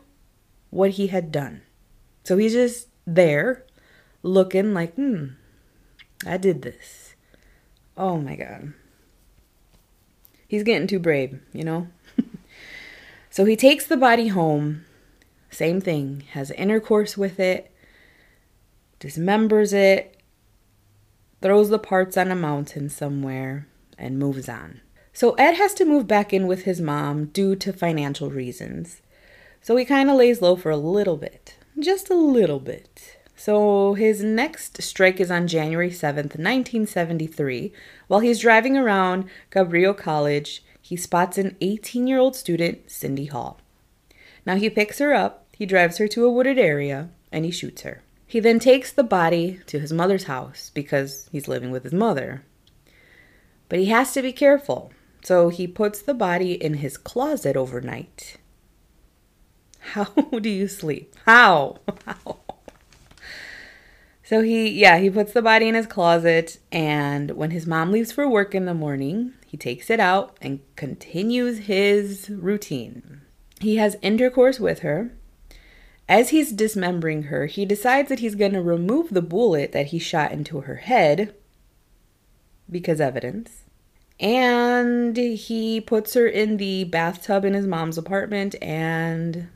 what 0.70 0.90
he 0.90 1.06
had 1.06 1.32
done. 1.32 1.62
So 2.24 2.36
he's 2.36 2.52
just 2.52 2.88
there 3.06 3.64
looking 4.22 4.74
like, 4.74 4.94
hmm, 4.94 5.28
I 6.26 6.36
did 6.36 6.62
this. 6.62 7.14
Oh 7.96 8.18
my 8.18 8.36
God. 8.36 8.74
He's 10.54 10.62
getting 10.62 10.86
too 10.86 11.00
brave, 11.00 11.40
you 11.52 11.64
know? 11.64 11.88
so 13.28 13.44
he 13.44 13.56
takes 13.56 13.88
the 13.88 13.96
body 13.96 14.28
home. 14.28 14.84
Same 15.50 15.80
thing, 15.80 16.22
has 16.30 16.52
intercourse 16.52 17.18
with 17.18 17.40
it, 17.40 17.72
dismembers 19.00 19.72
it, 19.72 20.16
throws 21.42 21.70
the 21.70 21.80
parts 21.80 22.16
on 22.16 22.30
a 22.30 22.36
mountain 22.36 22.88
somewhere, 22.88 23.66
and 23.98 24.16
moves 24.16 24.48
on. 24.48 24.80
So 25.12 25.32
Ed 25.32 25.54
has 25.54 25.74
to 25.74 25.84
move 25.84 26.06
back 26.06 26.32
in 26.32 26.46
with 26.46 26.62
his 26.62 26.80
mom 26.80 27.24
due 27.24 27.56
to 27.56 27.72
financial 27.72 28.30
reasons. 28.30 29.02
So 29.60 29.74
he 29.74 29.84
kind 29.84 30.08
of 30.08 30.14
lays 30.14 30.40
low 30.40 30.54
for 30.54 30.70
a 30.70 30.76
little 30.76 31.16
bit, 31.16 31.56
just 31.80 32.10
a 32.10 32.14
little 32.14 32.60
bit. 32.60 33.18
So 33.36 33.94
his 33.94 34.22
next 34.22 34.80
strike 34.82 35.20
is 35.20 35.30
on 35.30 35.48
January 35.48 35.90
7th, 35.90 36.36
1973. 36.36 37.72
While 38.06 38.20
he's 38.20 38.40
driving 38.40 38.76
around 38.76 39.28
Cabrillo 39.50 39.96
College, 39.96 40.64
he 40.80 40.96
spots 40.96 41.38
an 41.38 41.56
18 41.60 42.06
year 42.06 42.18
old 42.18 42.36
student, 42.36 42.90
Cindy 42.90 43.28
Schall. 43.28 43.60
Now 44.46 44.56
he 44.56 44.70
picks 44.70 44.98
her 44.98 45.14
up, 45.14 45.46
he 45.52 45.66
drives 45.66 45.98
her 45.98 46.08
to 46.08 46.24
a 46.24 46.32
wooded 46.32 46.58
area, 46.58 47.10
and 47.32 47.44
he 47.44 47.50
shoots 47.50 47.82
her. 47.82 48.02
He 48.26 48.40
then 48.40 48.58
takes 48.58 48.92
the 48.92 49.02
body 49.02 49.60
to 49.66 49.78
his 49.78 49.92
mother's 49.92 50.24
house 50.24 50.70
because 50.72 51.28
he's 51.32 51.48
living 51.48 51.70
with 51.70 51.84
his 51.84 51.92
mother. 51.92 52.44
But 53.68 53.78
he 53.78 53.86
has 53.86 54.12
to 54.12 54.22
be 54.22 54.32
careful 54.32 54.92
so 55.24 55.48
he 55.48 55.66
puts 55.66 56.02
the 56.02 56.14
body 56.14 56.52
in 56.52 56.74
his 56.74 56.98
closet 56.98 57.56
overnight. 57.56 58.36
How 59.80 60.04
do 60.04 60.50
you 60.50 60.68
sleep? 60.68 61.16
How? 61.24 61.78
How? 62.06 62.43
So 64.24 64.40
he, 64.40 64.70
yeah, 64.70 64.98
he 64.98 65.10
puts 65.10 65.34
the 65.34 65.42
body 65.42 65.68
in 65.68 65.74
his 65.74 65.86
closet, 65.86 66.58
and 66.72 67.32
when 67.32 67.50
his 67.50 67.66
mom 67.66 67.92
leaves 67.92 68.10
for 68.10 68.26
work 68.26 68.54
in 68.54 68.64
the 68.64 68.72
morning, 68.72 69.34
he 69.46 69.58
takes 69.58 69.90
it 69.90 70.00
out 70.00 70.38
and 70.40 70.60
continues 70.76 71.66
his 71.66 72.30
routine. 72.30 73.20
He 73.60 73.76
has 73.76 73.98
intercourse 74.00 74.58
with 74.58 74.78
her. 74.80 75.12
As 76.08 76.30
he's 76.30 76.52
dismembering 76.52 77.24
her, 77.24 77.44
he 77.46 77.66
decides 77.66 78.08
that 78.08 78.20
he's 78.20 78.34
going 78.34 78.54
to 78.54 78.62
remove 78.62 79.10
the 79.10 79.22
bullet 79.22 79.72
that 79.72 79.86
he 79.86 79.98
shot 79.98 80.32
into 80.32 80.62
her 80.62 80.76
head 80.76 81.34
because 82.70 83.02
evidence. 83.02 83.64
And 84.18 85.16
he 85.16 85.82
puts 85.82 86.14
her 86.14 86.26
in 86.26 86.56
the 86.56 86.84
bathtub 86.84 87.44
in 87.44 87.52
his 87.52 87.66
mom's 87.66 87.98
apartment 87.98 88.54
and 88.62 89.48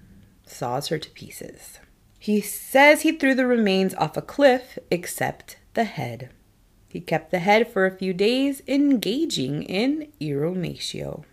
saws 0.44 0.88
her 0.88 0.98
to 0.98 1.10
pieces. 1.10 1.78
He 2.18 2.40
says 2.40 3.02
he 3.02 3.12
threw 3.12 3.34
the 3.34 3.46
remains 3.46 3.94
off 3.94 4.16
a 4.16 4.22
cliff 4.22 4.78
except 4.90 5.56
the 5.74 5.84
head. 5.84 6.30
He 6.88 7.00
kept 7.00 7.30
the 7.30 7.38
head 7.38 7.68
for 7.68 7.86
a 7.86 7.96
few 7.96 8.12
days, 8.12 8.62
engaging 8.66 9.62
in 9.62 10.08
irrumatio. 10.20 11.24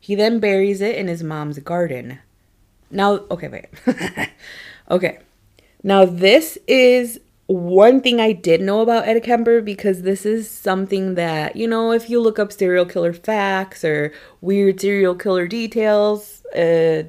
He 0.00 0.14
then 0.14 0.38
buries 0.38 0.80
it 0.80 0.94
in 0.94 1.08
his 1.08 1.22
mom's 1.22 1.58
garden. 1.58 2.20
Now, 2.90 3.24
okay, 3.30 3.48
wait. 3.48 3.66
okay. 4.90 5.18
Now, 5.82 6.04
this 6.04 6.56
is 6.66 7.20
one 7.46 8.00
thing 8.00 8.20
I 8.20 8.32
did 8.32 8.60
know 8.60 8.80
about 8.80 9.08
Ed 9.08 9.22
Kemper 9.22 9.60
because 9.60 10.02
this 10.02 10.24
is 10.24 10.50
something 10.50 11.14
that, 11.14 11.56
you 11.56 11.66
know, 11.66 11.92
if 11.92 12.08
you 12.08 12.20
look 12.20 12.38
up 12.38 12.52
serial 12.52 12.86
killer 12.86 13.12
facts 13.12 13.84
or 13.84 14.12
weird 14.40 14.80
serial 14.80 15.14
killer 15.14 15.46
details, 15.46 16.44
uh, 16.54 17.04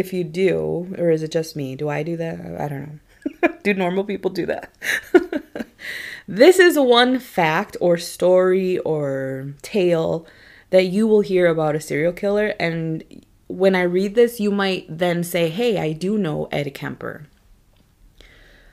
if 0.00 0.12
you 0.12 0.24
do, 0.24 0.94
or 0.98 1.10
is 1.10 1.22
it 1.22 1.30
just 1.30 1.54
me? 1.54 1.76
Do 1.76 1.88
I 1.88 2.02
do 2.02 2.16
that? 2.16 2.40
I 2.58 2.68
don't 2.68 3.00
know. 3.42 3.50
do 3.62 3.74
normal 3.74 4.04
people 4.04 4.30
do 4.30 4.46
that? 4.46 4.72
this 6.26 6.58
is 6.58 6.78
one 6.78 7.18
fact 7.18 7.76
or 7.80 7.96
story 7.98 8.78
or 8.78 9.54
tale 9.62 10.26
that 10.70 10.86
you 10.86 11.06
will 11.06 11.20
hear 11.20 11.46
about 11.46 11.76
a 11.76 11.80
serial 11.80 12.12
killer. 12.12 12.54
And 12.58 13.24
when 13.46 13.74
I 13.74 13.82
read 13.82 14.14
this, 14.14 14.40
you 14.40 14.50
might 14.50 14.86
then 14.88 15.22
say, 15.22 15.48
hey, 15.48 15.78
I 15.78 15.92
do 15.92 16.16
know 16.16 16.48
Ed 16.50 16.74
Kemper. 16.74 17.26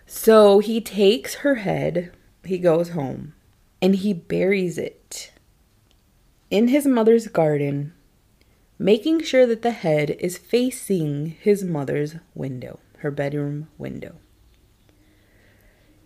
So 0.06 0.60
he 0.60 0.80
takes 0.80 1.36
her 1.36 1.56
head, 1.56 2.14
he 2.46 2.58
goes 2.58 2.90
home, 2.90 3.34
and 3.82 3.96
he 3.96 4.14
buries 4.14 4.78
it 4.78 5.32
in 6.50 6.70
his 6.70 6.88
mother's 6.88 7.28
garden, 7.28 7.94
making 8.80 9.24
sure 9.24 9.46
that 9.46 9.62
the 9.62 9.72
head 9.72 10.12
is 10.20 10.38
facing 10.38 11.38
his 11.42 11.64
mother's 11.64 12.16
window, 12.36 12.80
her 13.00 13.12
bedroom 13.12 13.68
window. 13.78 14.16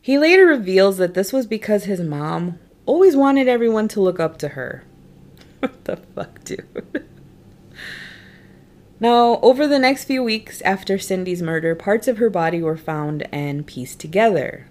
He 0.02 0.18
later 0.18 0.46
reveals 0.46 0.98
that 0.98 1.14
this 1.14 1.32
was 1.32 1.46
because 1.46 1.84
his 1.84 2.02
mom 2.02 2.60
always 2.86 3.16
wanted 3.16 3.48
everyone 3.48 3.88
to 3.90 4.02
look 4.02 4.20
up 4.20 4.38
to 4.40 4.50
her. 4.50 4.84
what 5.60 5.84
the 5.86 5.98
fuck, 5.98 6.44
dude? 6.44 7.08
Now, 9.02 9.40
over 9.42 9.66
the 9.66 9.80
next 9.80 10.04
few 10.04 10.22
weeks 10.22 10.62
after 10.62 11.00
Cindy's 11.00 11.42
murder, 11.42 11.74
parts 11.74 12.08
of 12.08 12.20
her 12.20 12.30
body 12.30 12.62
were 12.62 12.78
found 12.78 13.28
and 13.34 13.66
pieced 13.66 14.00
together. 14.00 14.68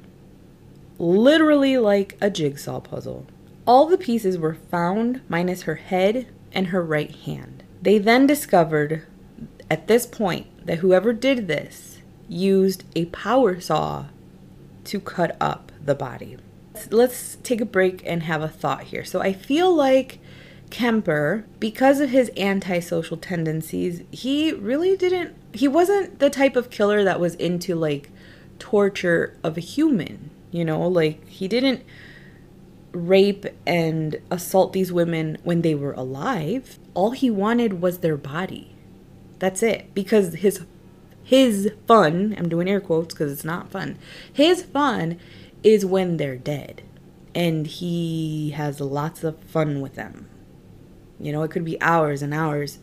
Literally 1.00 1.76
like 1.78 2.16
a 2.20 2.30
jigsaw 2.30 2.78
puzzle. 2.78 3.26
All 3.66 3.86
the 3.86 3.98
pieces 3.98 4.38
were 4.38 4.54
found 4.54 5.20
minus 5.28 5.62
her 5.62 5.74
head 5.74 6.28
and 6.52 6.68
her 6.68 6.80
right 6.80 7.10
hand. 7.10 7.59
They 7.82 7.98
then 7.98 8.26
discovered 8.26 9.06
at 9.70 9.86
this 9.86 10.06
point 10.06 10.66
that 10.66 10.78
whoever 10.78 11.12
did 11.12 11.48
this 11.48 12.02
used 12.28 12.84
a 12.94 13.06
power 13.06 13.60
saw 13.60 14.06
to 14.84 15.00
cut 15.00 15.36
up 15.40 15.72
the 15.82 15.94
body. 15.94 16.36
Let's 16.90 17.36
take 17.42 17.60
a 17.60 17.66
break 17.66 18.02
and 18.06 18.22
have 18.24 18.42
a 18.42 18.48
thought 18.48 18.84
here. 18.84 19.04
So 19.04 19.20
I 19.20 19.32
feel 19.32 19.74
like 19.74 20.18
Kemper, 20.70 21.44
because 21.58 22.00
of 22.00 22.10
his 22.10 22.30
antisocial 22.36 23.16
tendencies, 23.16 24.02
he 24.10 24.52
really 24.52 24.96
didn't, 24.96 25.34
he 25.52 25.68
wasn't 25.68 26.18
the 26.20 26.30
type 26.30 26.56
of 26.56 26.70
killer 26.70 27.02
that 27.04 27.20
was 27.20 27.34
into 27.36 27.74
like 27.74 28.10
torture 28.58 29.36
of 29.42 29.56
a 29.56 29.60
human, 29.60 30.30
you 30.50 30.64
know, 30.64 30.86
like 30.86 31.26
he 31.28 31.48
didn't 31.48 31.82
rape 32.92 33.46
and 33.66 34.20
assault 34.30 34.72
these 34.72 34.92
women 34.92 35.38
when 35.42 35.62
they 35.62 35.74
were 35.74 35.92
alive. 35.92 36.78
All 36.94 37.12
he 37.12 37.30
wanted 37.30 37.80
was 37.80 37.98
their 37.98 38.16
body. 38.16 38.74
That's 39.38 39.62
it. 39.62 39.94
Because 39.94 40.34
his 40.34 40.64
his 41.22 41.70
fun, 41.86 42.34
I'm 42.36 42.48
doing 42.48 42.68
air 42.68 42.80
quotes 42.80 43.14
because 43.14 43.32
it's 43.32 43.44
not 43.44 43.70
fun. 43.70 43.98
His 44.32 44.62
fun 44.62 45.18
is 45.62 45.86
when 45.86 46.16
they're 46.16 46.36
dead. 46.36 46.82
And 47.34 47.66
he 47.66 48.50
has 48.50 48.80
lots 48.80 49.22
of 49.22 49.38
fun 49.44 49.80
with 49.80 49.94
them. 49.94 50.28
You 51.20 51.32
know, 51.32 51.42
it 51.42 51.50
could 51.50 51.64
be 51.64 51.80
hours 51.80 52.22
and 52.22 52.34
hours. 52.34 52.78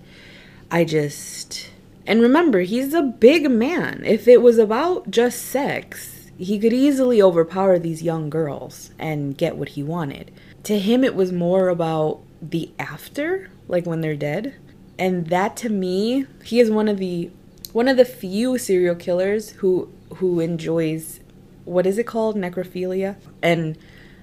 I 0.72 0.86
just. 0.86 1.72
And 2.05 2.22
remember, 2.22 2.62
he's 2.62 2.93
a 2.93 3.01
big 3.01 3.51
man. 3.51 4.03
If 4.05 4.28
it 4.28 4.41
was 4.41 4.58
about 4.58 5.12
just 5.12 5.41
sex, 5.41 6.32
he 6.38 6.58
could 6.58 6.72
easily 6.72 7.22
overpower 7.22 7.80
these 7.80 8.03
young 8.03 8.30
girls 8.30 8.91
and 8.97 9.38
get 9.38 9.58
what 9.58 9.70
he 9.70 9.84
wanted. 9.84 10.32
To 10.64 10.80
him, 10.80 11.03
it 11.03 11.16
was 11.16 11.32
more 11.34 11.68
about 11.68 12.22
the 12.42 12.72
after, 12.80 13.50
like 13.68 13.86
when 13.86 14.02
they're 14.02 14.16
dead. 14.16 14.56
And 15.00 15.28
that 15.28 15.56
to 15.58 15.70
me, 15.70 16.26
he 16.44 16.60
is 16.60 16.72
one 16.72 16.88
of 16.88 16.98
the 16.98 17.30
one 17.74 17.88
of 17.88 17.98
the 17.98 18.06
few 18.06 18.58
serial 18.58 18.96
killers 18.96 19.52
who 19.52 19.92
who 20.16 20.40
enjoys 20.40 21.20
what 21.66 21.86
is 21.86 21.98
it 21.98 22.06
called? 22.06 22.36
Necrophilia? 22.36 23.18
And 23.44 23.78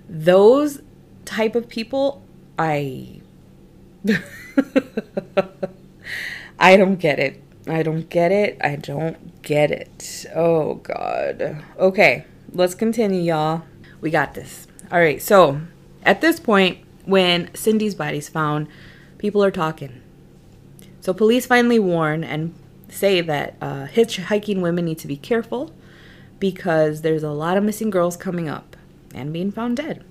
those 0.09 0.81
type 1.25 1.55
of 1.55 1.69
people 1.69 2.23
i 2.59 3.21
i 6.59 6.77
don't 6.77 6.97
get 6.97 7.19
it. 7.19 7.43
I 7.67 7.83
don't 7.83 8.11
get 8.11 8.31
it. 8.31 8.59
I 8.61 8.77
don't 8.77 9.43
get 9.43 9.71
it. 9.71 10.27
Oh 10.35 10.75
god. 10.75 11.65
Okay 11.79 12.25
let's 12.53 12.75
continue 12.75 13.21
y'all. 13.21 13.63
We 14.01 14.11
got 14.11 14.35
this. 14.35 14.67
All 14.91 14.99
right 14.99 15.21
so 15.23 15.61
at 16.05 16.21
this 16.21 16.39
point 16.41 16.84
when 17.05 17.53
cindy's 17.55 17.95
body's 17.95 18.29
found 18.29 18.67
people 19.19 19.43
are 19.43 19.51
talking 19.51 20.01
so 21.01 21.13
police 21.13 21.45
finally 21.45 21.79
warn 21.79 22.25
and 22.25 22.55
say 22.89 23.21
that 23.21 23.57
uh, 23.61 23.87
hitchhiking 23.87 24.61
women 24.61 24.87
need 24.87 24.99
to 24.99 25.07
be 25.07 25.17
careful 25.17 25.75
because 26.39 27.03
there's 27.03 27.23
a 27.23 27.31
lot 27.31 27.57
of 27.57 27.65
missing 27.65 27.91
girls 27.91 28.17
coming 28.17 28.49
up 28.49 28.77
and 29.15 29.33
being 29.33 29.53
found 29.53 29.77
dead. 29.77 30.05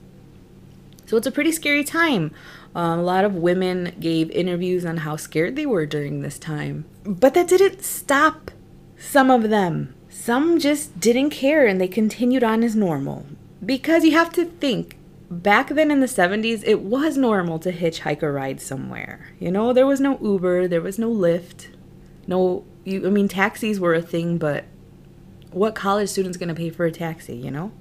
So 1.06 1.18
it's 1.18 1.28
a 1.28 1.32
pretty 1.32 1.52
scary 1.52 1.84
time. 1.84 2.32
Um, 2.76 3.00
a 3.00 3.04
lot 3.04 3.26
of 3.26 3.36
women 3.36 3.96
gave 4.00 4.32
interviews 4.32 4.86
on 4.86 4.98
how 4.98 5.16
scared 5.16 5.56
they 5.56 5.66
were 5.66 5.86
during 5.86 6.22
this 6.22 6.40
time. 6.40 6.86
But 7.04 7.34
that 7.34 7.48
didn't 7.48 7.84
stop 7.84 8.52
some 8.98 9.30
of 9.30 9.50
them. 9.50 9.94
Some 10.10 10.60
just 10.60 11.00
didn't 11.00 11.32
care 11.32 11.68
and 11.68 11.80
they 11.80 11.88
continued 11.88 12.44
on 12.44 12.64
as 12.64 12.76
normal. 12.76 13.26
Because 13.66 14.04
you 14.04 14.12
have 14.12 14.32
to 14.34 14.46
think, 14.46 14.98
back 15.42 15.70
then 15.70 15.92
in 15.92 16.00
the 16.00 16.08
70s, 16.08 16.64
it 16.66 16.82
was 16.82 17.18
normal 17.18 17.60
to 17.60 17.72
hitchhike 17.72 18.22
a 18.22 18.32
ride 18.32 18.62
somewhere. 18.62 19.34
You 19.40 19.52
know, 19.52 19.74
there 19.74 19.88
was 19.88 20.00
no 20.00 20.20
Uber, 20.22 20.68
there 20.68 20.82
was 20.82 21.00
no 21.00 21.10
Lyft, 21.12 21.68
no, 22.28 22.66
you, 22.84 23.06
I 23.06 23.10
mean, 23.10 23.28
taxis 23.28 23.80
were 23.80 23.94
a 23.94 24.02
thing, 24.02 24.38
but 24.38 24.66
what 25.52 25.76
college 25.76 26.10
student's 26.10 26.38
to 26.38 26.54
pay 26.54 26.70
for 26.70 26.86
a 26.86 26.92
taxi, 26.92 27.36
you 27.36 27.52
know? 27.52 27.72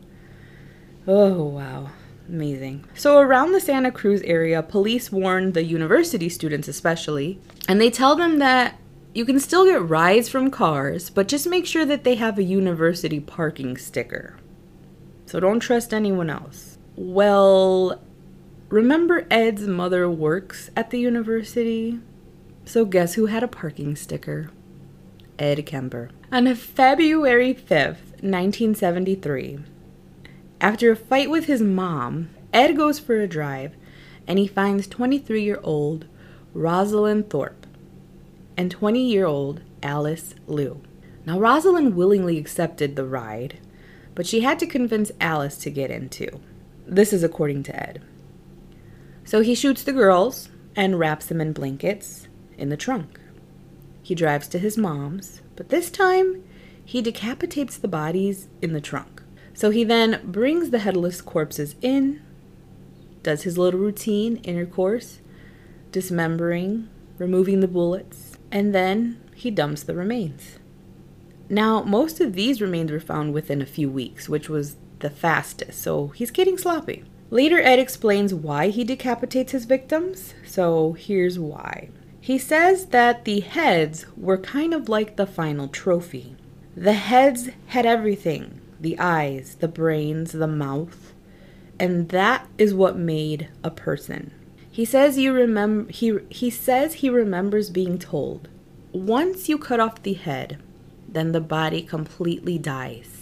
Oh, 1.06 1.44
wow. 1.44 1.90
Amazing. 2.28 2.84
So, 2.94 3.18
around 3.18 3.52
the 3.52 3.60
Santa 3.60 3.90
Cruz 3.90 4.22
area, 4.22 4.62
police 4.62 5.10
warn 5.10 5.52
the 5.52 5.64
university 5.64 6.28
students, 6.28 6.68
especially, 6.68 7.40
and 7.68 7.80
they 7.80 7.90
tell 7.90 8.14
them 8.14 8.38
that 8.38 8.78
you 9.14 9.24
can 9.24 9.40
still 9.40 9.64
get 9.64 9.82
rides 9.88 10.28
from 10.28 10.50
cars, 10.50 11.10
but 11.10 11.28
just 11.28 11.46
make 11.46 11.66
sure 11.66 11.84
that 11.84 12.04
they 12.04 12.14
have 12.14 12.38
a 12.38 12.42
university 12.42 13.20
parking 13.20 13.76
sticker. 13.76 14.36
So, 15.26 15.40
don't 15.40 15.60
trust 15.60 15.92
anyone 15.92 16.30
else. 16.30 16.71
Well, 17.04 18.00
remember 18.68 19.26
Ed's 19.28 19.66
mother 19.66 20.08
works 20.08 20.70
at 20.76 20.90
the 20.90 21.00
university? 21.00 21.98
So, 22.64 22.84
guess 22.84 23.14
who 23.14 23.26
had 23.26 23.42
a 23.42 23.48
parking 23.48 23.96
sticker? 23.96 24.50
Ed 25.36 25.66
Kemper. 25.66 26.10
On 26.30 26.54
February 26.54 27.54
5th, 27.54 28.22
1973, 28.22 29.58
after 30.60 30.92
a 30.92 30.96
fight 30.96 31.28
with 31.28 31.46
his 31.46 31.60
mom, 31.60 32.30
Ed 32.52 32.76
goes 32.76 33.00
for 33.00 33.20
a 33.20 33.26
drive 33.26 33.74
and 34.28 34.38
he 34.38 34.46
finds 34.46 34.86
23 34.86 35.42
year 35.42 35.58
old 35.64 36.06
Rosalind 36.54 37.30
Thorpe 37.30 37.66
and 38.56 38.70
20 38.70 39.04
year 39.04 39.26
old 39.26 39.60
Alice 39.82 40.36
Liu. 40.46 40.80
Now, 41.26 41.40
Rosalind 41.40 41.96
willingly 41.96 42.38
accepted 42.38 42.94
the 42.94 43.04
ride, 43.04 43.58
but 44.14 44.24
she 44.24 44.42
had 44.42 44.60
to 44.60 44.66
convince 44.66 45.10
Alice 45.20 45.56
to 45.58 45.68
get 45.68 45.90
in 45.90 46.08
too. 46.08 46.40
This 46.86 47.12
is 47.12 47.22
according 47.22 47.62
to 47.64 47.76
Ed. 47.76 48.02
So 49.24 49.40
he 49.40 49.54
shoots 49.54 49.82
the 49.82 49.92
girls 49.92 50.48
and 50.74 50.98
wraps 50.98 51.26
them 51.26 51.40
in 51.40 51.52
blankets 51.52 52.28
in 52.58 52.68
the 52.68 52.76
trunk. 52.76 53.20
He 54.02 54.14
drives 54.14 54.48
to 54.48 54.58
his 54.58 54.76
mom's, 54.76 55.40
but 55.56 55.68
this 55.68 55.90
time 55.90 56.42
he 56.84 57.00
decapitates 57.00 57.76
the 57.76 57.88
bodies 57.88 58.48
in 58.60 58.72
the 58.72 58.80
trunk. 58.80 59.22
So 59.54 59.70
he 59.70 59.84
then 59.84 60.20
brings 60.24 60.70
the 60.70 60.80
headless 60.80 61.20
corpses 61.20 61.76
in, 61.80 62.20
does 63.22 63.42
his 63.42 63.56
little 63.56 63.78
routine 63.78 64.36
intercourse, 64.38 65.20
dismembering, 65.92 66.88
removing 67.18 67.60
the 67.60 67.68
bullets, 67.68 68.32
and 68.50 68.74
then 68.74 69.20
he 69.34 69.50
dumps 69.50 69.82
the 69.82 69.94
remains. 69.94 70.58
Now, 71.48 71.82
most 71.82 72.20
of 72.20 72.32
these 72.32 72.60
remains 72.60 72.90
were 72.90 73.00
found 73.00 73.34
within 73.34 73.60
a 73.60 73.66
few 73.66 73.90
weeks, 73.90 74.28
which 74.28 74.48
was 74.48 74.76
the 75.02 75.10
fastest, 75.10 75.80
so 75.80 76.08
he's 76.08 76.30
getting 76.30 76.56
sloppy. 76.56 77.04
Later, 77.30 77.58
Ed 77.58 77.78
explains 77.78 78.34
why 78.34 78.68
he 78.68 78.84
decapitates 78.84 79.52
his 79.52 79.64
victims, 79.64 80.34
so 80.46 80.92
here's 80.94 81.38
why. 81.38 81.90
He 82.20 82.38
says 82.38 82.86
that 82.86 83.24
the 83.24 83.40
heads 83.40 84.06
were 84.16 84.38
kind 84.38 84.72
of 84.72 84.88
like 84.88 85.16
the 85.16 85.26
final 85.26 85.68
trophy. 85.68 86.36
The 86.76 86.92
heads 86.94 87.50
had 87.66 87.84
everything 87.84 88.60
the 88.80 88.98
eyes, 88.98 89.56
the 89.60 89.68
brains, 89.68 90.32
the 90.32 90.46
mouth, 90.46 91.12
and 91.78 92.08
that 92.08 92.48
is 92.58 92.74
what 92.74 92.96
made 92.96 93.48
a 93.62 93.70
person. 93.70 94.32
He 94.70 94.84
says 94.84 95.18
you 95.18 95.32
remember 95.32 95.92
he 95.92 96.18
he 96.30 96.50
says 96.50 96.94
he 96.94 97.08
remembers 97.08 97.70
being 97.70 97.98
told, 97.98 98.48
once 98.92 99.48
you 99.48 99.58
cut 99.58 99.80
off 99.80 100.02
the 100.02 100.14
head, 100.14 100.58
then 101.08 101.32
the 101.32 101.40
body 101.40 101.82
completely 101.82 102.58
dies. 102.58 103.21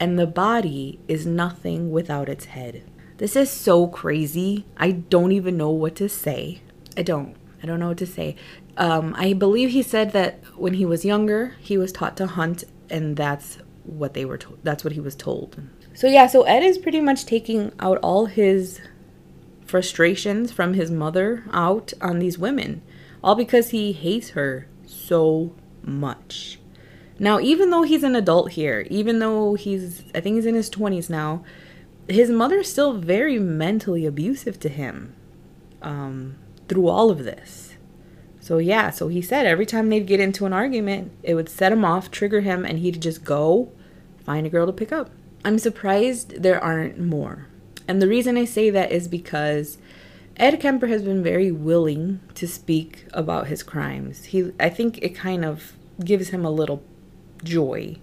And 0.00 0.18
the 0.18 0.26
body 0.26 0.98
is 1.06 1.26
nothing 1.26 1.92
without 1.92 2.28
its 2.28 2.46
head. 2.46 2.82
This 3.18 3.36
is 3.36 3.50
so 3.50 3.86
crazy. 3.86 4.64
I 4.78 4.92
don't 4.92 5.30
even 5.30 5.58
know 5.58 5.70
what 5.70 5.94
to 5.96 6.08
say. 6.08 6.62
I 6.96 7.02
don't. 7.02 7.36
I 7.62 7.66
don't 7.66 7.78
know 7.78 7.88
what 7.88 7.98
to 7.98 8.06
say. 8.06 8.34
Um, 8.78 9.14
I 9.18 9.34
believe 9.34 9.70
he 9.70 9.82
said 9.82 10.12
that 10.12 10.42
when 10.56 10.74
he 10.74 10.86
was 10.86 11.04
younger, 11.04 11.54
he 11.60 11.76
was 11.76 11.92
taught 11.92 12.16
to 12.16 12.26
hunt, 12.26 12.64
and 12.88 13.16
that's 13.16 13.58
what 13.84 14.14
they 14.14 14.24
were 14.24 14.38
told. 14.38 14.60
That's 14.62 14.82
what 14.84 14.94
he 14.94 15.00
was 15.00 15.14
told. 15.14 15.60
So 15.92 16.06
yeah, 16.06 16.26
so 16.28 16.44
Ed 16.44 16.62
is 16.62 16.78
pretty 16.78 17.00
much 17.00 17.26
taking 17.26 17.72
out 17.78 17.98
all 17.98 18.26
his 18.26 18.80
frustrations 19.66 20.50
from 20.50 20.74
his 20.74 20.90
mother 20.90 21.44
out 21.52 21.92
on 22.00 22.20
these 22.20 22.38
women, 22.38 22.80
all 23.22 23.34
because 23.34 23.70
he 23.70 23.92
hates 23.92 24.30
her 24.30 24.66
so 24.86 25.54
much. 25.82 26.59
Now, 27.20 27.38
even 27.38 27.70
though 27.70 27.82
he's 27.82 28.02
an 28.02 28.16
adult 28.16 28.52
here, 28.52 28.86
even 28.90 29.20
though 29.20 29.54
he's, 29.54 30.02
I 30.12 30.20
think 30.20 30.34
he's 30.34 30.46
in 30.46 30.56
his 30.56 30.70
20s 30.70 31.08
now, 31.08 31.44
his 32.08 32.30
mother's 32.30 32.68
still 32.68 32.94
very 32.94 33.38
mentally 33.38 34.04
abusive 34.06 34.58
to 34.60 34.68
him. 34.68 35.14
Um, 35.82 36.36
through 36.70 36.86
all 36.86 37.10
of 37.10 37.24
this. 37.24 37.74
So, 38.38 38.58
yeah, 38.58 38.90
so 38.90 39.08
he 39.08 39.20
said 39.20 39.44
every 39.44 39.66
time 39.66 39.90
they'd 39.90 40.06
get 40.06 40.20
into 40.20 40.46
an 40.46 40.52
argument, 40.52 41.10
it 41.24 41.34
would 41.34 41.48
set 41.48 41.72
him 41.72 41.84
off, 41.84 42.12
trigger 42.12 42.42
him, 42.42 42.64
and 42.64 42.78
he'd 42.78 43.02
just 43.02 43.24
go 43.24 43.72
find 44.24 44.46
a 44.46 44.50
girl 44.50 44.66
to 44.66 44.72
pick 44.72 44.92
up. 44.92 45.10
I'm 45.44 45.58
surprised 45.58 46.42
there 46.42 46.62
aren't 46.62 46.98
more. 46.98 47.48
And 47.88 48.00
the 48.00 48.06
reason 48.06 48.38
I 48.38 48.44
say 48.44 48.70
that 48.70 48.92
is 48.92 49.08
because 49.08 49.78
Ed 50.36 50.60
Kemper 50.60 50.86
has 50.86 51.02
been 51.02 51.24
very 51.24 51.50
willing 51.50 52.20
to 52.34 52.46
speak 52.46 53.04
about 53.12 53.48
his 53.48 53.64
crimes. 53.64 54.26
He 54.26 54.52
I 54.60 54.70
think 54.70 54.98
it 54.98 55.14
kind 55.14 55.44
of 55.44 55.72
gives 56.04 56.28
him 56.28 56.44
a 56.44 56.50
little 56.50 56.84
joy. 57.44 57.96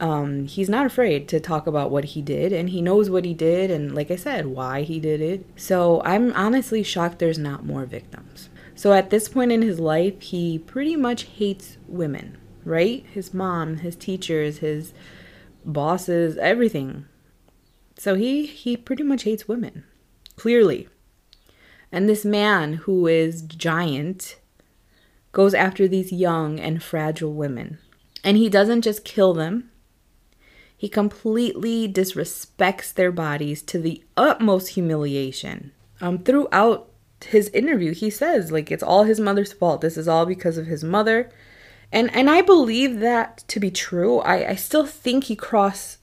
Um, 0.00 0.46
he's 0.46 0.68
not 0.68 0.86
afraid 0.86 1.28
to 1.28 1.38
talk 1.38 1.66
about 1.66 1.90
what 1.90 2.04
he 2.06 2.22
did 2.22 2.52
and 2.52 2.70
he 2.70 2.82
knows 2.82 3.08
what 3.08 3.24
he 3.24 3.34
did 3.34 3.70
and 3.70 3.94
like 3.94 4.10
i 4.10 4.16
said 4.16 4.46
why 4.46 4.82
he 4.82 4.98
did 4.98 5.20
it. 5.20 5.46
So 5.56 6.02
i'm 6.04 6.32
honestly 6.32 6.82
shocked 6.82 7.18
there's 7.18 7.38
not 7.38 7.64
more 7.64 7.84
victims. 7.84 8.48
So 8.74 8.92
at 8.92 9.10
this 9.10 9.28
point 9.28 9.52
in 9.52 9.62
his 9.62 9.78
life 9.78 10.20
he 10.20 10.58
pretty 10.58 10.96
much 10.96 11.24
hates 11.24 11.76
women 11.86 12.38
right? 12.64 13.04
His 13.12 13.34
mom 13.34 13.78
his 13.78 13.96
teachers 13.96 14.58
his 14.58 14.92
bosses 15.64 16.36
everything. 16.38 17.06
So 17.96 18.14
he 18.14 18.46
he 18.46 18.76
pretty 18.76 19.02
much 19.02 19.22
hates 19.24 19.48
women 19.48 19.84
clearly. 20.36 20.88
And 21.90 22.08
this 22.08 22.24
man 22.24 22.74
who 22.74 23.06
is 23.06 23.42
giant 23.42 24.38
goes 25.32 25.54
after 25.54 25.86
these 25.86 26.12
young 26.12 26.58
and 26.58 26.82
fragile 26.82 27.32
women 27.32 27.78
and 28.24 28.36
he 28.36 28.48
doesn't 28.48 28.82
just 28.82 29.04
kill 29.04 29.34
them 29.34 29.70
he 30.82 30.88
completely 30.88 31.88
disrespects 31.88 32.92
their 32.92 33.12
bodies 33.12 33.62
to 33.62 33.78
the 33.78 34.02
utmost 34.16 34.70
humiliation. 34.70 35.70
Um, 36.00 36.18
throughout 36.18 36.90
his 37.24 37.48
interview, 37.50 37.94
he 37.94 38.10
says 38.10 38.50
like 38.50 38.72
it's 38.72 38.82
all 38.82 39.04
his 39.04 39.20
mother's 39.20 39.52
fault. 39.52 39.80
This 39.80 39.96
is 39.96 40.08
all 40.08 40.26
because 40.26 40.58
of 40.58 40.66
his 40.66 40.82
mother, 40.82 41.30
and 41.92 42.12
and 42.12 42.28
I 42.28 42.42
believe 42.42 42.98
that 42.98 43.44
to 43.46 43.60
be 43.60 43.70
true. 43.70 44.18
I 44.22 44.48
I 44.48 44.54
still 44.56 44.84
think 44.84 45.22
he 45.22 45.36
crossed. 45.36 45.98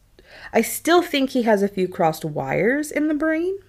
I 0.53 0.61
still 0.61 1.01
think 1.01 1.31
he 1.31 1.41
has 1.41 1.61
a 1.61 1.67
few 1.67 1.89
crossed 1.89 2.23
wires 2.23 2.89
in 2.89 3.09
the 3.09 3.13
brain. 3.13 3.59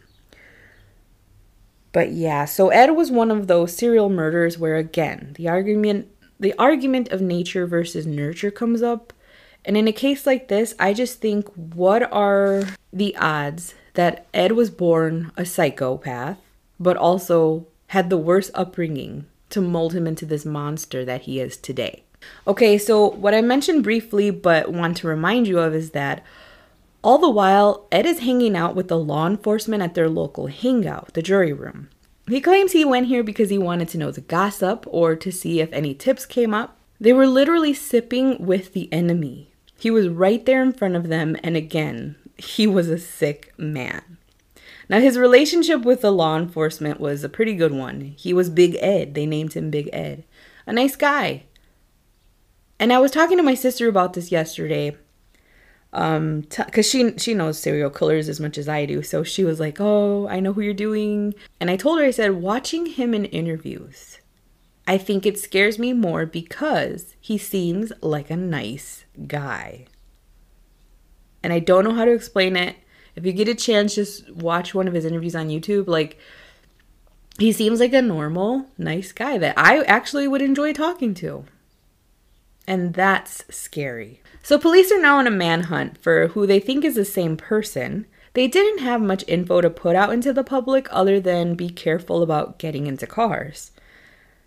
But 1.90 2.12
yeah, 2.12 2.44
so 2.44 2.68
Ed 2.68 2.90
was 2.90 3.11
one 3.11 3.32
of 3.32 3.48
those 3.48 3.76
serial 3.76 4.11
murders 4.11 4.59
where 4.59 4.76
again 4.76 5.32
the 5.34 5.48
argument 5.48 6.07
the 6.41 6.55
argument 6.59 7.09
of 7.11 7.20
nature 7.20 7.66
versus 7.66 8.07
nurture 8.07 8.51
comes 8.51 8.82
up 8.82 9.12
And 9.64 9.76
in 9.76 9.88
a 9.88 9.93
case 9.93 10.26
like 10.26 10.49
this, 10.49 10.74
I 10.78 10.95
just 10.95 11.20
think 11.20 11.49
what 11.55 12.11
are 12.12 12.64
the 12.93 13.16
odds 13.16 13.74
that 13.95 14.26
Ed 14.32 14.53
was 14.53 14.70
born 14.70 15.32
a 15.36 15.45
psychopath, 15.45 16.38
but 16.78 16.97
also 16.97 17.66
had 17.88 18.09
the 18.09 18.16
worst 18.16 18.51
upbringing 18.55 19.26
to 19.51 19.61
mold 19.61 19.93
him 19.93 20.07
into 20.07 20.24
this 20.24 20.47
monster 20.47 21.05
that 21.05 21.22
he 21.22 21.41
is 21.41 21.57
today? 21.57 22.05
Okay, 22.47 22.78
so 22.78 23.11
what 23.11 23.34
I 23.34 23.41
mentioned 23.41 23.82
briefly, 23.82 24.30
but 24.30 24.72
want 24.72 24.97
to 24.99 25.09
remind 25.09 25.47
you 25.47 25.59
of, 25.59 25.74
is 25.74 25.91
that 25.91 26.24
all 27.03 27.18
the 27.18 27.30
while, 27.30 27.86
Ed 27.91 28.05
is 28.05 28.20
hanging 28.20 28.55
out 28.55 28.74
with 28.74 28.88
the 28.88 28.99
law 28.99 29.26
enforcement 29.26 29.82
at 29.82 29.95
their 29.95 30.09
local 30.09 30.49
hangout, 30.49 31.14
the 31.14 31.22
jury 31.22 31.53
room. 31.53 31.88
He 32.28 32.40
claims 32.40 32.72
he 32.72 32.84
went 32.84 33.06
here 33.06 33.22
because 33.22 33.50
he 33.50 33.58
wanted 33.58 33.88
to 33.90 33.98
know 33.98 34.10
the 34.10 34.20
gossip 34.20 34.84
or 34.88 35.16
to 35.16 35.32
see 35.32 35.60
if 35.60 35.72
any 35.72 35.94
tips 35.94 36.26
came 36.26 36.54
up. 36.54 36.78
They 37.00 37.12
were 37.12 37.26
literally 37.26 37.74
sipping 37.74 38.44
with 38.44 38.72
the 38.72 38.92
enemy. 38.92 39.50
He 39.78 39.90
was 39.90 40.08
right 40.08 40.44
there 40.44 40.62
in 40.62 40.72
front 40.72 40.96
of 40.96 41.08
them, 41.08 41.36
and 41.42 41.56
again, 41.56 42.16
he 42.36 42.66
was 42.66 42.88
a 42.88 42.98
sick 42.98 43.52
man. 43.56 44.18
Now, 44.88 45.00
his 45.00 45.16
relationship 45.16 45.82
with 45.82 46.02
the 46.02 46.10
law 46.10 46.36
enforcement 46.36 47.00
was 47.00 47.24
a 47.24 47.28
pretty 47.28 47.54
good 47.54 47.72
one. 47.72 48.00
He 48.18 48.32
was 48.32 48.50
Big 48.50 48.76
Ed. 48.80 49.14
They 49.14 49.24
named 49.24 49.54
him 49.54 49.70
Big 49.70 49.88
Ed. 49.92 50.24
A 50.66 50.72
nice 50.72 50.96
guy. 50.96 51.44
And 52.78 52.92
I 52.92 52.98
was 52.98 53.10
talking 53.10 53.36
to 53.36 53.42
my 53.42 53.54
sister 53.54 53.88
about 53.88 54.14
this 54.14 54.32
yesterday, 54.32 54.96
um 55.93 56.43
because 56.57 56.88
she 56.88 57.16
she 57.18 57.34
knows 57.34 57.59
serial 57.59 57.91
killers 57.91 58.28
as 58.28 58.38
much 58.38 58.57
as 58.57 58.68
i 58.68 58.86
do. 58.86 59.03
So 59.03 59.22
she 59.24 59.45
was 59.45 59.59
like 59.59 59.78
oh 59.80 60.28
i 60.28 60.41
know 60.41 60.53
who 60.53 60.61
you're 60.61 60.74
doing. 60.74 61.34
And 61.59 61.70
i 61.70 61.76
told 61.76 61.99
her 61.99 62.05
i 62.05 62.11
said 62.11 62.32
watching 62.34 62.86
him 62.86 63.12
in 63.14 63.24
interviews 63.26 64.20
i 64.86 64.97
think 64.97 65.26
it 65.26 65.38
scares 65.38 65.78
me 65.78 65.93
more 65.93 66.26
because 66.26 67.16
he 67.20 67.36
seems 67.36 67.93
like 68.01 68.30
a 68.30 68.36
nice 68.36 69.05
guy. 69.26 69.86
And 71.43 71.53
i 71.53 71.59
don't 71.59 71.84
know 71.84 71.95
how 71.95 72.05
to 72.05 72.12
explain 72.12 72.57
it. 72.57 72.76
If 73.16 73.26
you 73.26 73.32
get 73.32 73.49
a 73.49 73.55
chance 73.55 73.97
just 73.97 74.30
watch 74.30 74.74
one 74.74 74.86
of 74.86 74.95
his 74.95 75.05
interviews 75.05 75.34
on 75.34 75.49
youtube. 75.49 75.88
Like 75.88 76.18
he 77.36 77.51
seems 77.51 77.80
like 77.80 77.95
a 77.95 78.03
normal 78.03 78.66
nice 78.78 79.11
guy 79.11 79.38
that 79.38 79.59
i 79.59 79.82
actually 79.82 80.28
would 80.28 80.43
enjoy 80.43 80.72
talking 80.72 81.14
to. 81.14 81.47
And 82.68 82.95
that's 82.95 83.43
scary 83.51 84.19
so 84.43 84.59
police 84.59 84.91
are 84.91 85.01
now 85.01 85.18
on 85.18 85.26
a 85.26 85.30
manhunt 85.30 85.99
for 86.03 86.28
who 86.28 86.47
they 86.47 86.61
think 86.61 86.84
is 86.84 86.95
the 86.95 87.05
same 87.05 87.36
person. 87.36 88.07
They 88.34 88.47
didn't 88.47 88.78
have 88.82 89.03
much 89.03 89.24
info 89.26 89.61
to 89.61 89.70
put 89.70 89.97
out 89.97 90.12
into 90.12 90.32
the 90.32 90.45
public 90.45 90.86
other 90.91 91.20
than 91.20 91.55
be 91.55 91.68
careful 91.68 92.22
about 92.22 92.59
getting 92.59 92.86
into 92.86 93.07
cars. 93.07 93.72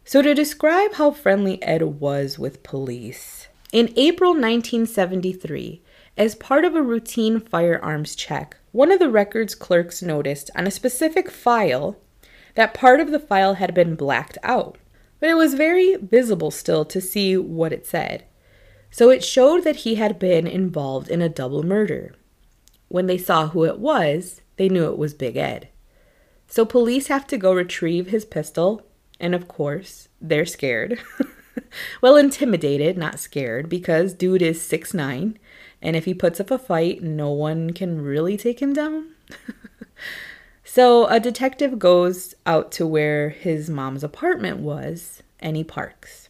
So, 0.06 0.22
to 0.22 0.34
describe 0.34 0.94
how 0.94 1.12
friendly 1.12 1.62
Ed 1.64 1.82
was 1.82 2.38
with 2.38 2.64
police, 2.64 3.48
in 3.72 3.94
April 3.96 4.32
1973, 4.32 5.82
as 6.18 6.36
part 6.36 6.66
of 6.66 6.76
a 6.76 6.84
routine 6.84 7.40
firearms 7.40 8.16
check, 8.16 8.58
one 8.72 8.92
of 8.92 9.00
the 9.00 9.10
records 9.10 9.56
clerks 9.56 10.02
noticed 10.02 10.52
on 10.56 10.68
a 10.68 10.72
specific 10.72 11.32
file 11.32 11.98
that 12.56 12.74
part 12.74 13.00
of 13.00 13.12
the 13.12 13.20
file 13.20 13.56
had 13.56 13.74
been 13.74 13.96
blacked 13.96 14.38
out, 14.44 14.78
but 15.20 15.30
it 15.30 15.36
was 15.36 15.56
very 15.56 15.96
visible 15.96 16.52
still 16.52 16.86
to 16.86 17.02
see 17.02 17.36
what 17.38 17.74
it 17.74 17.86
said. 17.86 18.26
So 18.94 19.10
it 19.10 19.24
showed 19.24 19.64
that 19.64 19.78
he 19.78 19.96
had 19.96 20.20
been 20.20 20.46
involved 20.46 21.10
in 21.10 21.20
a 21.20 21.28
double 21.28 21.64
murder. 21.64 22.14
When 22.90 23.08
they 23.08 23.18
saw 23.18 23.48
who 23.48 23.66
it 23.66 23.80
was, 23.80 24.42
they 24.58 24.70
knew 24.70 24.86
it 24.86 25.00
was 25.00 25.16
Big 25.16 25.36
Ed. 25.36 25.68
So 26.48 26.64
police 26.64 27.08
have 27.08 27.26
to 27.28 27.38
go 27.40 27.56
retrieve 27.56 28.10
his 28.10 28.24
pistol, 28.24 28.86
and 29.20 29.34
of 29.34 29.48
course, 29.48 30.10
they're 30.22 30.46
scared. 30.46 31.02
well, 32.04 32.16
intimidated, 32.16 32.96
not 32.96 33.18
scared, 33.18 33.68
because 33.68 34.14
dude 34.14 34.44
is 34.44 34.62
six 34.62 34.94
nine, 34.94 35.40
and 35.82 35.96
if 35.96 36.06
he 36.06 36.14
puts 36.14 36.40
up 36.40 36.52
a 36.52 36.60
fight, 36.60 37.02
no 37.02 37.32
one 37.32 37.72
can 37.72 38.00
really 38.00 38.38
take 38.38 38.62
him 38.62 38.74
down. 38.74 39.16
so 40.64 41.08
a 41.08 41.20
detective 41.20 41.80
goes 41.80 42.36
out 42.46 42.72
to 42.74 42.86
where 42.86 43.30
his 43.30 43.72
mom's 43.72 44.04
apartment 44.04 44.60
was, 44.60 45.24
and 45.40 45.58
he 45.58 45.64
parks. 45.64 46.23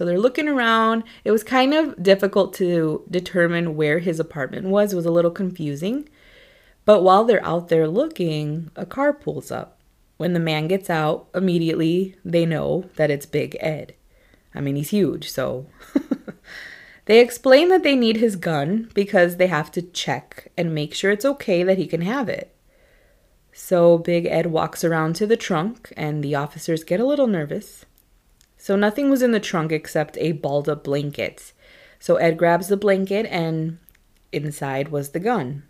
So 0.00 0.06
they're 0.06 0.18
looking 0.18 0.48
around. 0.48 1.04
It 1.24 1.30
was 1.30 1.44
kind 1.44 1.74
of 1.74 2.02
difficult 2.02 2.54
to 2.54 3.04
determine 3.10 3.76
where 3.76 3.98
his 3.98 4.18
apartment 4.18 4.68
was. 4.68 4.94
It 4.94 4.96
was 4.96 5.04
a 5.04 5.10
little 5.10 5.30
confusing. 5.30 6.08
But 6.86 7.02
while 7.02 7.26
they're 7.26 7.44
out 7.44 7.68
there 7.68 7.86
looking, 7.86 8.70
a 8.74 8.86
car 8.86 9.12
pulls 9.12 9.50
up. 9.50 9.78
When 10.16 10.32
the 10.32 10.40
man 10.40 10.68
gets 10.68 10.88
out, 10.88 11.28
immediately 11.34 12.16
they 12.24 12.46
know 12.46 12.88
that 12.96 13.10
it's 13.10 13.26
Big 13.26 13.58
Ed. 13.60 13.94
I 14.54 14.62
mean, 14.62 14.76
he's 14.76 14.88
huge, 14.88 15.30
so. 15.30 15.66
they 17.04 17.20
explain 17.20 17.68
that 17.68 17.82
they 17.82 17.94
need 17.94 18.16
his 18.16 18.36
gun 18.36 18.88
because 18.94 19.36
they 19.36 19.48
have 19.48 19.70
to 19.72 19.82
check 19.82 20.50
and 20.56 20.74
make 20.74 20.94
sure 20.94 21.10
it's 21.10 21.26
okay 21.26 21.62
that 21.62 21.76
he 21.76 21.86
can 21.86 22.00
have 22.00 22.30
it. 22.30 22.56
So 23.52 23.98
Big 23.98 24.24
Ed 24.24 24.46
walks 24.46 24.82
around 24.82 25.14
to 25.16 25.26
the 25.26 25.36
trunk, 25.36 25.92
and 25.94 26.24
the 26.24 26.36
officers 26.36 26.84
get 26.84 27.00
a 27.00 27.06
little 27.06 27.26
nervous. 27.26 27.84
So 28.60 28.76
nothing 28.76 29.08
was 29.08 29.22
in 29.22 29.32
the 29.32 29.40
trunk 29.40 29.72
except 29.72 30.18
a 30.18 30.32
balled 30.32 30.68
up 30.68 30.84
blanket. 30.84 31.54
So 31.98 32.16
Ed 32.16 32.36
grabs 32.36 32.68
the 32.68 32.76
blanket 32.76 33.24
and 33.30 33.78
inside 34.32 34.88
was 34.88 35.10
the 35.10 35.18
gun. 35.18 35.62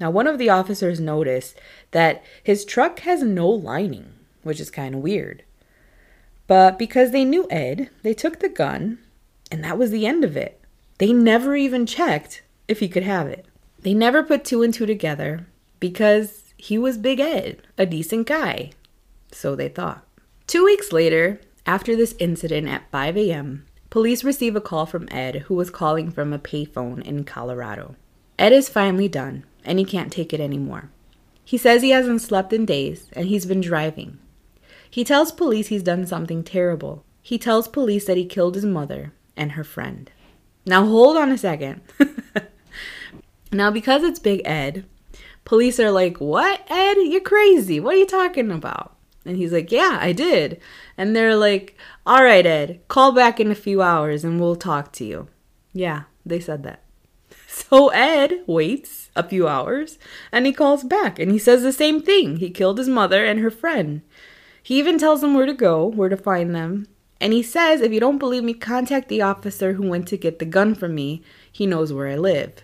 Now, 0.00 0.10
one 0.10 0.26
of 0.26 0.38
the 0.38 0.50
officers 0.50 0.98
noticed 0.98 1.56
that 1.92 2.24
his 2.42 2.64
truck 2.64 2.98
has 3.00 3.22
no 3.22 3.48
lining, 3.48 4.14
which 4.42 4.58
is 4.58 4.68
kind 4.68 4.96
of 4.96 5.00
weird. 5.00 5.44
But 6.48 6.76
because 6.76 7.12
they 7.12 7.24
knew 7.24 7.46
Ed, 7.50 7.88
they 8.02 8.14
took 8.14 8.40
the 8.40 8.48
gun, 8.48 8.98
and 9.52 9.62
that 9.62 9.78
was 9.78 9.92
the 9.92 10.04
end 10.04 10.24
of 10.24 10.36
it. 10.36 10.60
They 10.98 11.12
never 11.12 11.54
even 11.54 11.86
checked 11.86 12.42
if 12.66 12.80
he 12.80 12.88
could 12.88 13.04
have 13.04 13.28
it. 13.28 13.46
They 13.78 13.94
never 13.94 14.24
put 14.24 14.44
two 14.44 14.64
and 14.64 14.74
two 14.74 14.86
together 14.86 15.46
because 15.78 16.52
he 16.56 16.78
was 16.78 16.98
Big 16.98 17.20
Ed, 17.20 17.62
a 17.78 17.86
decent 17.86 18.26
guy. 18.26 18.72
So 19.30 19.54
they 19.54 19.68
thought. 19.68 20.04
Two 20.48 20.64
weeks 20.64 20.90
later, 20.90 21.40
after 21.66 21.96
this 21.96 22.14
incident 22.18 22.68
at 22.68 22.90
5 22.90 23.16
a.m., 23.16 23.66
police 23.90 24.24
receive 24.24 24.56
a 24.56 24.60
call 24.60 24.86
from 24.86 25.08
Ed, 25.10 25.44
who 25.46 25.54
was 25.54 25.70
calling 25.70 26.10
from 26.10 26.32
a 26.32 26.38
payphone 26.38 27.02
in 27.02 27.24
Colorado. 27.24 27.96
Ed 28.38 28.52
is 28.52 28.68
finally 28.68 29.08
done, 29.08 29.44
and 29.64 29.78
he 29.78 29.84
can't 29.84 30.12
take 30.12 30.32
it 30.32 30.40
anymore. 30.40 30.90
He 31.44 31.58
says 31.58 31.82
he 31.82 31.90
hasn't 31.90 32.22
slept 32.22 32.52
in 32.52 32.66
days, 32.66 33.08
and 33.12 33.28
he's 33.28 33.46
been 33.46 33.60
driving. 33.60 34.18
He 34.90 35.04
tells 35.04 35.32
police 35.32 35.68
he's 35.68 35.82
done 35.82 36.06
something 36.06 36.42
terrible. 36.42 37.04
He 37.22 37.38
tells 37.38 37.68
police 37.68 38.06
that 38.06 38.16
he 38.16 38.24
killed 38.24 38.54
his 38.54 38.64
mother 38.64 39.12
and 39.36 39.52
her 39.52 39.64
friend. 39.64 40.10
Now, 40.66 40.84
hold 40.84 41.16
on 41.16 41.30
a 41.30 41.38
second. 41.38 41.80
now, 43.52 43.70
because 43.70 44.02
it's 44.02 44.18
Big 44.18 44.42
Ed, 44.44 44.84
police 45.44 45.78
are 45.78 45.90
like, 45.90 46.20
What, 46.20 46.62
Ed? 46.68 46.94
You're 46.94 47.20
crazy. 47.20 47.80
What 47.80 47.94
are 47.94 47.98
you 47.98 48.06
talking 48.06 48.50
about? 48.50 48.96
And 49.24 49.36
he's 49.36 49.52
like, 49.52 49.70
Yeah, 49.70 49.98
I 50.00 50.12
did. 50.12 50.60
And 50.96 51.14
they're 51.14 51.36
like, 51.36 51.76
All 52.06 52.22
right, 52.22 52.46
Ed, 52.46 52.80
call 52.88 53.12
back 53.12 53.40
in 53.40 53.50
a 53.50 53.56
few 53.56 53.82
hours 53.82 54.24
and 54.24 54.40
we'll 54.40 54.56
talk 54.56 54.92
to 54.92 55.04
you. 55.04 55.28
Yeah, 55.72 56.04
they 56.24 56.40
said 56.40 56.62
that. 56.64 56.82
So 57.46 57.88
Ed 57.88 58.42
waits 58.48 59.10
a 59.14 59.22
few 59.22 59.46
hours 59.46 59.96
and 60.32 60.44
he 60.44 60.52
calls 60.52 60.82
back 60.82 61.20
and 61.20 61.30
he 61.30 61.38
says 61.38 61.62
the 61.62 61.72
same 61.72 62.02
thing. 62.02 62.38
He 62.38 62.50
killed 62.50 62.78
his 62.78 62.88
mother 62.88 63.24
and 63.24 63.38
her 63.40 63.50
friend. 63.50 64.02
He 64.60 64.78
even 64.78 64.98
tells 64.98 65.20
them 65.20 65.34
where 65.34 65.46
to 65.46 65.52
go, 65.52 65.86
where 65.86 66.08
to 66.08 66.16
find 66.16 66.54
them. 66.54 66.88
And 67.20 67.32
he 67.32 67.42
says, 67.42 67.80
If 67.80 67.92
you 67.92 68.00
don't 68.00 68.18
believe 68.18 68.42
me, 68.42 68.54
contact 68.54 69.08
the 69.08 69.22
officer 69.22 69.74
who 69.74 69.88
went 69.88 70.08
to 70.08 70.16
get 70.16 70.38
the 70.38 70.44
gun 70.44 70.74
from 70.74 70.94
me. 70.94 71.22
He 71.50 71.66
knows 71.66 71.92
where 71.92 72.08
I 72.08 72.16
live. 72.16 72.54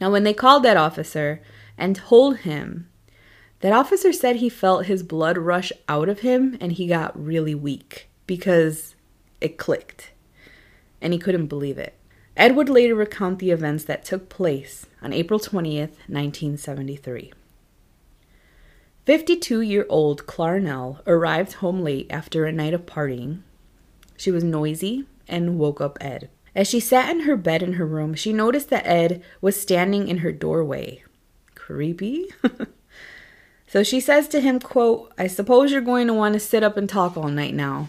Now, 0.00 0.10
when 0.10 0.24
they 0.24 0.34
called 0.34 0.62
that 0.62 0.76
officer 0.76 1.42
and 1.76 1.96
told 1.96 2.38
him 2.38 2.88
that 3.60 3.72
officer 3.72 4.12
said 4.12 4.36
he 4.36 4.48
felt 4.48 4.86
his 4.86 5.02
blood 5.02 5.38
rush 5.38 5.72
out 5.88 6.08
of 6.08 6.20
him 6.20 6.56
and 6.60 6.72
he 6.72 6.86
got 6.86 7.18
really 7.22 7.54
weak 7.54 8.08
because 8.26 8.94
it 9.40 9.58
clicked. 9.58 10.12
And 11.00 11.12
he 11.12 11.18
couldn't 11.18 11.46
believe 11.46 11.78
it. 11.78 11.94
Ed 12.36 12.56
would 12.56 12.68
later 12.68 12.94
recount 12.94 13.38
the 13.38 13.50
events 13.50 13.84
that 13.84 14.04
took 14.04 14.28
place 14.28 14.86
on 15.00 15.12
April 15.12 15.38
20th, 15.38 15.96
1973. 16.08 17.32
52 19.06 19.60
year 19.60 19.86
old 19.88 20.26
Clarnell 20.26 21.00
arrived 21.06 21.54
home 21.54 21.82
late 21.82 22.06
after 22.10 22.46
a 22.46 22.52
night 22.52 22.74
of 22.74 22.86
partying. 22.86 23.42
She 24.16 24.30
was 24.30 24.42
noisy 24.42 25.04
and 25.28 25.58
woke 25.58 25.80
up 25.80 25.98
Ed. 26.00 26.30
As 26.54 26.68
she 26.68 26.80
sat 26.80 27.10
in 27.10 27.20
her 27.20 27.36
bed 27.36 27.62
in 27.62 27.74
her 27.74 27.86
room, 27.86 28.14
she 28.14 28.32
noticed 28.32 28.70
that 28.70 28.86
Ed 28.86 29.22
was 29.40 29.60
standing 29.60 30.08
in 30.08 30.18
her 30.18 30.32
doorway. 30.32 31.02
Creepy. 31.54 32.26
So 33.74 33.82
she 33.82 33.98
says 33.98 34.28
to 34.28 34.40
him, 34.40 34.60
quote, 34.60 35.12
I 35.18 35.26
suppose 35.26 35.72
you're 35.72 35.80
going 35.80 36.06
to 36.06 36.14
want 36.14 36.34
to 36.34 36.38
sit 36.38 36.62
up 36.62 36.76
and 36.76 36.88
talk 36.88 37.16
all 37.16 37.26
night 37.26 37.54
now, 37.54 37.88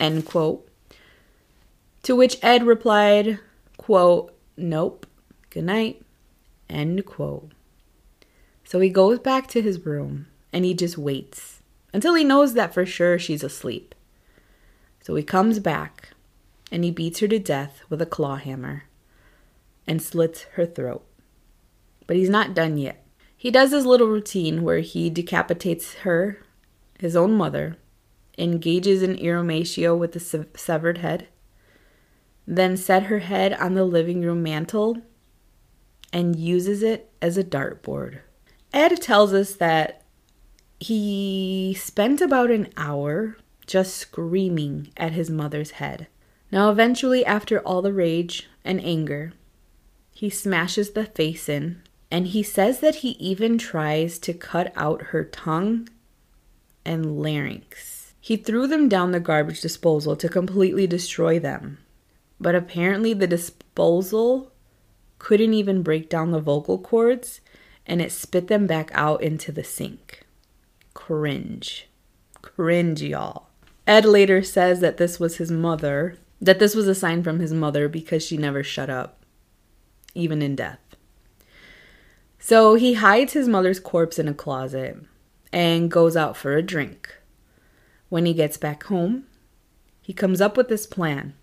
end 0.00 0.24
quote. 0.24 0.66
To 2.04 2.16
which 2.16 2.38
Ed 2.42 2.66
replied, 2.66 3.38
quote, 3.76 4.34
Nope, 4.56 5.06
good 5.50 5.64
night, 5.64 6.00
end 6.70 7.04
quote. 7.04 7.52
So 8.64 8.80
he 8.80 8.88
goes 8.88 9.18
back 9.18 9.46
to 9.48 9.60
his 9.60 9.84
room 9.84 10.26
and 10.54 10.64
he 10.64 10.72
just 10.72 10.96
waits 10.96 11.60
until 11.92 12.14
he 12.14 12.24
knows 12.24 12.54
that 12.54 12.72
for 12.72 12.86
sure 12.86 13.18
she's 13.18 13.44
asleep. 13.44 13.94
So 15.02 15.16
he 15.16 15.22
comes 15.22 15.58
back 15.58 16.14
and 16.72 16.82
he 16.82 16.90
beats 16.90 17.20
her 17.20 17.28
to 17.28 17.38
death 17.38 17.82
with 17.90 18.00
a 18.00 18.06
claw 18.06 18.36
hammer. 18.36 18.84
and 19.86 20.00
slits 20.00 20.44
her 20.54 20.64
throat. 20.64 21.04
But 22.06 22.16
he's 22.16 22.30
not 22.30 22.54
done 22.54 22.78
yet. 22.78 23.05
He 23.46 23.52
does 23.52 23.70
his 23.70 23.86
little 23.86 24.08
routine 24.08 24.64
where 24.64 24.80
he 24.80 25.08
decapitates 25.08 25.98
her, 25.98 26.42
his 26.98 27.14
own 27.14 27.34
mother, 27.34 27.76
engages 28.36 29.04
in 29.04 29.14
irrumatio 29.14 29.96
with 29.96 30.14
the 30.14 30.48
severed 30.56 30.98
head, 30.98 31.28
then 32.44 32.76
set 32.76 33.04
her 33.04 33.20
head 33.20 33.52
on 33.52 33.74
the 33.74 33.84
living 33.84 34.22
room 34.22 34.42
mantel 34.42 35.00
and 36.12 36.34
uses 36.34 36.82
it 36.82 37.08
as 37.22 37.38
a 37.38 37.44
dartboard. 37.44 38.18
Ed 38.72 39.00
tells 39.00 39.32
us 39.32 39.54
that 39.54 40.02
he 40.80 41.72
spent 41.78 42.20
about 42.20 42.50
an 42.50 42.66
hour 42.76 43.36
just 43.64 43.94
screaming 43.94 44.88
at 44.96 45.12
his 45.12 45.30
mother's 45.30 45.70
head. 45.70 46.08
Now, 46.50 46.68
eventually, 46.72 47.24
after 47.24 47.60
all 47.60 47.80
the 47.80 47.92
rage 47.92 48.48
and 48.64 48.84
anger, 48.84 49.34
he 50.10 50.30
smashes 50.30 50.90
the 50.90 51.04
face 51.04 51.48
in, 51.48 51.82
and 52.10 52.28
he 52.28 52.42
says 52.42 52.80
that 52.80 52.96
he 52.96 53.10
even 53.10 53.58
tries 53.58 54.18
to 54.20 54.32
cut 54.32 54.72
out 54.76 55.02
her 55.02 55.24
tongue 55.24 55.88
and 56.84 57.20
larynx. 57.20 58.14
He 58.20 58.36
threw 58.36 58.66
them 58.66 58.88
down 58.88 59.12
the 59.12 59.20
garbage 59.20 59.60
disposal 59.60 60.16
to 60.16 60.28
completely 60.28 60.86
destroy 60.86 61.38
them. 61.38 61.78
But 62.40 62.54
apparently, 62.54 63.12
the 63.12 63.26
disposal 63.26 64.52
couldn't 65.18 65.54
even 65.54 65.82
break 65.82 66.08
down 66.10 66.30
the 66.30 66.40
vocal 66.40 66.78
cords 66.78 67.40
and 67.86 68.02
it 68.02 68.12
spit 68.12 68.48
them 68.48 68.66
back 68.66 68.90
out 68.92 69.22
into 69.22 69.52
the 69.52 69.64
sink. 69.64 70.24
Cringe. 70.92 71.88
Cringe, 72.42 73.02
y'all. 73.02 73.46
Ed 73.86 74.04
later 74.04 74.42
says 74.42 74.80
that 74.80 74.96
this 74.96 75.20
was 75.20 75.36
his 75.36 75.50
mother, 75.50 76.18
that 76.40 76.58
this 76.58 76.74
was 76.74 76.88
a 76.88 76.94
sign 76.94 77.22
from 77.22 77.38
his 77.38 77.52
mother 77.52 77.88
because 77.88 78.24
she 78.26 78.36
never 78.36 78.64
shut 78.64 78.90
up, 78.90 79.24
even 80.14 80.42
in 80.42 80.56
death. 80.56 80.80
So 82.48 82.76
he 82.76 82.94
hides 82.94 83.32
his 83.32 83.48
mother's 83.48 83.80
corpse 83.80 84.20
in 84.20 84.28
a 84.28 84.32
closet 84.32 84.98
and 85.52 85.90
goes 85.90 86.16
out 86.16 86.36
for 86.36 86.56
a 86.56 86.62
drink. 86.62 87.12
When 88.08 88.24
he 88.24 88.34
gets 88.34 88.56
back 88.56 88.84
home, 88.84 89.24
he 90.00 90.12
comes 90.12 90.40
up 90.40 90.56
with 90.56 90.68
this 90.68 90.86
plan. 90.86 91.34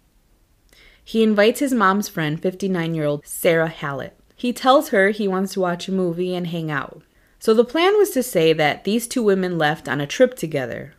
He 1.04 1.22
invites 1.22 1.60
his 1.60 1.74
mom's 1.74 2.08
friend, 2.08 2.42
59 2.42 2.96
year 2.96 3.04
old 3.04 3.28
Sarah 3.28 3.68
Hallett. 3.68 4.18
He 4.38 4.54
tells 4.54 4.92
her 4.92 5.10
he 5.10 5.28
wants 5.28 5.52
to 5.56 5.60
watch 5.60 5.90
a 5.90 5.92
movie 5.92 6.34
and 6.34 6.48
hang 6.48 6.72
out. 6.72 7.02
So 7.38 7.54
the 7.54 7.66
plan 7.66 7.98
was 7.98 8.12
to 8.12 8.24
say 8.24 8.54
that 8.54 8.86
these 8.86 9.06
two 9.06 9.24
women 9.24 9.58
left 9.58 9.90
on 9.90 10.00
a 10.00 10.08
trip 10.08 10.38
together, 10.38 10.94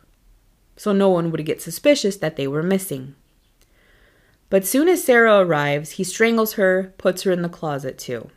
so 0.77 0.91
no 0.91 1.09
one 1.09 1.31
would 1.31 1.43
get 1.47 1.63
suspicious 1.63 2.17
that 2.17 2.35
they 2.35 2.47
were 2.47 2.61
missing. 2.61 3.15
But 4.51 4.67
soon 4.67 4.87
as 4.87 5.03
Sarah 5.03 5.39
arrives, 5.39 5.93
he 5.93 6.03
strangles 6.03 6.53
her, 6.53 6.93
puts 6.99 7.23
her 7.23 7.31
in 7.31 7.41
the 7.41 7.49
closet 7.49 7.97
too. 7.97 8.29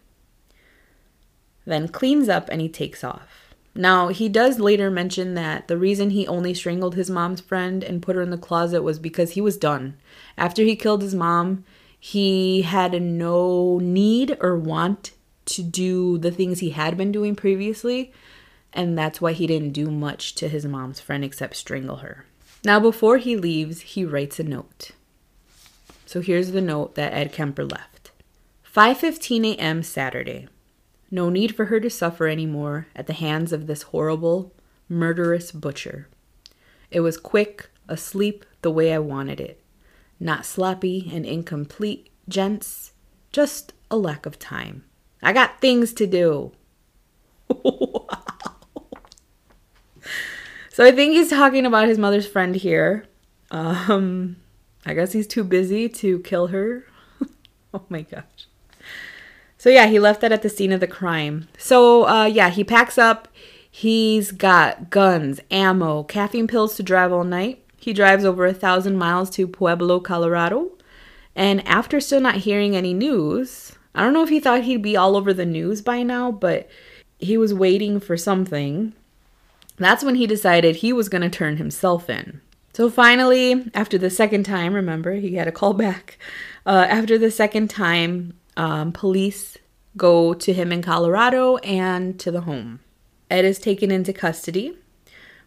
Then 1.68 1.88
cleans 1.88 2.30
up 2.30 2.48
and 2.48 2.62
he 2.62 2.68
takes 2.70 3.04
off. 3.04 3.54
Now, 3.74 4.08
he 4.08 4.30
does 4.30 4.58
later 4.58 4.90
mention 4.90 5.34
that 5.34 5.68
the 5.68 5.76
reason 5.76 6.10
he 6.10 6.26
only 6.26 6.54
strangled 6.54 6.94
his 6.94 7.10
mom's 7.10 7.42
friend 7.42 7.84
and 7.84 8.00
put 8.00 8.16
her 8.16 8.22
in 8.22 8.30
the 8.30 8.38
closet 8.38 8.82
was 8.82 8.98
because 8.98 9.32
he 9.32 9.42
was 9.42 9.58
done. 9.58 9.98
After 10.38 10.62
he 10.62 10.74
killed 10.74 11.02
his 11.02 11.14
mom, 11.14 11.64
he 12.00 12.62
had 12.62 13.00
no 13.02 13.78
need 13.82 14.38
or 14.40 14.56
want 14.56 15.12
to 15.44 15.62
do 15.62 16.16
the 16.16 16.30
things 16.30 16.60
he 16.60 16.70
had 16.70 16.96
been 16.96 17.12
doing 17.12 17.36
previously, 17.36 18.12
and 18.72 18.96
that's 18.96 19.20
why 19.20 19.32
he 19.32 19.46
didn't 19.46 19.72
do 19.72 19.90
much 19.90 20.34
to 20.36 20.48
his 20.48 20.64
mom's 20.64 21.00
friend 21.00 21.22
except 21.22 21.54
strangle 21.54 21.96
her. 21.96 22.24
Now, 22.64 22.80
before 22.80 23.18
he 23.18 23.36
leaves, 23.36 23.82
he 23.82 24.06
writes 24.06 24.40
a 24.40 24.42
note. 24.42 24.92
So 26.06 26.22
here's 26.22 26.52
the 26.52 26.62
note 26.62 26.94
that 26.94 27.12
Ed 27.12 27.30
Kemper 27.30 27.66
left. 27.66 28.10
5:15 28.74 29.56
a.m. 29.56 29.82
Saturday. 29.82 30.48
No 31.10 31.30
need 31.30 31.54
for 31.54 31.66
her 31.66 31.80
to 31.80 31.90
suffer 31.90 32.28
anymore 32.28 32.86
at 32.94 33.06
the 33.06 33.12
hands 33.12 33.52
of 33.52 33.66
this 33.66 33.82
horrible, 33.82 34.54
murderous 34.88 35.52
butcher. 35.52 36.08
It 36.90 37.00
was 37.00 37.16
quick, 37.16 37.70
asleep 37.88 38.44
the 38.62 38.70
way 38.70 38.92
I 38.92 38.98
wanted 38.98 39.40
it. 39.40 39.62
Not 40.20 40.44
sloppy 40.44 41.10
and 41.12 41.24
incomplete, 41.24 42.10
gents. 42.28 42.92
Just 43.32 43.72
a 43.90 43.96
lack 43.96 44.26
of 44.26 44.38
time. 44.38 44.84
I 45.22 45.32
got 45.32 45.60
things 45.60 45.92
to 45.94 46.06
do. 46.06 46.52
wow. 47.48 48.24
So 50.78 50.84
I 50.84 50.92
think 50.92 51.14
he's 51.14 51.28
talking 51.28 51.66
about 51.66 51.88
his 51.88 51.98
mother's 51.98 52.28
friend 52.28 52.54
here. 52.54 53.04
Um, 53.50 54.36
I 54.86 54.94
guess 54.94 55.10
he's 55.10 55.26
too 55.26 55.42
busy 55.42 55.88
to 55.88 56.20
kill 56.20 56.46
her. 56.46 56.86
oh 57.74 57.82
my 57.88 58.02
gosh. 58.02 58.37
So 59.58 59.68
yeah, 59.68 59.86
he 59.86 59.98
left 59.98 60.20
that 60.20 60.32
at 60.32 60.42
the 60.42 60.48
scene 60.48 60.72
of 60.72 60.80
the 60.80 60.86
crime. 60.86 61.48
So 61.58 62.06
uh, 62.08 62.24
yeah, 62.24 62.48
he 62.48 62.64
packs 62.64 62.96
up. 62.96 63.28
He's 63.70 64.30
got 64.32 64.88
guns, 64.88 65.40
ammo, 65.50 66.04
caffeine 66.04 66.46
pills 66.46 66.76
to 66.76 66.82
drive 66.82 67.12
all 67.12 67.24
night. 67.24 67.62
He 67.76 67.92
drives 67.92 68.24
over 68.24 68.46
a 68.46 68.54
thousand 68.54 68.96
miles 68.96 69.30
to 69.30 69.46
Pueblo, 69.46 70.00
Colorado. 70.00 70.72
And 71.34 71.66
after 71.66 72.00
still 72.00 72.20
not 72.20 72.36
hearing 72.36 72.74
any 72.74 72.94
news, 72.94 73.76
I 73.94 74.02
don't 74.02 74.12
know 74.12 74.22
if 74.22 74.28
he 74.28 74.40
thought 74.40 74.64
he'd 74.64 74.82
be 74.82 74.96
all 74.96 75.16
over 75.16 75.32
the 75.32 75.46
news 75.46 75.82
by 75.82 76.02
now, 76.02 76.30
but 76.32 76.68
he 77.18 77.36
was 77.36 77.52
waiting 77.54 78.00
for 78.00 78.16
something. 78.16 78.92
That's 79.76 80.04
when 80.04 80.16
he 80.16 80.26
decided 80.26 80.76
he 80.76 80.92
was 80.92 81.08
going 81.08 81.22
to 81.22 81.30
turn 81.30 81.56
himself 81.56 82.08
in. 82.08 82.40
So 82.72 82.90
finally, 82.90 83.70
after 83.74 83.98
the 83.98 84.10
second 84.10 84.44
time, 84.44 84.72
remember, 84.72 85.14
he 85.14 85.34
had 85.34 85.48
a 85.48 85.52
call 85.52 85.74
back. 85.74 86.18
Uh, 86.66 86.86
after 86.88 87.18
the 87.18 87.30
second 87.30 87.70
time, 87.70 88.34
um, 88.58 88.92
police 88.92 89.56
go 89.96 90.34
to 90.34 90.52
him 90.52 90.70
in 90.72 90.82
Colorado 90.82 91.56
and 91.58 92.20
to 92.20 92.30
the 92.30 92.42
home. 92.42 92.80
Ed 93.30 93.44
is 93.44 93.58
taken 93.58 93.90
into 93.90 94.12
custody, 94.12 94.76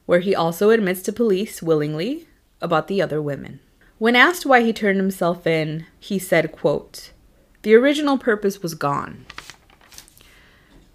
where 0.05 0.21
he 0.21 0.33
also 0.33 0.71
admits 0.71 1.01
to 1.03 1.13
police 1.13 1.61
willingly 1.61 2.27
about 2.61 2.87
the 2.87 3.01
other 3.01 3.21
women. 3.21 3.59
When 3.97 4.15
asked 4.15 4.45
why 4.45 4.61
he 4.61 4.73
turned 4.73 4.97
himself 4.97 5.45
in, 5.45 5.85
he 5.99 6.17
said, 6.17 6.51
quote, 6.51 7.11
the 7.61 7.75
original 7.75 8.17
purpose 8.17 8.63
was 8.63 8.73
gone. 8.73 9.25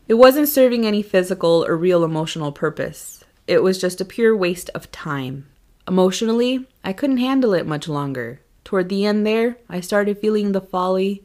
It 0.09 0.15
wasn't 0.15 0.49
serving 0.49 0.87
any 0.87 1.03
physical 1.03 1.65
or 1.65 1.77
real 1.77 2.03
emotional 2.03 2.51
purpose. 2.51 3.23
It 3.47 3.63
was 3.63 3.81
just 3.81 4.01
a 4.01 4.05
pure 4.05 4.37
waste 4.37 4.71
of 4.75 4.91
time. 4.91 5.47
Emotionally, 5.87 6.67
I 6.83 6.93
couldn't 6.93 7.19
handle 7.19 7.55
it 7.55 7.67
much 7.67 7.87
longer. 7.87 8.41
Toward 8.65 8.89
the 8.89 9.07
end 9.07 9.25
there, 9.25 9.59
I 9.69 9.81
started 9.81 10.19
feeling 10.19 10.51
the 10.51 10.61
folly 10.61 11.23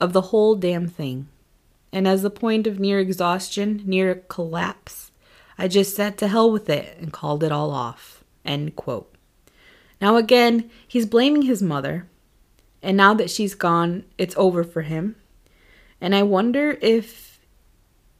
of 0.00 0.12
the 0.12 0.22
whole 0.22 0.54
damn 0.54 0.86
thing. 0.86 1.28
And 1.92 2.06
as 2.06 2.22
the 2.22 2.30
point 2.30 2.66
of 2.66 2.78
near 2.78 3.00
exhaustion, 3.00 3.82
near 3.86 4.16
collapse, 4.28 5.10
I 5.58 5.68
just 5.68 5.96
said 5.96 6.18
to 6.18 6.28
hell 6.28 6.50
with 6.50 6.68
it 6.68 6.96
and 6.98 7.12
called 7.12 7.42
it 7.42 7.52
all 7.52 7.70
off. 7.70 8.22
End 8.44 8.76
quote. 8.76 9.12
Now, 10.00 10.16
again, 10.16 10.70
he's 10.86 11.06
blaming 11.06 11.42
his 11.42 11.62
mother, 11.62 12.06
and 12.82 12.96
now 12.96 13.14
that 13.14 13.30
she's 13.30 13.54
gone, 13.54 14.04
it's 14.18 14.36
over 14.36 14.62
for 14.62 14.82
him. 14.82 15.16
And 16.00 16.14
I 16.14 16.22
wonder 16.22 16.76
if 16.82 17.40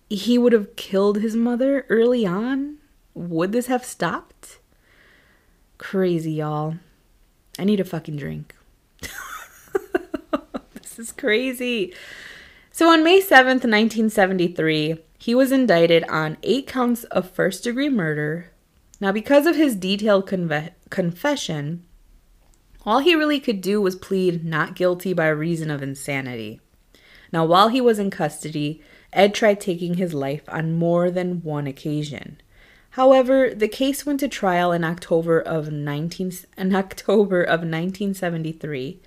he 0.08 0.38
would 0.38 0.54
have 0.54 0.76
killed 0.76 1.18
his 1.18 1.36
mother 1.36 1.84
early 1.90 2.24
on. 2.24 2.78
Would 3.12 3.52
this 3.52 3.66
have 3.66 3.84
stopped? 3.84 4.58
Crazy, 5.76 6.32
y'all. 6.32 6.76
I 7.58 7.64
need 7.64 7.80
a 7.80 7.84
fucking 7.84 8.16
drink. 8.16 8.55
This 10.96 11.08
is 11.08 11.12
crazy. 11.12 11.94
So 12.70 12.90
on 12.90 13.04
May 13.04 13.20
7th, 13.20 13.64
1973, 13.64 14.96
he 15.18 15.34
was 15.34 15.52
indicted 15.52 16.04
on 16.08 16.38
eight 16.42 16.66
counts 16.66 17.04
of 17.04 17.30
first 17.30 17.64
degree 17.64 17.88
murder. 17.88 18.52
Now, 19.00 19.12
because 19.12 19.46
of 19.46 19.56
his 19.56 19.76
detailed 19.76 20.28
conve- 20.28 20.72
confession, 20.90 21.84
all 22.84 23.00
he 23.00 23.14
really 23.14 23.40
could 23.40 23.60
do 23.60 23.80
was 23.80 23.96
plead 23.96 24.44
not 24.44 24.74
guilty 24.74 25.12
by 25.12 25.28
reason 25.28 25.70
of 25.70 25.82
insanity. 25.82 26.60
Now, 27.32 27.44
while 27.44 27.68
he 27.68 27.80
was 27.80 27.98
in 27.98 28.10
custody, 28.10 28.82
Ed 29.12 29.34
tried 29.34 29.60
taking 29.60 29.94
his 29.94 30.14
life 30.14 30.44
on 30.48 30.78
more 30.78 31.10
than 31.10 31.42
one 31.42 31.66
occasion. 31.66 32.40
However, 32.90 33.52
the 33.54 33.68
case 33.68 34.06
went 34.06 34.20
to 34.20 34.28
trial 34.28 34.72
in 34.72 34.84
October 34.84 35.40
of 35.40 35.70
19 35.70 36.32
in 36.56 36.74
October 36.74 37.42
of 37.42 37.60
1973, 37.60 39.00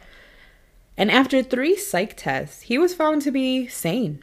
and 1.00 1.10
after 1.10 1.42
3 1.42 1.78
psych 1.78 2.16
tests, 2.18 2.64
he 2.64 2.78
was 2.78 2.94
found 2.94 3.22
to 3.22 3.32
be 3.32 3.68
sane. 3.68 4.22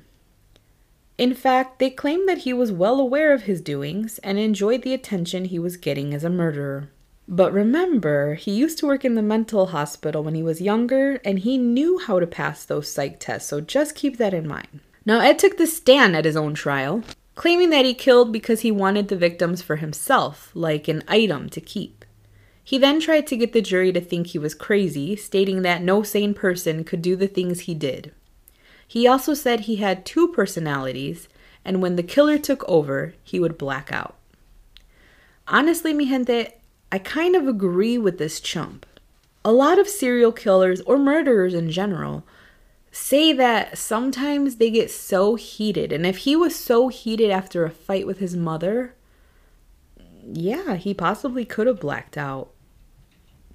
In 1.16 1.33
fact, 1.33 1.79
they 1.79 1.89
claimed 1.89 2.29
that 2.29 2.45
he 2.47 2.53
was 2.53 2.70
well 2.70 3.01
aware 3.01 3.33
of 3.33 3.45
his 3.45 3.62
doings 3.62 4.18
and 4.18 4.39
enjoyed 4.39 4.83
the 4.83 4.93
attention 4.93 5.47
he 5.47 5.59
was 5.59 5.79
getting 5.79 6.12
as 6.12 6.22
a 6.22 6.29
murderer. 6.29 6.91
But 7.27 7.55
remember, 7.55 8.35
he 8.35 8.51
used 8.51 8.79
to 8.79 8.87
work 8.87 9.07
in 9.07 9.14
the 9.14 9.22
mental 9.22 9.68
hospital 9.68 10.22
when 10.22 10.35
he 10.35 10.43
was 10.43 10.61
younger 10.61 11.14
and 11.24 11.39
he 11.39 11.57
knew 11.57 11.99
how 11.99 12.20
to 12.20 12.27
pass 12.27 12.64
those 12.64 12.93
psych 12.93 13.18
tests, 13.18 13.49
so 13.49 13.62
just 13.62 13.95
keep 13.95 14.18
that 14.18 14.35
in 14.35 14.47
mind. 14.47 14.81
Now, 15.07 15.20
Ed 15.20 15.39
took 15.39 15.57
the 15.57 15.66
stand 15.66 16.14
at 16.14 16.27
his 16.27 16.37
own 16.37 16.53
trial, 16.53 17.03
claiming 17.35 17.70
that 17.70 17.87
he 17.87 17.95
killed 17.95 18.33
because 18.33 18.61
he 18.61 18.70
wanted 18.70 19.09
the 19.09 19.16
victims 19.16 19.62
for 19.62 19.77
himself, 19.77 20.51
like 20.53 20.89
an 20.89 21.03
item 21.09 21.49
to 21.49 21.61
keep. 21.62 21.95
He 22.67 22.79
then 22.79 22.99
tried 22.99 23.29
to 23.29 23.37
get 23.37 23.53
the 23.53 23.62
jury 23.62 23.93
to 23.93 24.01
think 24.01 24.27
he 24.27 24.41
was 24.41 24.53
crazy, 24.53 25.14
stating 25.14 25.62
that 25.62 25.83
no 25.83 26.03
sane 26.03 26.35
person 26.35 26.83
could 26.83 27.01
do 27.01 27.14
the 27.14 27.29
things 27.29 27.61
he 27.61 27.75
did. 27.75 28.12
He 28.89 29.07
also 29.07 29.35
said 29.35 29.61
he 29.61 29.77
had 29.77 30.05
two 30.05 30.27
personalities, 30.27 31.29
and 31.64 31.81
when 31.81 31.95
the 31.95 32.03
killer 32.03 32.39
took 32.39 32.69
over, 32.69 33.14
he 33.23 33.39
would 33.39 33.57
black 33.57 33.93
out. 33.93 34.17
Honestly, 35.47 35.95
mi 35.95 36.09
gente, 36.09 36.55
I 36.91 36.99
kind 36.99 37.37
of 37.37 37.47
agree 37.47 37.99
with 37.99 38.19
this 38.19 38.41
chump. 38.41 38.85
A 39.45 39.53
lot 39.53 39.79
of 39.79 39.89
serial 39.89 40.33
killers 40.33 40.81
or 40.81 40.99
murderers 40.99 41.55
in 41.55 41.71
general 41.71 42.25
say 42.91 43.33
that 43.33 43.79
sometimes 43.79 44.57
they 44.57 44.73
get 44.73 44.91
so 44.91 45.37
heated. 45.37 45.93
And 45.93 46.05
if 46.05 46.19
he 46.19 46.35
was 46.35 46.57
so 46.57 46.89
heated 46.89 47.31
after 47.31 47.64
a 47.64 47.71
fight 47.71 48.09
with 48.09 48.19
his 48.19 48.35
mother, 48.35 48.97
yeah, 50.25 50.75
he 50.75 50.93
possibly 50.93 51.45
could 51.45 51.69
have 51.69 51.79
blacked 51.79 52.19
out. 52.19 52.51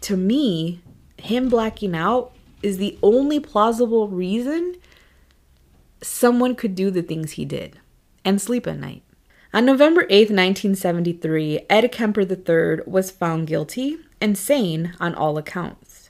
To 0.01 0.17
me, 0.17 0.81
him 1.17 1.49
blacking 1.49 1.95
out 1.95 2.33
is 2.63 2.77
the 2.77 2.97
only 3.01 3.39
plausible 3.39 4.07
reason 4.07 4.75
someone 6.01 6.55
could 6.55 6.75
do 6.75 6.89
the 6.89 7.03
things 7.03 7.33
he 7.33 7.45
did 7.45 7.79
and 8.25 8.41
sleep 8.41 8.67
at 8.67 8.79
night. 8.79 9.03
On 9.53 9.65
November 9.65 10.05
8, 10.09 10.29
1973, 10.29 11.61
Ed 11.69 11.91
Kemper 11.91 12.21
III 12.21 12.83
was 12.85 13.11
found 13.11 13.47
guilty 13.47 13.97
and 14.19 14.37
sane 14.37 14.93
on 14.99 15.13
all 15.13 15.37
accounts. 15.37 16.09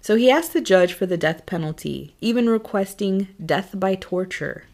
So 0.00 0.16
he 0.16 0.30
asked 0.30 0.54
the 0.54 0.62
judge 0.62 0.94
for 0.94 1.04
the 1.04 1.18
death 1.18 1.44
penalty, 1.44 2.14
even 2.20 2.48
requesting 2.48 3.28
death 3.44 3.78
by 3.78 3.96
torture. 3.96 4.64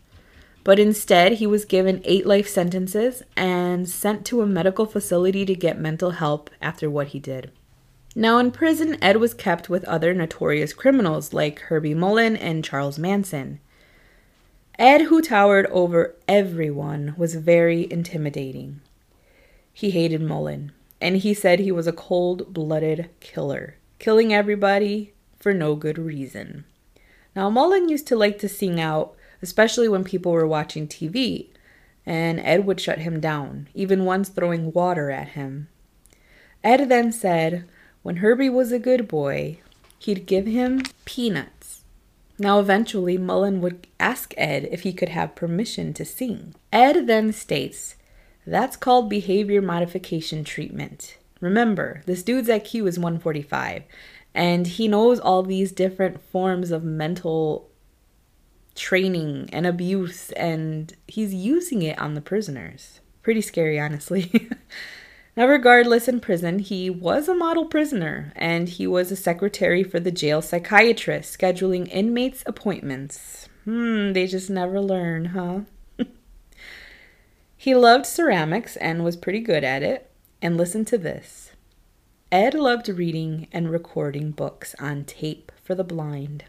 But 0.63 0.79
instead, 0.79 1.35
he 1.35 1.47
was 1.47 1.65
given 1.65 2.01
eight 2.05 2.27
life 2.27 2.49
sentences 2.49 3.23
and 3.37 3.89
sent 3.89 4.25
to 4.27 4.41
a 4.41 4.47
medical 4.47 4.87
facility 4.87 5.45
to 5.45 5.55
get 5.55 5.79
mental 5.79 6.13
help 6.13 6.49
after 6.63 6.89
what 6.89 7.09
he 7.09 7.19
did. 7.19 7.51
Now, 8.19 8.39
in 8.39 8.51
prison, 8.51 8.97
Ed 9.03 9.19
was 9.19 9.35
kept 9.35 9.69
with 9.69 9.85
other 9.85 10.15
notorious 10.15 10.73
criminals 10.73 11.35
like 11.35 11.59
Herbie 11.61 11.93
Mullin 11.93 12.35
and 12.35 12.65
Charles 12.65 12.99
Manson. 12.99 13.61
Ed, 14.79 15.03
who 15.03 15.21
towered 15.21 15.67
over 15.67 16.15
everyone, 16.27 17.15
was 17.19 17.35
very 17.35 17.87
intimidating. 17.93 18.81
He 19.71 19.91
hated 19.91 20.23
Mullin, 20.23 20.73
and 20.99 21.19
he 21.19 21.35
said 21.35 21.59
he 21.59 21.71
was 21.71 21.87
a 21.87 21.93
cold 21.93 22.55
blooded 22.55 23.11
killer, 23.21 23.77
killing 23.99 24.33
everybody 24.33 25.13
for 25.39 25.53
no 25.53 25.75
good 25.75 25.99
reason. 25.99 26.65
Now, 27.35 27.51
Mullin 27.51 27.91
used 27.91 28.07
to 28.07 28.17
like 28.17 28.39
to 28.39 28.49
sing 28.49 28.81
out, 28.81 29.15
especially 29.43 29.91
when 29.91 30.05
people 30.05 30.33
were 30.33 30.47
watching 30.47 30.89
TV, 30.89 31.49
and 32.07 32.41
Ed 32.41 32.65
would 32.65 32.81
shut 32.81 33.01
him 33.01 33.21
down, 33.21 33.69
even 33.75 34.07
once 34.07 34.31
throwing 34.31 34.73
water 34.73 35.11
at 35.11 35.29
him. 35.29 35.69
Ed 36.65 36.89
then 36.89 37.13
said 37.13 37.67
when 38.07 38.19
Herbie 38.19 38.49
was 38.49 38.71
a 38.71 38.79
good 38.79 39.09
boy, 39.09 39.59
he'd 39.99 40.27
give 40.27 40.47
him 40.47 40.83
peanuts. 41.05 41.83
Now, 42.39 42.61
eventually, 42.61 43.19
Mullin 43.19 43.61
would 43.63 43.89
ask 43.99 44.33
Ed 44.37 44.69
if 44.71 44.83
he 44.83 44.93
could 44.93 45.09
have 45.09 45.35
permission 45.35 45.93
to 45.95 46.05
sing. 46.05 46.55
Ed 46.73 47.09
then 47.09 47.33
states, 47.33 47.97
That's 48.47 48.77
called 48.77 49.11
behavior 49.11 49.61
modification 49.61 50.45
treatment. 50.45 51.19
Remember, 51.41 52.03
this 52.07 52.23
dude's 52.23 52.49
IQ 52.49 52.87
is 52.87 52.97
145, 52.97 53.83
and 54.33 54.69
he 54.69 54.87
knows 54.87 55.19
all 55.19 55.43
these 55.43 55.73
different 55.73 56.23
forms 56.23 56.71
of 56.71 56.85
mental 56.85 57.69
training 58.77 59.51
and 59.53 59.67
abuse, 59.67 60.31
and 60.31 60.95
he's 61.09 61.35
using 61.35 61.83
it 61.83 61.99
on 61.99 62.15
the 62.15 62.21
prisoners. 62.21 63.01
Pretty 63.25 63.41
scary, 63.41 63.81
honestly. 63.81 64.49
now, 65.37 65.47
regardless, 65.47 66.09
in 66.09 66.21
prison, 66.21 66.61
he 66.61 66.89
was 66.89 67.29
a 67.29 67.35
model 67.35 67.67
prisoner, 67.67 68.33
and 68.37 68.71
he 68.71 68.87
was 68.87 69.13
a 69.13 69.17
secretary 69.17 69.83
for 69.83 70.01
the 70.01 70.11
jail 70.11 70.41
psychiatrist, 70.41 71.39
scheduling 71.39 71.89
inmates' 71.93 72.43
appointments. 72.47 73.49
Hmm, 73.65 74.13
they 74.15 74.27
just 74.27 74.49
never 74.49 74.81
learn, 74.81 75.27
huh? 75.27 75.61
he 77.57 77.75
loved 77.75 78.07
ceramics 78.07 78.77
and 78.77 79.05
was 79.05 79.17
pretty 79.17 79.41
good 79.41 79.63
at 79.63 79.83
it. 79.83 80.11
And 80.41 80.57
listen 80.57 80.85
to 80.87 80.99
this. 80.99 81.53
Ed 82.33 82.55
loved 82.55 82.89
reading 82.89 83.49
and 83.53 83.71
recording 83.71 84.31
books 84.31 84.75
on 84.79 85.05
tape 85.05 85.53
for 85.63 85.75
the 85.75 85.85
blind. 85.85 86.45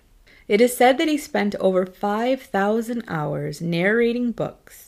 It 0.47 0.61
is 0.61 0.77
said 0.77 0.97
that 0.97 1.09
he 1.09 1.17
spent 1.17 1.55
over 1.55 1.85
5,000 1.85 3.03
hours 3.07 3.61
narrating 3.61 4.31
books, 4.31 4.86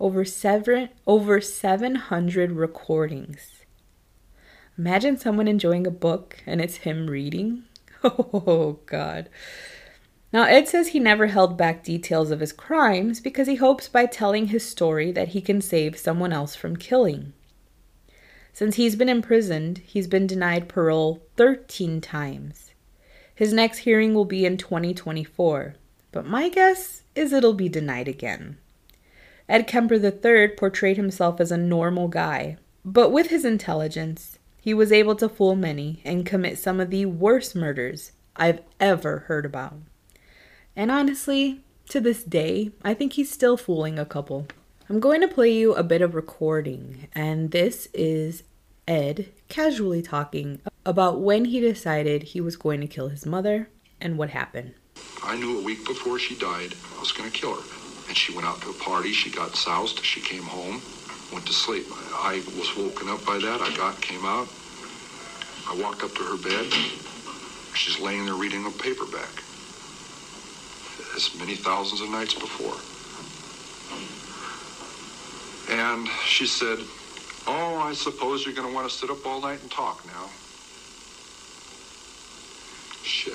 over, 0.00 0.24
seven, 0.24 0.88
over 1.06 1.40
700 1.40 2.52
recordings. 2.52 3.60
Imagine 4.76 5.18
someone 5.18 5.46
enjoying 5.46 5.86
a 5.86 5.90
book 5.90 6.42
and 6.46 6.60
it's 6.60 6.78
him 6.78 7.08
reading. 7.08 7.64
Oh, 8.02 8.78
God. 8.86 9.28
Now, 10.32 10.44
Ed 10.44 10.68
says 10.68 10.88
he 10.88 11.00
never 11.00 11.26
held 11.26 11.58
back 11.58 11.84
details 11.84 12.30
of 12.30 12.40
his 12.40 12.50
crimes 12.50 13.20
because 13.20 13.46
he 13.46 13.56
hopes 13.56 13.88
by 13.88 14.06
telling 14.06 14.46
his 14.46 14.66
story 14.66 15.12
that 15.12 15.28
he 15.28 15.42
can 15.42 15.60
save 15.60 15.98
someone 15.98 16.32
else 16.32 16.54
from 16.54 16.76
killing. 16.76 17.34
Since 18.54 18.76
he's 18.76 18.96
been 18.96 19.10
imprisoned, 19.10 19.82
he's 19.84 20.06
been 20.06 20.26
denied 20.26 20.66
parole 20.66 21.22
13 21.36 22.00
times. 22.00 22.70
His 23.34 23.52
next 23.52 23.78
hearing 23.78 24.14
will 24.14 24.24
be 24.24 24.46
in 24.46 24.56
2024, 24.56 25.74
but 26.10 26.26
my 26.26 26.48
guess 26.48 27.02
is 27.14 27.34
it'll 27.34 27.52
be 27.52 27.68
denied 27.68 28.08
again. 28.08 28.56
Ed 29.50 29.66
Kemper 29.66 29.96
III 29.96 30.54
portrayed 30.54 30.96
himself 30.96 31.40
as 31.40 31.50
a 31.50 31.56
normal 31.56 32.06
guy, 32.06 32.56
but 32.84 33.10
with 33.10 33.30
his 33.30 33.44
intelligence, 33.44 34.38
he 34.60 34.72
was 34.72 34.92
able 34.92 35.16
to 35.16 35.28
fool 35.28 35.56
many 35.56 36.00
and 36.04 36.24
commit 36.24 36.56
some 36.56 36.78
of 36.78 36.90
the 36.90 37.06
worst 37.06 37.56
murders 37.56 38.12
I've 38.36 38.60
ever 38.78 39.24
heard 39.26 39.44
about. 39.44 39.74
And 40.76 40.92
honestly, 40.92 41.64
to 41.88 42.00
this 42.00 42.22
day, 42.22 42.70
I 42.84 42.94
think 42.94 43.14
he's 43.14 43.32
still 43.32 43.56
fooling 43.56 43.98
a 43.98 44.06
couple. 44.06 44.46
I'm 44.88 45.00
going 45.00 45.20
to 45.20 45.26
play 45.26 45.50
you 45.50 45.74
a 45.74 45.82
bit 45.82 46.00
of 46.00 46.14
recording, 46.14 47.08
and 47.12 47.50
this 47.50 47.88
is 47.92 48.44
Ed 48.86 49.30
casually 49.48 50.00
talking 50.00 50.60
about 50.86 51.20
when 51.20 51.46
he 51.46 51.58
decided 51.58 52.22
he 52.22 52.40
was 52.40 52.54
going 52.54 52.80
to 52.82 52.86
kill 52.86 53.08
his 53.08 53.26
mother 53.26 53.68
and 54.00 54.16
what 54.16 54.30
happened. 54.30 54.74
I 55.24 55.36
knew 55.36 55.58
a 55.58 55.64
week 55.64 55.84
before 55.84 56.20
she 56.20 56.36
died 56.36 56.74
I 56.96 57.00
was 57.00 57.10
going 57.10 57.28
to 57.28 57.36
kill 57.36 57.56
her. 57.56 57.79
And 58.10 58.16
she 58.16 58.34
went 58.34 58.44
out 58.44 58.60
to 58.62 58.70
a 58.70 58.72
party, 58.72 59.12
she 59.12 59.30
got 59.30 59.54
soused, 59.54 60.04
she 60.04 60.20
came 60.20 60.42
home, 60.42 60.82
went 61.32 61.46
to 61.46 61.52
sleep. 61.52 61.86
I 62.12 62.42
was 62.58 62.76
woken 62.76 63.08
up 63.08 63.24
by 63.24 63.38
that. 63.38 63.60
I 63.60 63.72
got, 63.76 64.00
came 64.00 64.26
out. 64.26 64.48
I 65.68 65.76
walked 65.80 66.02
up 66.02 66.12
to 66.16 66.24
her 66.24 66.36
bed. 66.36 66.66
She's 67.72 68.00
laying 68.00 68.26
there 68.26 68.34
reading 68.34 68.66
a 68.66 68.70
paperback. 68.72 69.30
As 71.14 71.32
many 71.38 71.54
thousands 71.54 72.00
of 72.00 72.10
nights 72.10 72.34
before. 72.34 72.74
And 75.72 76.08
she 76.26 76.46
said, 76.46 76.80
Oh, 77.46 77.76
I 77.76 77.92
suppose 77.92 78.44
you're 78.44 78.56
going 78.56 78.66
to 78.66 78.74
want 78.74 78.90
to 78.90 78.92
sit 78.92 79.08
up 79.08 79.24
all 79.24 79.40
night 79.40 79.62
and 79.62 79.70
talk 79.70 80.04
now. 80.04 80.30
Shit. 83.04 83.34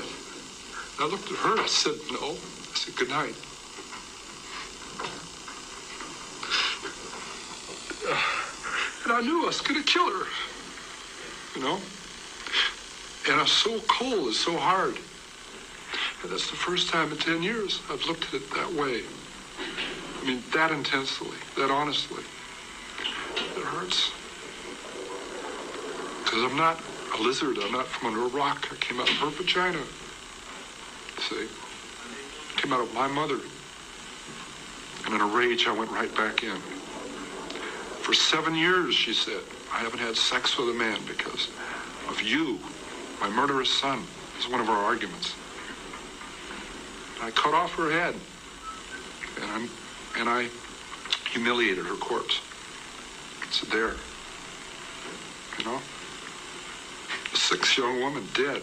I 0.99 1.07
looked 1.07 1.31
at 1.31 1.37
her. 1.37 1.61
I 1.61 1.65
said, 1.65 1.95
No. 2.11 2.31
I 2.31 2.75
said, 2.75 2.95
Good 2.97 3.09
night. 3.09 3.35
And 9.04 9.04
I 9.15 9.21
knew 9.21 9.43
I 9.43 9.45
was 9.45 9.61
going 9.61 9.81
to 9.81 9.87
kill 9.89 10.11
her. 10.11 10.25
You 11.55 11.61
know? 11.61 11.79
And 13.29 13.39
I'm 13.39 13.47
so 13.47 13.79
cold. 13.87 14.27
It's 14.27 14.39
so 14.39 14.57
hard. 14.57 14.97
And 16.21 16.29
that's 16.29 16.49
the 16.49 16.57
first 16.57 16.89
time 16.89 17.13
in 17.13 17.17
10 17.17 17.41
years 17.41 17.79
I've 17.89 18.03
looked 18.07 18.25
at 18.25 18.33
it 18.33 18.51
that 18.51 18.73
way. 18.73 19.03
I 20.21 20.25
mean, 20.27 20.43
that 20.53 20.71
intensely, 20.71 21.37
that 21.55 21.71
honestly. 21.71 22.23
It 23.37 23.63
hurts. 23.63 24.11
Because 26.25 26.43
I'm 26.43 26.57
not 26.57 26.81
a 27.17 27.21
lizard. 27.21 27.57
I'm 27.59 27.71
not 27.71 27.87
from 27.87 28.09
under 28.09 28.25
a 28.25 28.37
rock. 28.37 28.67
I 28.69 28.75
came 28.75 28.99
out 28.99 29.09
of 29.09 29.15
her 29.15 29.29
vagina. 29.29 29.79
See? 31.19 31.47
Came 32.57 32.73
out 32.73 32.81
of 32.81 32.93
my 32.93 33.07
mother. 33.07 33.39
And 35.05 35.13
in 35.13 35.21
a 35.21 35.25
rage, 35.25 35.67
I 35.67 35.71
went 35.71 35.89
right 35.91 36.13
back 36.17 36.43
in. 36.43 36.59
For 38.05 38.13
seven 38.13 38.53
years, 38.53 38.93
she 38.93 39.15
said, 39.15 39.41
I 39.73 39.79
haven't 39.79 39.97
had 39.97 40.15
sex 40.15 40.59
with 40.59 40.69
a 40.69 40.73
man 40.75 40.99
because 41.07 41.49
of 42.07 42.21
you, 42.21 42.59
my 43.19 43.31
murderous 43.31 43.71
son. 43.71 44.03
Is 44.37 44.47
one 44.47 44.61
of 44.61 44.69
our 44.69 44.77
arguments. 44.77 45.33
I 47.19 47.31
cut 47.31 47.55
off 47.55 47.73
her 47.73 47.89
head. 47.89 48.13
And 49.41 49.51
I'm 49.51 49.69
and 50.19 50.29
I 50.29 50.49
humiliated 51.31 51.87
her 51.87 51.95
corpse. 51.95 52.41
It's 53.41 53.61
there. 53.61 53.95
You 55.57 55.65
know? 55.65 55.79
A 57.33 57.35
six 57.35 57.75
young 57.75 58.01
woman 58.01 58.27
dead 58.35 58.61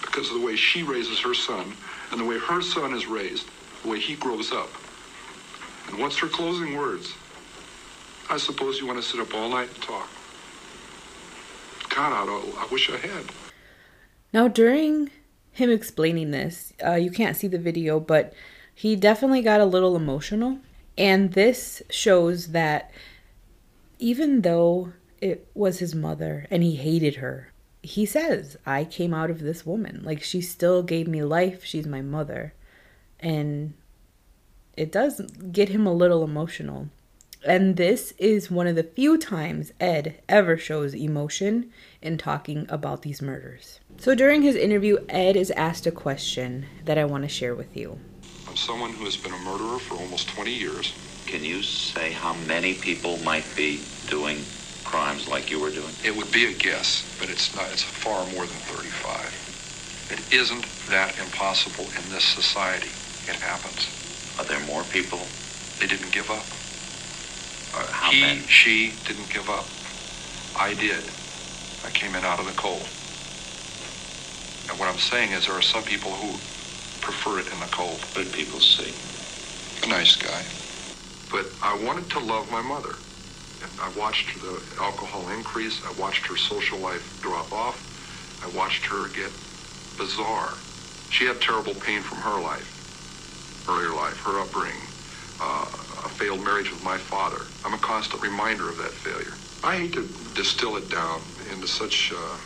because 0.00 0.26
of 0.30 0.34
the 0.34 0.44
way 0.44 0.56
she 0.56 0.82
raises 0.82 1.20
her 1.20 1.34
son 1.34 1.76
and 2.10 2.18
the 2.18 2.24
way 2.24 2.40
her 2.40 2.60
son 2.60 2.92
is 2.92 3.06
raised, 3.06 3.46
the 3.84 3.88
way 3.88 4.00
he 4.00 4.16
grows 4.16 4.50
up. 4.50 4.70
And 5.86 6.00
what's 6.00 6.18
her 6.18 6.26
closing 6.26 6.76
words? 6.76 7.14
I 8.30 8.38
suppose 8.38 8.78
you 8.78 8.86
want 8.86 9.02
to 9.02 9.06
sit 9.06 9.20
up 9.20 9.34
all 9.34 9.48
night 9.48 9.68
and 9.74 9.82
talk. 9.82 10.08
God, 11.88 12.12
I, 12.12 12.62
I 12.62 12.68
wish 12.70 12.88
I 12.88 12.96
had. 12.96 13.24
Now, 14.32 14.46
during 14.46 15.10
him 15.50 15.68
explaining 15.68 16.30
this, 16.30 16.72
uh, 16.86 16.94
you 16.94 17.10
can't 17.10 17.36
see 17.36 17.48
the 17.48 17.58
video, 17.58 17.98
but 17.98 18.32
He 18.80 18.96
definitely 18.96 19.42
got 19.42 19.60
a 19.60 19.66
little 19.66 19.94
emotional. 19.94 20.58
And 20.96 21.34
this 21.34 21.82
shows 21.90 22.52
that 22.52 22.90
even 23.98 24.40
though 24.40 24.94
it 25.20 25.46
was 25.52 25.80
his 25.80 25.94
mother 25.94 26.46
and 26.50 26.62
he 26.62 26.76
hated 26.76 27.16
her, 27.16 27.52
he 27.82 28.06
says, 28.06 28.56
I 28.64 28.84
came 28.84 29.12
out 29.12 29.28
of 29.28 29.40
this 29.40 29.66
woman. 29.66 30.00
Like, 30.02 30.22
she 30.22 30.40
still 30.40 30.82
gave 30.82 31.06
me 31.06 31.22
life. 31.22 31.62
She's 31.62 31.86
my 31.86 32.00
mother. 32.00 32.54
And 33.18 33.74
it 34.78 34.90
does 34.90 35.20
get 35.52 35.68
him 35.68 35.86
a 35.86 35.92
little 35.92 36.24
emotional. 36.24 36.88
And 37.44 37.76
this 37.76 38.12
is 38.18 38.50
one 38.50 38.66
of 38.66 38.76
the 38.76 38.82
few 38.82 39.16
times 39.16 39.72
Ed 39.80 40.20
ever 40.28 40.58
shows 40.58 40.94
emotion 40.94 41.72
in 42.02 42.18
talking 42.18 42.66
about 42.68 43.00
these 43.00 43.22
murders. 43.22 43.80
So 43.98 44.14
during 44.14 44.42
his 44.42 44.56
interview, 44.56 44.98
Ed 45.08 45.36
is 45.36 45.50
asked 45.52 45.86
a 45.86 45.90
question 45.90 46.66
that 46.84 46.98
I 46.98 47.06
want 47.06 47.22
to 47.24 47.28
share 47.28 47.54
with 47.54 47.74
you. 47.74 47.98
I'm 48.46 48.56
someone 48.56 48.92
who 48.92 49.04
has 49.04 49.16
been 49.16 49.32
a 49.32 49.38
murderer 49.38 49.78
for 49.78 49.94
almost 49.94 50.28
20 50.28 50.52
years. 50.52 50.92
Can 51.26 51.42
you 51.42 51.62
say 51.62 52.12
how 52.12 52.34
many 52.46 52.74
people 52.74 53.16
might 53.18 53.46
be 53.56 53.80
doing 54.08 54.38
crimes 54.84 55.26
like 55.26 55.50
you 55.50 55.60
were 55.60 55.70
doing? 55.70 55.94
It 56.04 56.14
would 56.14 56.30
be 56.32 56.46
a 56.46 56.52
guess, 56.52 57.16
but 57.18 57.30
it's 57.30 57.56
not. 57.56 57.72
It's 57.72 57.82
far 57.82 58.26
more 58.32 58.44
than 58.44 58.56
35. 58.68 60.10
It 60.12 60.34
isn't 60.34 60.66
that 60.90 61.18
impossible 61.18 61.84
in 61.84 62.12
this 62.12 62.24
society. 62.24 62.90
It 63.30 63.40
happens. 63.40 63.88
Are 64.38 64.44
there 64.44 64.60
more 64.66 64.82
people? 64.84 65.20
They 65.78 65.86
didn't 65.86 66.12
give 66.12 66.30
up. 66.30 66.44
Or 67.74 67.86
how 67.92 68.10
he, 68.12 68.20
many? 68.20 68.46
she 68.48 69.00
didn't 69.04 69.30
give 69.30 69.48
up. 69.50 69.74
I 70.56 70.74
did. 70.74 71.12
I 71.84 71.90
came 71.90 72.14
in 72.14 72.24
out 72.24 72.40
of 72.40 72.46
the 72.46 72.52
cold. 72.52 72.90
And 74.70 74.78
what 74.78 74.88
I'm 74.88 74.98
saying 74.98 75.32
is 75.32 75.46
there 75.46 75.56
are 75.56 75.62
some 75.62 75.84
people 75.84 76.16
who 76.16 76.42
prefer 77.00 77.38
it 77.40 77.48
in 77.52 77.60
the 77.60 77.66
cold. 77.66 78.06
What 78.14 78.24
did 78.24 78.32
people 78.32 78.60
see? 78.60 79.00
A 79.82 79.86
nice 79.88 80.16
guy. 80.16 80.46
But 81.30 81.46
I 81.62 81.74
wanted 81.74 82.10
to 82.10 82.20
love 82.20 82.50
my 82.50 82.62
mother. 82.62 82.96
And 83.62 83.72
I 83.80 83.88
watched 83.90 84.40
the 84.40 84.62
alcohol 84.80 85.28
increase. 85.28 85.82
I 85.86 85.92
watched 85.92 86.26
her 86.28 86.36
social 86.36 86.78
life 86.80 87.18
drop 87.22 87.52
off. 87.52 87.86
I 88.42 88.48
watched 88.48 88.86
her 88.86 89.08
get 89.08 89.32
bizarre. 89.98 90.64
She 91.08 91.26
had 91.26 91.40
terrible 91.42 91.74
pain 91.74 92.02
from 92.02 92.18
her 92.18 92.40
life, 92.40 92.80
earlier 93.68 93.94
life, 93.94 94.20
her 94.20 94.40
upbringing, 94.40 94.76
uh, 94.76 94.88
a 94.88 94.89
failed 96.20 96.44
marriage 96.44 96.70
with 96.70 96.84
my 96.84 96.98
father. 96.98 97.46
I'm 97.64 97.72
a 97.72 97.78
constant 97.78 98.22
reminder 98.22 98.68
of 98.68 98.76
that 98.76 98.92
failure. 98.92 99.32
I 99.64 99.76
hate 99.76 99.94
to 99.94 100.06
distill 100.34 100.76
it 100.76 100.90
down 100.90 101.22
into 101.50 101.66
such 101.66 102.12
uh, 102.12 102.36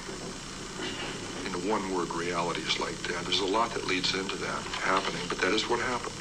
into 1.45 1.59
one-word 1.68 2.14
realities 2.14 2.79
like 2.79 2.97
that. 3.11 3.25
There's 3.25 3.41
a 3.41 3.45
lot 3.45 3.75
that 3.75 3.85
leads 3.89 4.14
into 4.14 4.37
that 4.37 4.62
happening, 4.79 5.22
but 5.29 5.39
that 5.39 5.53
is 5.53 5.68
what 5.68 5.81
happened. 5.81 6.14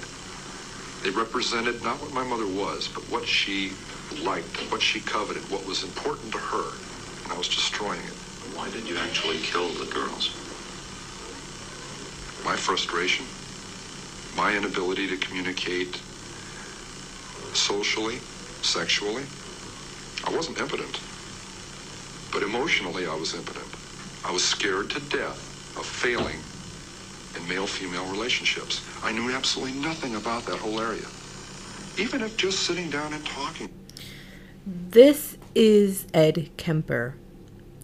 They 1.04 1.12
represented 1.12 1.84
not 1.84 2.02
what 2.02 2.12
my 2.12 2.24
mother 2.24 2.48
was, 2.48 2.88
but 2.88 3.04
what 3.12 3.28
she 3.28 3.74
liked, 4.24 4.58
what 4.72 4.82
she 4.82 5.00
coveted, 5.00 5.44
what 5.52 5.64
was 5.64 5.84
important 5.84 6.32
to 6.32 6.40
her, 6.40 6.74
and 7.24 7.32
I 7.32 7.38
was 7.38 7.50
destroying 7.50 8.02
it. 8.02 8.18
Why 8.58 8.72
did 8.72 8.90
you 8.90 8.98
actually 8.98 9.38
kill 9.38 9.70
the 9.74 9.86
girls? 9.94 10.34
My 12.44 12.56
frustration, 12.56 13.28
my 14.36 14.58
inability 14.58 15.08
to 15.10 15.18
communicate 15.18 16.02
socially, 17.56 18.18
sexually. 18.62 19.24
I 20.26 20.36
wasn't 20.36 20.60
impotent, 20.60 21.00
but 22.32 22.44
emotionally 22.44 23.06
I 23.06 23.16
was 23.16 23.34
impotent. 23.34 23.68
I 24.26 24.32
was 24.32 24.44
scared 24.44 24.90
to 24.92 25.00
death 25.02 25.78
of 25.78 25.86
failing 25.86 26.40
in 27.36 27.48
male-female 27.50 28.06
relationships. 28.06 28.86
I 29.04 29.12
knew 29.12 29.32
absolutely 29.32 29.80
nothing 29.80 30.16
about 30.16 30.46
that 30.46 30.60
whole 30.60 30.80
area. 30.80 31.06
Even 31.98 32.22
if 32.22 32.38
just 32.38 32.62
sitting 32.62 32.90
down 32.90 33.14
and 33.14 33.26
talking. 33.26 33.70
This 34.66 35.38
is 35.56 36.06
Ed 36.14 36.52
Kemper. 36.58 37.16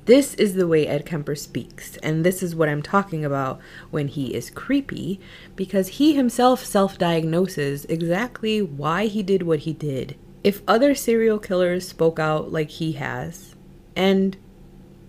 This 0.10 0.34
is 0.34 0.56
the 0.56 0.66
way 0.66 0.88
Ed 0.88 1.06
Kemper 1.06 1.36
speaks, 1.36 1.96
and 1.98 2.26
this 2.26 2.42
is 2.42 2.56
what 2.56 2.68
I'm 2.68 2.82
talking 2.82 3.24
about 3.24 3.60
when 3.92 4.08
he 4.08 4.34
is 4.34 4.50
creepy, 4.50 5.20
because 5.56 6.00
he 6.00 6.16
himself 6.16 6.66
self 6.66 6.98
diagnoses 6.98 7.86
exactly 7.86 8.60
why 8.60 9.06
he 9.06 9.22
did 9.22 9.44
what 9.44 9.60
he 9.60 9.74
did. 9.74 10.18
If 10.44 10.64
other 10.68 10.96
serial 10.96 11.38
killers 11.38 11.88
spoke 11.88 12.18
out 12.18 12.52
like 12.52 12.72
he 12.72 12.94
has, 12.94 13.54
and 13.96 14.36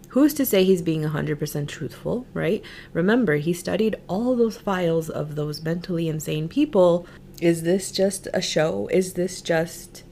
who's 0.09 0.34
to 0.34 0.44
say 0.44 0.64
he's 0.64 0.82
being 0.82 1.05
100% 1.05 1.66
truthful, 1.66 2.26
right? 2.34 2.62
Remember, 2.92 3.36
he 3.36 3.55
studied 3.55 3.96
all 4.07 4.36
those 4.36 4.59
files 4.59 5.09
of 5.09 5.34
those 5.34 5.62
mentally 5.62 6.11
insane 6.11 6.46
people. 6.46 7.07
Is 7.40 7.62
this 7.62 7.90
just 7.90 8.28
a 8.34 8.42
show? 8.42 8.86
Is 8.88 9.14
this 9.14 9.40
just 9.40 10.05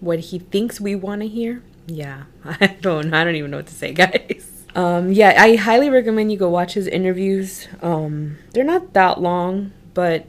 what 0.00 0.18
he 0.20 0.38
thinks 0.38 0.80
we 0.80 0.94
want 0.94 1.20
to 1.20 1.28
hear? 1.28 1.62
Yeah, 1.88 2.24
I 2.44 2.76
don't 2.80 3.12
I 3.14 3.24
don't 3.24 3.34
even 3.34 3.50
know 3.50 3.58
what 3.58 3.66
to 3.68 3.74
say, 3.74 3.92
guys. 3.94 4.64
Um 4.74 5.12
yeah, 5.12 5.34
I 5.36 5.56
highly 5.56 5.90
recommend 5.90 6.30
you 6.30 6.38
go 6.38 6.48
watch 6.50 6.74
his 6.74 6.86
interviews. 6.86 7.68
Um 7.82 8.38
they're 8.52 8.64
not 8.64 8.92
that 8.92 9.20
long, 9.20 9.72
but 9.94 10.26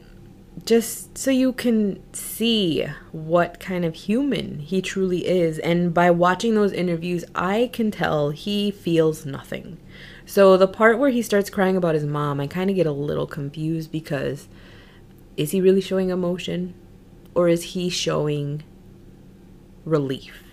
just 0.66 1.18
so 1.18 1.32
you 1.32 1.54
can 1.54 2.02
see 2.14 2.86
what 3.12 3.60
kind 3.60 3.86
of 3.86 3.96
human 3.96 4.60
he 4.60 4.82
truly 4.82 5.28
is. 5.28 5.60
And 5.60 5.94
by 5.94 6.12
watching 6.12 6.56
those 6.56 6.74
interviews, 6.74 7.26
I 7.36 7.70
can 7.74 7.92
tell 7.92 8.32
he 8.32 8.72
feels 8.72 9.26
nothing. 9.26 9.78
So 10.26 10.58
the 10.58 10.68
part 10.68 11.00
where 11.00 11.12
he 11.12 11.22
starts 11.24 11.50
crying 11.50 11.78
about 11.78 11.96
his 11.96 12.06
mom, 12.06 12.40
I 12.40 12.48
kind 12.48 12.70
of 12.70 12.76
get 12.78 12.88
a 12.88 12.92
little 12.92 13.28
confused 13.28 13.92
because 13.92 14.48
is 15.38 15.52
he 15.52 15.62
really 15.62 15.82
showing 15.82 16.10
emotion 16.10 16.74
or 17.36 17.50
is 17.50 17.64
he 17.74 17.90
showing 17.90 18.64
relief? 19.86 20.49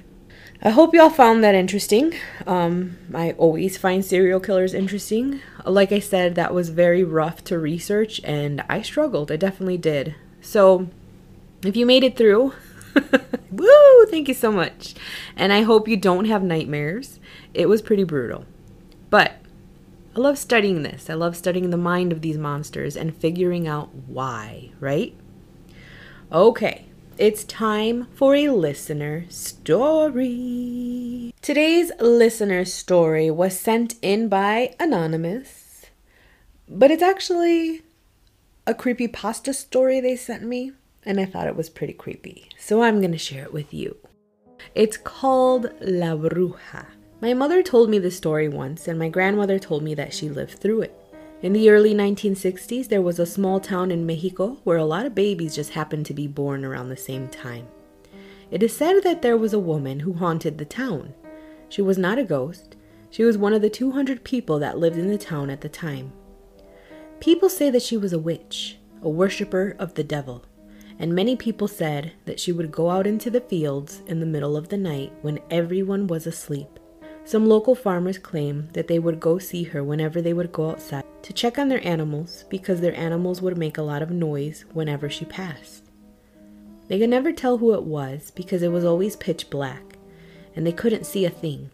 I 0.62 0.70
hope 0.70 0.94
y'all 0.94 1.10
found 1.10 1.44
that 1.44 1.54
interesting. 1.54 2.14
Um, 2.46 2.96
I 3.14 3.32
always 3.32 3.76
find 3.76 4.04
serial 4.04 4.40
killers 4.40 4.72
interesting. 4.72 5.40
Like 5.64 5.92
I 5.92 5.98
said, 5.98 6.34
that 6.34 6.54
was 6.54 6.70
very 6.70 7.04
rough 7.04 7.44
to 7.44 7.58
research, 7.58 8.20
and 8.24 8.64
I 8.68 8.80
struggled. 8.82 9.30
I 9.30 9.36
definitely 9.36 9.76
did. 9.76 10.14
So, 10.40 10.88
if 11.62 11.76
you 11.76 11.84
made 11.84 12.04
it 12.04 12.16
through, 12.16 12.54
woo! 13.50 14.06
Thank 14.06 14.28
you 14.28 14.34
so 14.34 14.50
much. 14.50 14.94
And 15.36 15.52
I 15.52 15.62
hope 15.62 15.88
you 15.88 15.96
don't 15.96 16.24
have 16.24 16.42
nightmares. 16.42 17.20
It 17.52 17.68
was 17.68 17.82
pretty 17.82 18.04
brutal. 18.04 18.46
But 19.10 19.34
I 20.16 20.20
love 20.20 20.38
studying 20.38 20.82
this. 20.82 21.10
I 21.10 21.14
love 21.14 21.36
studying 21.36 21.68
the 21.68 21.76
mind 21.76 22.12
of 22.12 22.22
these 22.22 22.38
monsters 22.38 22.96
and 22.96 23.14
figuring 23.14 23.68
out 23.68 23.94
why, 23.94 24.70
right? 24.80 25.14
Okay, 26.32 26.85
it's 27.18 27.44
time 27.44 28.08
for 28.14 28.34
a 28.34 28.48
listener 28.50 29.24
story. 29.30 30.24
Today's 31.40 31.90
listener 31.98 32.66
story 32.66 33.30
was 33.30 33.58
sent 33.58 33.94
in 34.02 34.28
by 34.28 34.74
Anonymous, 34.78 35.86
but 36.68 36.90
it's 36.90 37.02
actually 37.02 37.82
a 38.66 38.74
creepy 38.74 39.08
pasta 39.08 39.54
story 39.54 39.98
they 40.00 40.16
sent 40.16 40.42
me, 40.42 40.72
and 41.04 41.18
I 41.18 41.24
thought 41.24 41.46
it 41.46 41.56
was 41.56 41.70
pretty 41.70 41.94
creepy. 41.94 42.50
So 42.58 42.82
I'm 42.82 43.00
to 43.00 43.16
share 43.16 43.44
it 43.44 43.52
with 43.52 43.72
you. 43.72 43.96
It's 44.74 44.98
called 44.98 45.72
La 45.80 46.16
Bruja. 46.16 46.86
My 47.22 47.32
mother 47.32 47.62
told 47.62 47.88
me 47.88 47.98
this 47.98 48.16
story 48.16 48.48
once, 48.48 48.88
and 48.88 48.98
my 48.98 49.08
grandmother 49.08 49.58
told 49.58 49.82
me 49.82 49.94
that 49.94 50.12
she 50.12 50.28
lived 50.28 50.58
through 50.58 50.82
it. 50.82 51.05
In 51.42 51.52
the 51.52 51.68
early 51.68 51.94
1960s, 51.94 52.88
there 52.88 53.02
was 53.02 53.18
a 53.18 53.26
small 53.26 53.60
town 53.60 53.90
in 53.90 54.06
Mexico 54.06 54.56
where 54.64 54.78
a 54.78 54.86
lot 54.86 55.04
of 55.04 55.14
babies 55.14 55.54
just 55.54 55.70
happened 55.70 56.06
to 56.06 56.14
be 56.14 56.26
born 56.26 56.64
around 56.64 56.88
the 56.88 56.96
same 56.96 57.28
time. 57.28 57.68
It 58.50 58.62
is 58.62 58.74
said 58.74 59.02
that 59.02 59.20
there 59.20 59.36
was 59.36 59.52
a 59.52 59.58
woman 59.58 60.00
who 60.00 60.14
haunted 60.14 60.56
the 60.56 60.64
town. 60.64 61.12
She 61.68 61.82
was 61.82 61.98
not 61.98 62.18
a 62.18 62.24
ghost, 62.24 62.76
she 63.10 63.22
was 63.22 63.36
one 63.36 63.52
of 63.52 63.60
the 63.60 63.68
200 63.68 64.24
people 64.24 64.58
that 64.60 64.78
lived 64.78 64.96
in 64.96 65.08
the 65.08 65.18
town 65.18 65.50
at 65.50 65.60
the 65.60 65.68
time. 65.68 66.12
People 67.20 67.50
say 67.50 67.68
that 67.68 67.82
she 67.82 67.98
was 67.98 68.14
a 68.14 68.18
witch, 68.18 68.78
a 69.02 69.08
worshiper 69.10 69.76
of 69.78 69.92
the 69.92 70.04
devil, 70.04 70.42
and 70.98 71.14
many 71.14 71.36
people 71.36 71.68
said 71.68 72.12
that 72.24 72.40
she 72.40 72.50
would 72.50 72.72
go 72.72 72.88
out 72.90 73.06
into 73.06 73.28
the 73.28 73.42
fields 73.42 74.00
in 74.06 74.20
the 74.20 74.26
middle 74.26 74.56
of 74.56 74.70
the 74.70 74.78
night 74.78 75.12
when 75.20 75.40
everyone 75.50 76.06
was 76.06 76.26
asleep. 76.26 76.80
Some 77.26 77.48
local 77.48 77.74
farmers 77.74 78.18
claim 78.18 78.68
that 78.74 78.86
they 78.86 79.00
would 79.00 79.18
go 79.18 79.38
see 79.38 79.64
her 79.64 79.82
whenever 79.82 80.22
they 80.22 80.32
would 80.32 80.52
go 80.52 80.70
outside 80.70 81.02
to 81.22 81.32
check 81.32 81.58
on 81.58 81.68
their 81.68 81.84
animals 81.84 82.44
because 82.48 82.80
their 82.80 82.96
animals 82.96 83.42
would 83.42 83.58
make 83.58 83.78
a 83.78 83.82
lot 83.82 84.00
of 84.00 84.10
noise 84.10 84.64
whenever 84.72 85.10
she 85.10 85.24
passed. 85.24 85.90
They 86.86 87.00
could 87.00 87.10
never 87.10 87.32
tell 87.32 87.58
who 87.58 87.74
it 87.74 87.82
was 87.82 88.30
because 88.30 88.62
it 88.62 88.70
was 88.70 88.84
always 88.84 89.16
pitch 89.16 89.50
black 89.50 89.98
and 90.54 90.64
they 90.64 90.70
couldn't 90.70 91.04
see 91.04 91.24
a 91.24 91.30
thing. 91.30 91.72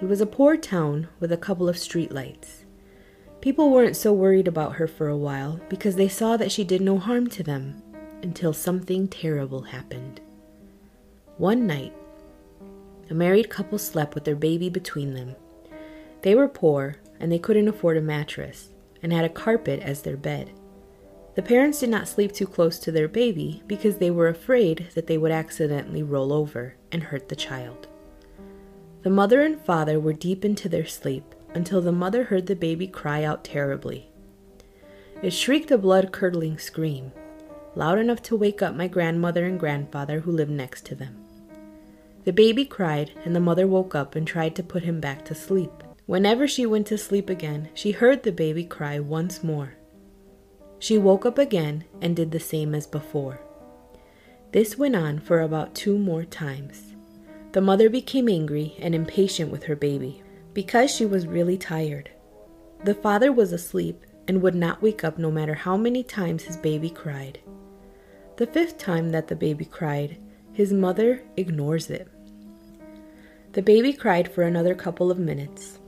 It 0.00 0.08
was 0.08 0.22
a 0.22 0.26
poor 0.26 0.56
town 0.56 1.08
with 1.20 1.32
a 1.32 1.36
couple 1.36 1.68
of 1.68 1.76
street 1.76 2.10
lights. 2.10 2.64
People 3.42 3.68
weren't 3.68 3.94
so 3.94 4.10
worried 4.10 4.48
about 4.48 4.76
her 4.76 4.86
for 4.86 5.08
a 5.08 5.18
while 5.18 5.60
because 5.68 5.96
they 5.96 6.08
saw 6.08 6.38
that 6.38 6.50
she 6.50 6.64
did 6.64 6.80
no 6.80 6.96
harm 6.96 7.26
to 7.28 7.42
them 7.42 7.82
until 8.22 8.54
something 8.54 9.06
terrible 9.06 9.60
happened. 9.60 10.22
One 11.36 11.66
night, 11.66 11.92
a 13.10 13.14
married 13.14 13.50
couple 13.50 13.78
slept 13.78 14.14
with 14.14 14.24
their 14.24 14.36
baby 14.36 14.70
between 14.70 15.14
them. 15.14 15.34
They 16.22 16.34
were 16.34 16.48
poor 16.48 16.96
and 17.18 17.30
they 17.30 17.38
couldn't 17.38 17.68
afford 17.68 17.96
a 17.96 18.00
mattress 18.00 18.70
and 19.02 19.12
had 19.12 19.24
a 19.24 19.28
carpet 19.28 19.80
as 19.80 20.02
their 20.02 20.16
bed. 20.16 20.52
The 21.34 21.42
parents 21.42 21.80
did 21.80 21.90
not 21.90 22.08
sleep 22.08 22.32
too 22.32 22.46
close 22.46 22.78
to 22.80 22.92
their 22.92 23.08
baby 23.08 23.62
because 23.66 23.98
they 23.98 24.10
were 24.10 24.28
afraid 24.28 24.88
that 24.94 25.06
they 25.06 25.18
would 25.18 25.32
accidentally 25.32 26.02
roll 26.02 26.32
over 26.32 26.74
and 26.92 27.02
hurt 27.02 27.28
the 27.28 27.36
child. 27.36 27.88
The 29.02 29.10
mother 29.10 29.40
and 29.40 29.60
father 29.60 29.98
were 29.98 30.12
deep 30.12 30.44
into 30.44 30.68
their 30.68 30.86
sleep 30.86 31.34
until 31.54 31.80
the 31.80 31.92
mother 31.92 32.24
heard 32.24 32.46
the 32.46 32.56
baby 32.56 32.86
cry 32.86 33.24
out 33.24 33.44
terribly. 33.44 34.10
It 35.22 35.32
shrieked 35.32 35.70
a 35.70 35.78
blood 35.78 36.12
curdling 36.12 36.58
scream, 36.58 37.12
loud 37.74 37.98
enough 37.98 38.22
to 38.24 38.36
wake 38.36 38.62
up 38.62 38.74
my 38.74 38.88
grandmother 38.88 39.46
and 39.46 39.58
grandfather 39.58 40.20
who 40.20 40.32
lived 40.32 40.50
next 40.50 40.84
to 40.86 40.94
them. 40.94 41.19
The 42.24 42.32
baby 42.32 42.64
cried, 42.64 43.12
and 43.24 43.34
the 43.34 43.40
mother 43.40 43.66
woke 43.66 43.94
up 43.94 44.14
and 44.14 44.26
tried 44.26 44.54
to 44.56 44.62
put 44.62 44.82
him 44.82 45.00
back 45.00 45.24
to 45.26 45.34
sleep. 45.34 45.70
Whenever 46.06 46.46
she 46.46 46.66
went 46.66 46.86
to 46.88 46.98
sleep 46.98 47.30
again, 47.30 47.68
she 47.72 47.92
heard 47.92 48.22
the 48.22 48.32
baby 48.32 48.64
cry 48.64 48.98
once 48.98 49.44
more. 49.44 49.74
She 50.78 50.98
woke 50.98 51.24
up 51.24 51.38
again 51.38 51.84
and 52.00 52.16
did 52.16 52.30
the 52.30 52.40
same 52.40 52.74
as 52.74 52.86
before. 52.86 53.40
This 54.52 54.76
went 54.76 54.96
on 54.96 55.20
for 55.20 55.40
about 55.40 55.74
two 55.74 55.96
more 55.96 56.24
times. 56.24 56.94
The 57.52 57.60
mother 57.60 57.88
became 57.88 58.28
angry 58.28 58.74
and 58.80 58.94
impatient 58.94 59.50
with 59.50 59.64
her 59.64 59.76
baby 59.76 60.22
because 60.52 60.90
she 60.90 61.06
was 61.06 61.26
really 61.26 61.56
tired. 61.56 62.10
The 62.84 62.94
father 62.94 63.30
was 63.32 63.52
asleep 63.52 64.04
and 64.26 64.42
would 64.42 64.54
not 64.54 64.82
wake 64.82 65.04
up 65.04 65.18
no 65.18 65.30
matter 65.30 65.54
how 65.54 65.76
many 65.76 66.02
times 66.02 66.44
his 66.44 66.56
baby 66.56 66.90
cried. 66.90 67.40
The 68.36 68.46
fifth 68.46 68.78
time 68.78 69.10
that 69.10 69.28
the 69.28 69.36
baby 69.36 69.64
cried, 69.64 70.18
his 70.60 70.74
mother 70.74 71.22
ignores 71.38 71.88
it. 71.88 72.06
The 73.54 73.62
baby 73.62 73.94
cried 73.94 74.30
for 74.30 74.42
another 74.42 74.74
couple 74.74 75.10
of 75.10 75.18
minutes. 75.18 75.78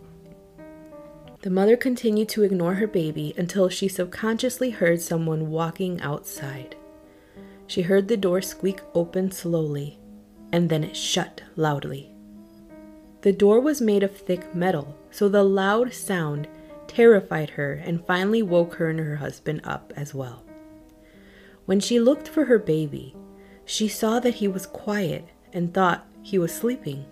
The 1.42 1.50
mother 1.50 1.76
continued 1.76 2.30
to 2.30 2.42
ignore 2.42 2.76
her 2.76 2.86
baby 2.86 3.34
until 3.36 3.68
she 3.68 3.86
subconsciously 3.86 4.70
heard 4.70 5.02
someone 5.02 5.50
walking 5.50 6.00
outside. 6.00 6.74
She 7.66 7.82
heard 7.82 8.08
the 8.08 8.16
door 8.16 8.40
squeak 8.40 8.80
open 8.94 9.30
slowly, 9.30 9.98
and 10.52 10.70
then 10.70 10.84
it 10.84 10.96
shut 10.96 11.42
loudly. 11.54 12.10
The 13.20 13.32
door 13.34 13.60
was 13.60 13.82
made 13.82 14.02
of 14.02 14.16
thick 14.16 14.54
metal, 14.54 14.96
so 15.10 15.28
the 15.28 15.44
loud 15.44 15.92
sound 15.92 16.48
terrified 16.86 17.50
her 17.50 17.74
and 17.74 18.06
finally 18.06 18.42
woke 18.42 18.76
her 18.76 18.88
and 18.88 19.00
her 19.00 19.16
husband 19.16 19.60
up 19.64 19.92
as 19.96 20.14
well. 20.14 20.44
When 21.66 21.78
she 21.78 22.00
looked 22.00 22.26
for 22.26 22.46
her 22.46 22.58
baby, 22.58 23.14
she 23.72 23.88
saw 23.88 24.20
that 24.20 24.34
he 24.34 24.46
was 24.46 24.66
quiet 24.66 25.24
and 25.50 25.72
thought 25.72 26.06
he 26.22 26.38
was 26.38 26.54
sleeping. 26.54 27.06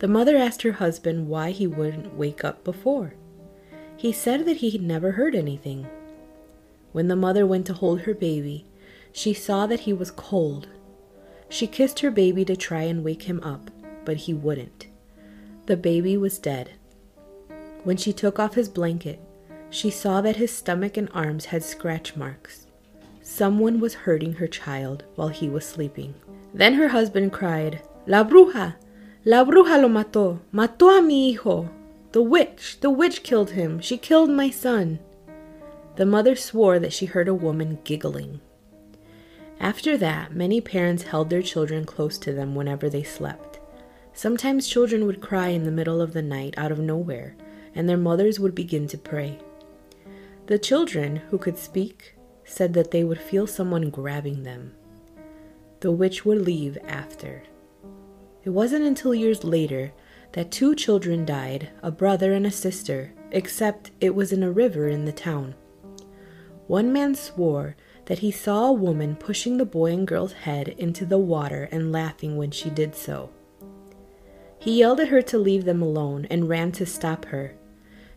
The 0.00 0.08
mother 0.08 0.36
asked 0.36 0.62
her 0.62 0.72
husband 0.72 1.28
why 1.28 1.52
he 1.52 1.68
wouldn't 1.68 2.16
wake 2.16 2.42
up 2.42 2.64
before. 2.64 3.14
He 3.96 4.10
said 4.10 4.44
that 4.46 4.56
he 4.56 4.70
had 4.70 4.82
never 4.82 5.12
heard 5.12 5.36
anything. 5.36 5.86
When 6.90 7.06
the 7.06 7.14
mother 7.14 7.46
went 7.46 7.64
to 7.66 7.74
hold 7.74 8.00
her 8.00 8.14
baby, 8.14 8.66
she 9.12 9.32
saw 9.32 9.68
that 9.68 9.80
he 9.80 9.92
was 9.92 10.10
cold. 10.10 10.66
She 11.48 11.68
kissed 11.68 12.00
her 12.00 12.10
baby 12.10 12.44
to 12.46 12.56
try 12.56 12.82
and 12.82 13.04
wake 13.04 13.22
him 13.22 13.40
up, 13.44 13.70
but 14.04 14.16
he 14.16 14.34
wouldn't. 14.34 14.88
The 15.66 15.76
baby 15.76 16.16
was 16.16 16.40
dead. 16.40 16.72
When 17.84 17.96
she 17.96 18.12
took 18.12 18.40
off 18.40 18.54
his 18.54 18.68
blanket, 18.68 19.20
she 19.70 19.90
saw 19.90 20.20
that 20.22 20.38
his 20.38 20.50
stomach 20.50 20.96
and 20.96 21.08
arms 21.14 21.44
had 21.44 21.62
scratch 21.62 22.16
marks. 22.16 22.66
Someone 23.30 23.78
was 23.78 23.94
hurting 23.94 24.34
her 24.34 24.48
child 24.48 25.04
while 25.14 25.28
he 25.28 25.48
was 25.48 25.64
sleeping. 25.64 26.14
Then 26.52 26.74
her 26.74 26.88
husband 26.88 27.32
cried, 27.32 27.80
La 28.04 28.24
bruja! 28.24 28.74
La 29.24 29.44
bruja 29.44 29.80
lo 29.80 29.88
mató. 29.88 30.40
Mató 30.52 30.98
a 30.98 31.00
mi 31.00 31.32
hijo. 31.32 31.70
The 32.10 32.22
witch. 32.22 32.78
The 32.80 32.90
witch 32.90 33.22
killed 33.22 33.52
him. 33.52 33.78
She 33.78 33.96
killed 33.96 34.30
my 34.30 34.50
son. 34.50 34.98
The 35.94 36.04
mother 36.04 36.34
swore 36.34 36.80
that 36.80 36.92
she 36.92 37.06
heard 37.06 37.28
a 37.28 37.32
woman 37.32 37.78
giggling. 37.84 38.40
After 39.60 39.96
that, 39.96 40.34
many 40.34 40.60
parents 40.60 41.04
held 41.04 41.30
their 41.30 41.40
children 41.40 41.84
close 41.84 42.18
to 42.18 42.32
them 42.32 42.56
whenever 42.56 42.90
they 42.90 43.04
slept. 43.04 43.60
Sometimes 44.12 44.66
children 44.66 45.06
would 45.06 45.20
cry 45.20 45.48
in 45.48 45.62
the 45.62 45.70
middle 45.70 46.02
of 46.02 46.14
the 46.14 46.20
night 46.20 46.54
out 46.56 46.72
of 46.72 46.80
nowhere, 46.80 47.36
and 47.76 47.88
their 47.88 47.96
mothers 47.96 48.40
would 48.40 48.56
begin 48.56 48.88
to 48.88 48.98
pray. 48.98 49.38
The 50.46 50.58
children, 50.58 51.16
who 51.30 51.38
could 51.38 51.56
speak, 51.56 52.16
said 52.50 52.74
that 52.74 52.90
they 52.90 53.04
would 53.04 53.20
feel 53.20 53.46
someone 53.46 53.90
grabbing 53.90 54.42
them. 54.42 54.74
The 55.80 55.92
witch 55.92 56.24
would 56.24 56.42
leave 56.42 56.76
after. 56.86 57.44
It 58.44 58.50
wasn't 58.50 58.84
until 58.84 59.14
years 59.14 59.44
later 59.44 59.92
that 60.32 60.50
two 60.50 60.74
children 60.74 61.24
died, 61.24 61.70
a 61.82 61.90
brother 61.90 62.32
and 62.32 62.44
a 62.44 62.50
sister, 62.50 63.12
except 63.30 63.92
it 64.00 64.14
was 64.14 64.32
in 64.32 64.42
a 64.42 64.50
river 64.50 64.88
in 64.88 65.04
the 65.04 65.12
town. 65.12 65.54
One 66.66 66.92
man 66.92 67.14
swore 67.14 67.76
that 68.06 68.18
he 68.18 68.30
saw 68.30 68.66
a 68.66 68.72
woman 68.72 69.16
pushing 69.16 69.56
the 69.56 69.64
boy 69.64 69.92
and 69.92 70.06
girl's 70.06 70.32
head 70.32 70.68
into 70.68 71.06
the 71.06 71.18
water 71.18 71.68
and 71.70 71.92
laughing 71.92 72.36
when 72.36 72.50
she 72.50 72.68
did 72.68 72.94
so. 72.96 73.30
He 74.58 74.78
yelled 74.78 75.00
at 75.00 75.08
her 75.08 75.22
to 75.22 75.38
leave 75.38 75.64
them 75.64 75.82
alone 75.82 76.26
and 76.30 76.48
ran 76.48 76.72
to 76.72 76.84
stop 76.84 77.26
her. 77.26 77.54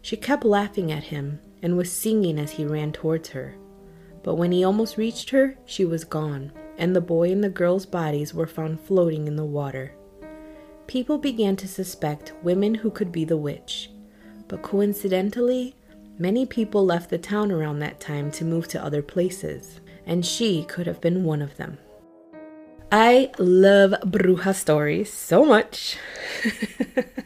She 0.01 0.17
kept 0.17 0.43
laughing 0.43 0.91
at 0.91 1.05
him 1.05 1.39
and 1.61 1.77
was 1.77 1.91
singing 1.91 2.39
as 2.39 2.51
he 2.51 2.65
ran 2.65 2.91
towards 2.91 3.29
her. 3.29 3.55
But 4.23 4.35
when 4.35 4.51
he 4.51 4.63
almost 4.63 4.97
reached 4.97 5.29
her, 5.31 5.57
she 5.65 5.85
was 5.85 6.03
gone, 6.03 6.51
and 6.77 6.95
the 6.95 7.01
boy 7.01 7.31
and 7.31 7.43
the 7.43 7.49
girl's 7.49 7.85
bodies 7.85 8.33
were 8.33 8.47
found 8.47 8.79
floating 8.79 9.27
in 9.27 9.35
the 9.35 9.45
water 9.45 9.95
people 10.87 11.17
began 11.17 11.55
to 11.55 11.67
suspect 11.67 12.33
women 12.43 12.75
who 12.75 12.91
could 12.91 13.11
be 13.11 13.25
the 13.25 13.37
witch. 13.37 13.89
But 14.47 14.61
coincidentally, 14.61 15.75
many 16.19 16.45
people 16.45 16.85
left 16.85 17.09
the 17.09 17.17
town 17.17 17.51
around 17.51 17.79
that 17.79 17.99
time 17.99 18.31
to 18.31 18.45
move 18.45 18.67
to 18.69 18.83
other 18.83 19.01
places, 19.01 19.79
and 20.05 20.25
she 20.25 20.63
could 20.65 20.87
have 20.87 21.01
been 21.01 21.23
one 21.23 21.41
of 21.41 21.57
them. 21.57 21.77
I 22.91 23.31
love 23.39 23.91
bruja 24.03 24.53
stories 24.53 25.11
so 25.11 25.45
much. 25.45 25.97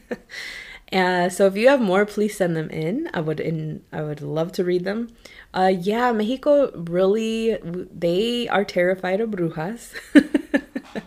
uh, 0.91 1.29
so 1.29 1.47
if 1.47 1.57
you 1.57 1.67
have 1.67 1.81
more, 1.81 2.05
please 2.05 2.37
send 2.37 2.55
them 2.55 2.69
in. 2.69 3.09
I 3.13 3.19
would 3.19 3.39
in 3.39 3.83
I 3.91 4.01
would 4.03 4.21
love 4.21 4.51
to 4.53 4.63
read 4.63 4.85
them. 4.85 5.09
Uh, 5.53 5.73
yeah, 5.77 6.11
Mexico 6.11 6.71
really 6.75 7.57
they 7.61 8.47
are 8.47 8.63
terrified 8.63 9.19
of 9.19 9.31
brujas. 9.31 9.93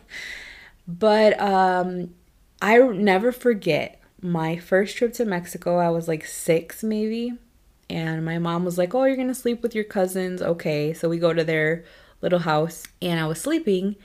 but 0.87 1.41
um, 1.41 2.15
I 2.61 2.79
never 2.79 3.33
forget 3.33 4.01
my 4.21 4.59
first 4.59 4.97
trip 4.97 5.15
to 5.15 5.25
Mexico. 5.25 5.79
I 5.79 5.89
was 5.89 6.09
like 6.09 6.27
six, 6.27 6.83
maybe. 6.83 7.33
And 7.89 8.25
my 8.25 8.39
mom 8.39 8.65
was 8.65 8.79
like, 8.79 8.95
Oh, 8.95 9.05
you're 9.05 9.17
to 9.29 9.35
sleep 9.35 9.63
with 9.63 9.75
your 9.75 9.85
cousins. 9.85 10.43
Okay. 10.43 10.93
So 10.93 11.09
we 11.09 11.19
go 11.19 11.33
to 11.33 11.43
their 11.45 11.85
little 12.21 12.41
house. 12.41 12.85
And 13.01 13.19
I 13.19 13.27
was 13.27 13.41
sleeping. 13.41 13.97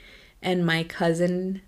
And 0.42 0.64
my 0.64 0.84
cousin, 0.84 1.60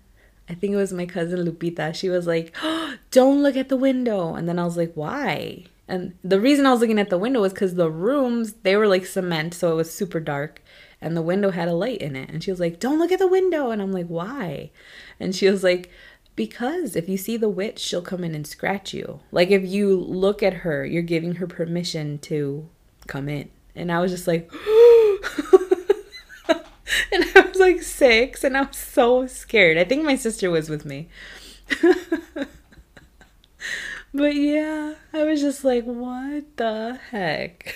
I 0.49 0.55
think 0.55 0.73
it 0.73 0.77
was 0.77 0.91
my 0.91 1.05
cousin 1.05 1.45
Lupita, 1.45 1.93
she 1.93 2.09
was 2.09 2.25
like, 2.25 2.55
oh, 2.63 2.95
Don't 3.11 3.43
look 3.43 3.55
at 3.55 3.69
the 3.69 3.77
window. 3.77 4.35
And 4.35 4.47
then 4.47 4.59
I 4.59 4.65
was 4.65 4.77
like, 4.77 4.93
Why? 4.93 5.65
And 5.87 6.13
the 6.23 6.39
reason 6.39 6.65
I 6.65 6.71
was 6.71 6.81
looking 6.81 6.99
at 6.99 7.09
the 7.09 7.17
window 7.17 7.41
was 7.41 7.53
because 7.53 7.73
the 7.73 7.89
rooms, 7.89 8.53
they 8.63 8.75
were 8.75 8.87
like 8.87 9.05
cement. 9.05 9.53
So 9.55 9.71
it 9.71 9.75
was 9.75 9.93
super 9.93 10.19
dark. 10.19 10.61
And 11.01 11.17
the 11.17 11.21
window 11.21 11.49
had 11.49 11.67
a 11.67 11.73
light 11.73 12.01
in 12.01 12.15
it. 12.15 12.29
And 12.29 12.43
she 12.43 12.51
was 12.51 12.59
like, 12.59 12.79
Don't 12.79 12.99
look 12.99 13.11
at 13.11 13.19
the 13.19 13.27
window. 13.27 13.71
And 13.71 13.81
I'm 13.81 13.91
like, 13.91 14.07
Why? 14.07 14.71
And 15.19 15.35
she 15.35 15.49
was 15.49 15.63
like, 15.63 15.89
because 16.35 16.95
if 16.95 17.09
you 17.09 17.17
see 17.17 17.35
the 17.35 17.49
witch, 17.49 17.79
she'll 17.79 18.01
come 18.01 18.23
in 18.23 18.33
and 18.33 18.47
scratch 18.47 18.93
you. 18.93 19.19
Like 19.29 19.51
if 19.51 19.65
you 19.65 19.99
look 19.99 20.41
at 20.41 20.53
her, 20.53 20.85
you're 20.85 21.01
giving 21.01 21.35
her 21.35 21.47
permission 21.47 22.17
to 22.19 22.69
come 23.07 23.27
in. 23.27 23.49
And 23.75 23.91
I 23.91 23.99
was 23.99 24.11
just 24.11 24.25
like, 24.25 24.49
and 27.11 27.25
I 27.35 27.41
was 27.41 27.57
like 27.57 27.81
six, 27.81 28.43
and 28.43 28.57
I 28.57 28.61
was 28.63 28.77
so 28.77 29.27
scared. 29.27 29.77
I 29.77 29.83
think 29.83 30.03
my 30.03 30.15
sister 30.15 30.49
was 30.49 30.69
with 30.69 30.85
me. 30.85 31.09
but 34.13 34.35
yeah, 34.35 34.95
I 35.13 35.23
was 35.23 35.41
just 35.41 35.63
like, 35.63 35.85
what 35.85 36.57
the 36.57 36.99
heck? 37.11 37.75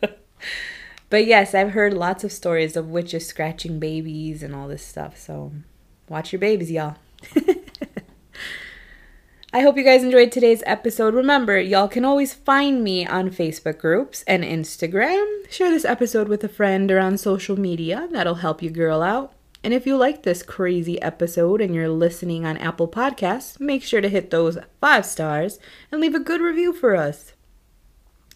but 1.10 1.26
yes, 1.26 1.54
I've 1.54 1.70
heard 1.70 1.94
lots 1.94 2.24
of 2.24 2.32
stories 2.32 2.76
of 2.76 2.90
witches 2.90 3.26
scratching 3.26 3.78
babies 3.78 4.42
and 4.42 4.54
all 4.54 4.68
this 4.68 4.84
stuff. 4.84 5.18
So 5.18 5.52
watch 6.08 6.32
your 6.32 6.40
babies, 6.40 6.70
y'all. 6.70 6.96
I 9.52 9.62
hope 9.62 9.76
you 9.76 9.82
guys 9.82 10.04
enjoyed 10.04 10.30
today's 10.30 10.62
episode. 10.64 11.12
Remember, 11.12 11.58
y'all 11.58 11.88
can 11.88 12.04
always 12.04 12.32
find 12.32 12.84
me 12.84 13.04
on 13.04 13.30
Facebook 13.30 13.78
groups 13.78 14.22
and 14.28 14.44
Instagram. 14.44 15.26
Share 15.50 15.70
this 15.72 15.84
episode 15.84 16.28
with 16.28 16.44
a 16.44 16.48
friend 16.48 16.88
or 16.88 17.00
on 17.00 17.18
social 17.18 17.58
media. 17.58 18.06
That'll 18.12 18.36
help 18.36 18.62
you 18.62 18.70
girl 18.70 19.02
out. 19.02 19.32
And 19.64 19.74
if 19.74 19.88
you 19.88 19.96
like 19.96 20.22
this 20.22 20.44
crazy 20.44 21.02
episode 21.02 21.60
and 21.60 21.74
you're 21.74 21.88
listening 21.88 22.46
on 22.46 22.58
Apple 22.58 22.86
Podcasts, 22.86 23.58
make 23.58 23.82
sure 23.82 24.00
to 24.00 24.08
hit 24.08 24.30
those 24.30 24.56
five 24.80 25.04
stars 25.04 25.58
and 25.90 26.00
leave 26.00 26.14
a 26.14 26.20
good 26.20 26.40
review 26.40 26.72
for 26.72 26.94
us. 26.94 27.32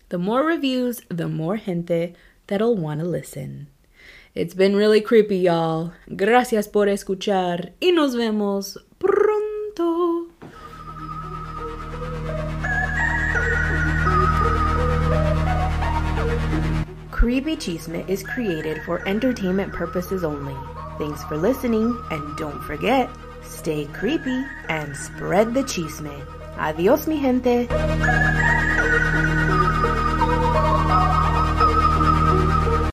The 0.09 0.19
more 0.19 0.45
reviews, 0.45 1.01
the 1.09 1.28
more 1.28 1.59
gente 1.59 2.15
that'll 2.49 2.77
want 2.77 2.99
to 2.99 3.07
listen. 3.07 3.69
It's 4.35 4.55
been 4.55 4.74
really 4.74 5.01
creepy, 5.01 5.39
y'all. 5.39 5.93
Gracias 6.16 6.66
por 6.66 6.89
escuchar 6.89 7.70
y 7.81 7.93
nos 7.93 8.16
vemos 8.16 8.77
pronto. 8.99 10.24
Creepy 17.25 17.57
Chisme 17.57 18.07
is 18.07 18.23
created 18.23 18.83
for 18.83 19.01
entertainment 19.09 19.73
purposes 19.73 20.25
only. 20.25 20.55
Thanks 20.99 21.25
for 21.25 21.39
listening, 21.39 21.99
and 22.11 22.37
don't 22.37 22.63
forget, 22.65 23.09
stay 23.43 23.87
creepy 23.95 24.45
and 24.69 24.95
spread 24.95 25.55
the 25.55 25.63
chisme. 25.63 26.15
Adios, 26.59 27.07
mi 27.07 27.19
gente. 27.19 27.67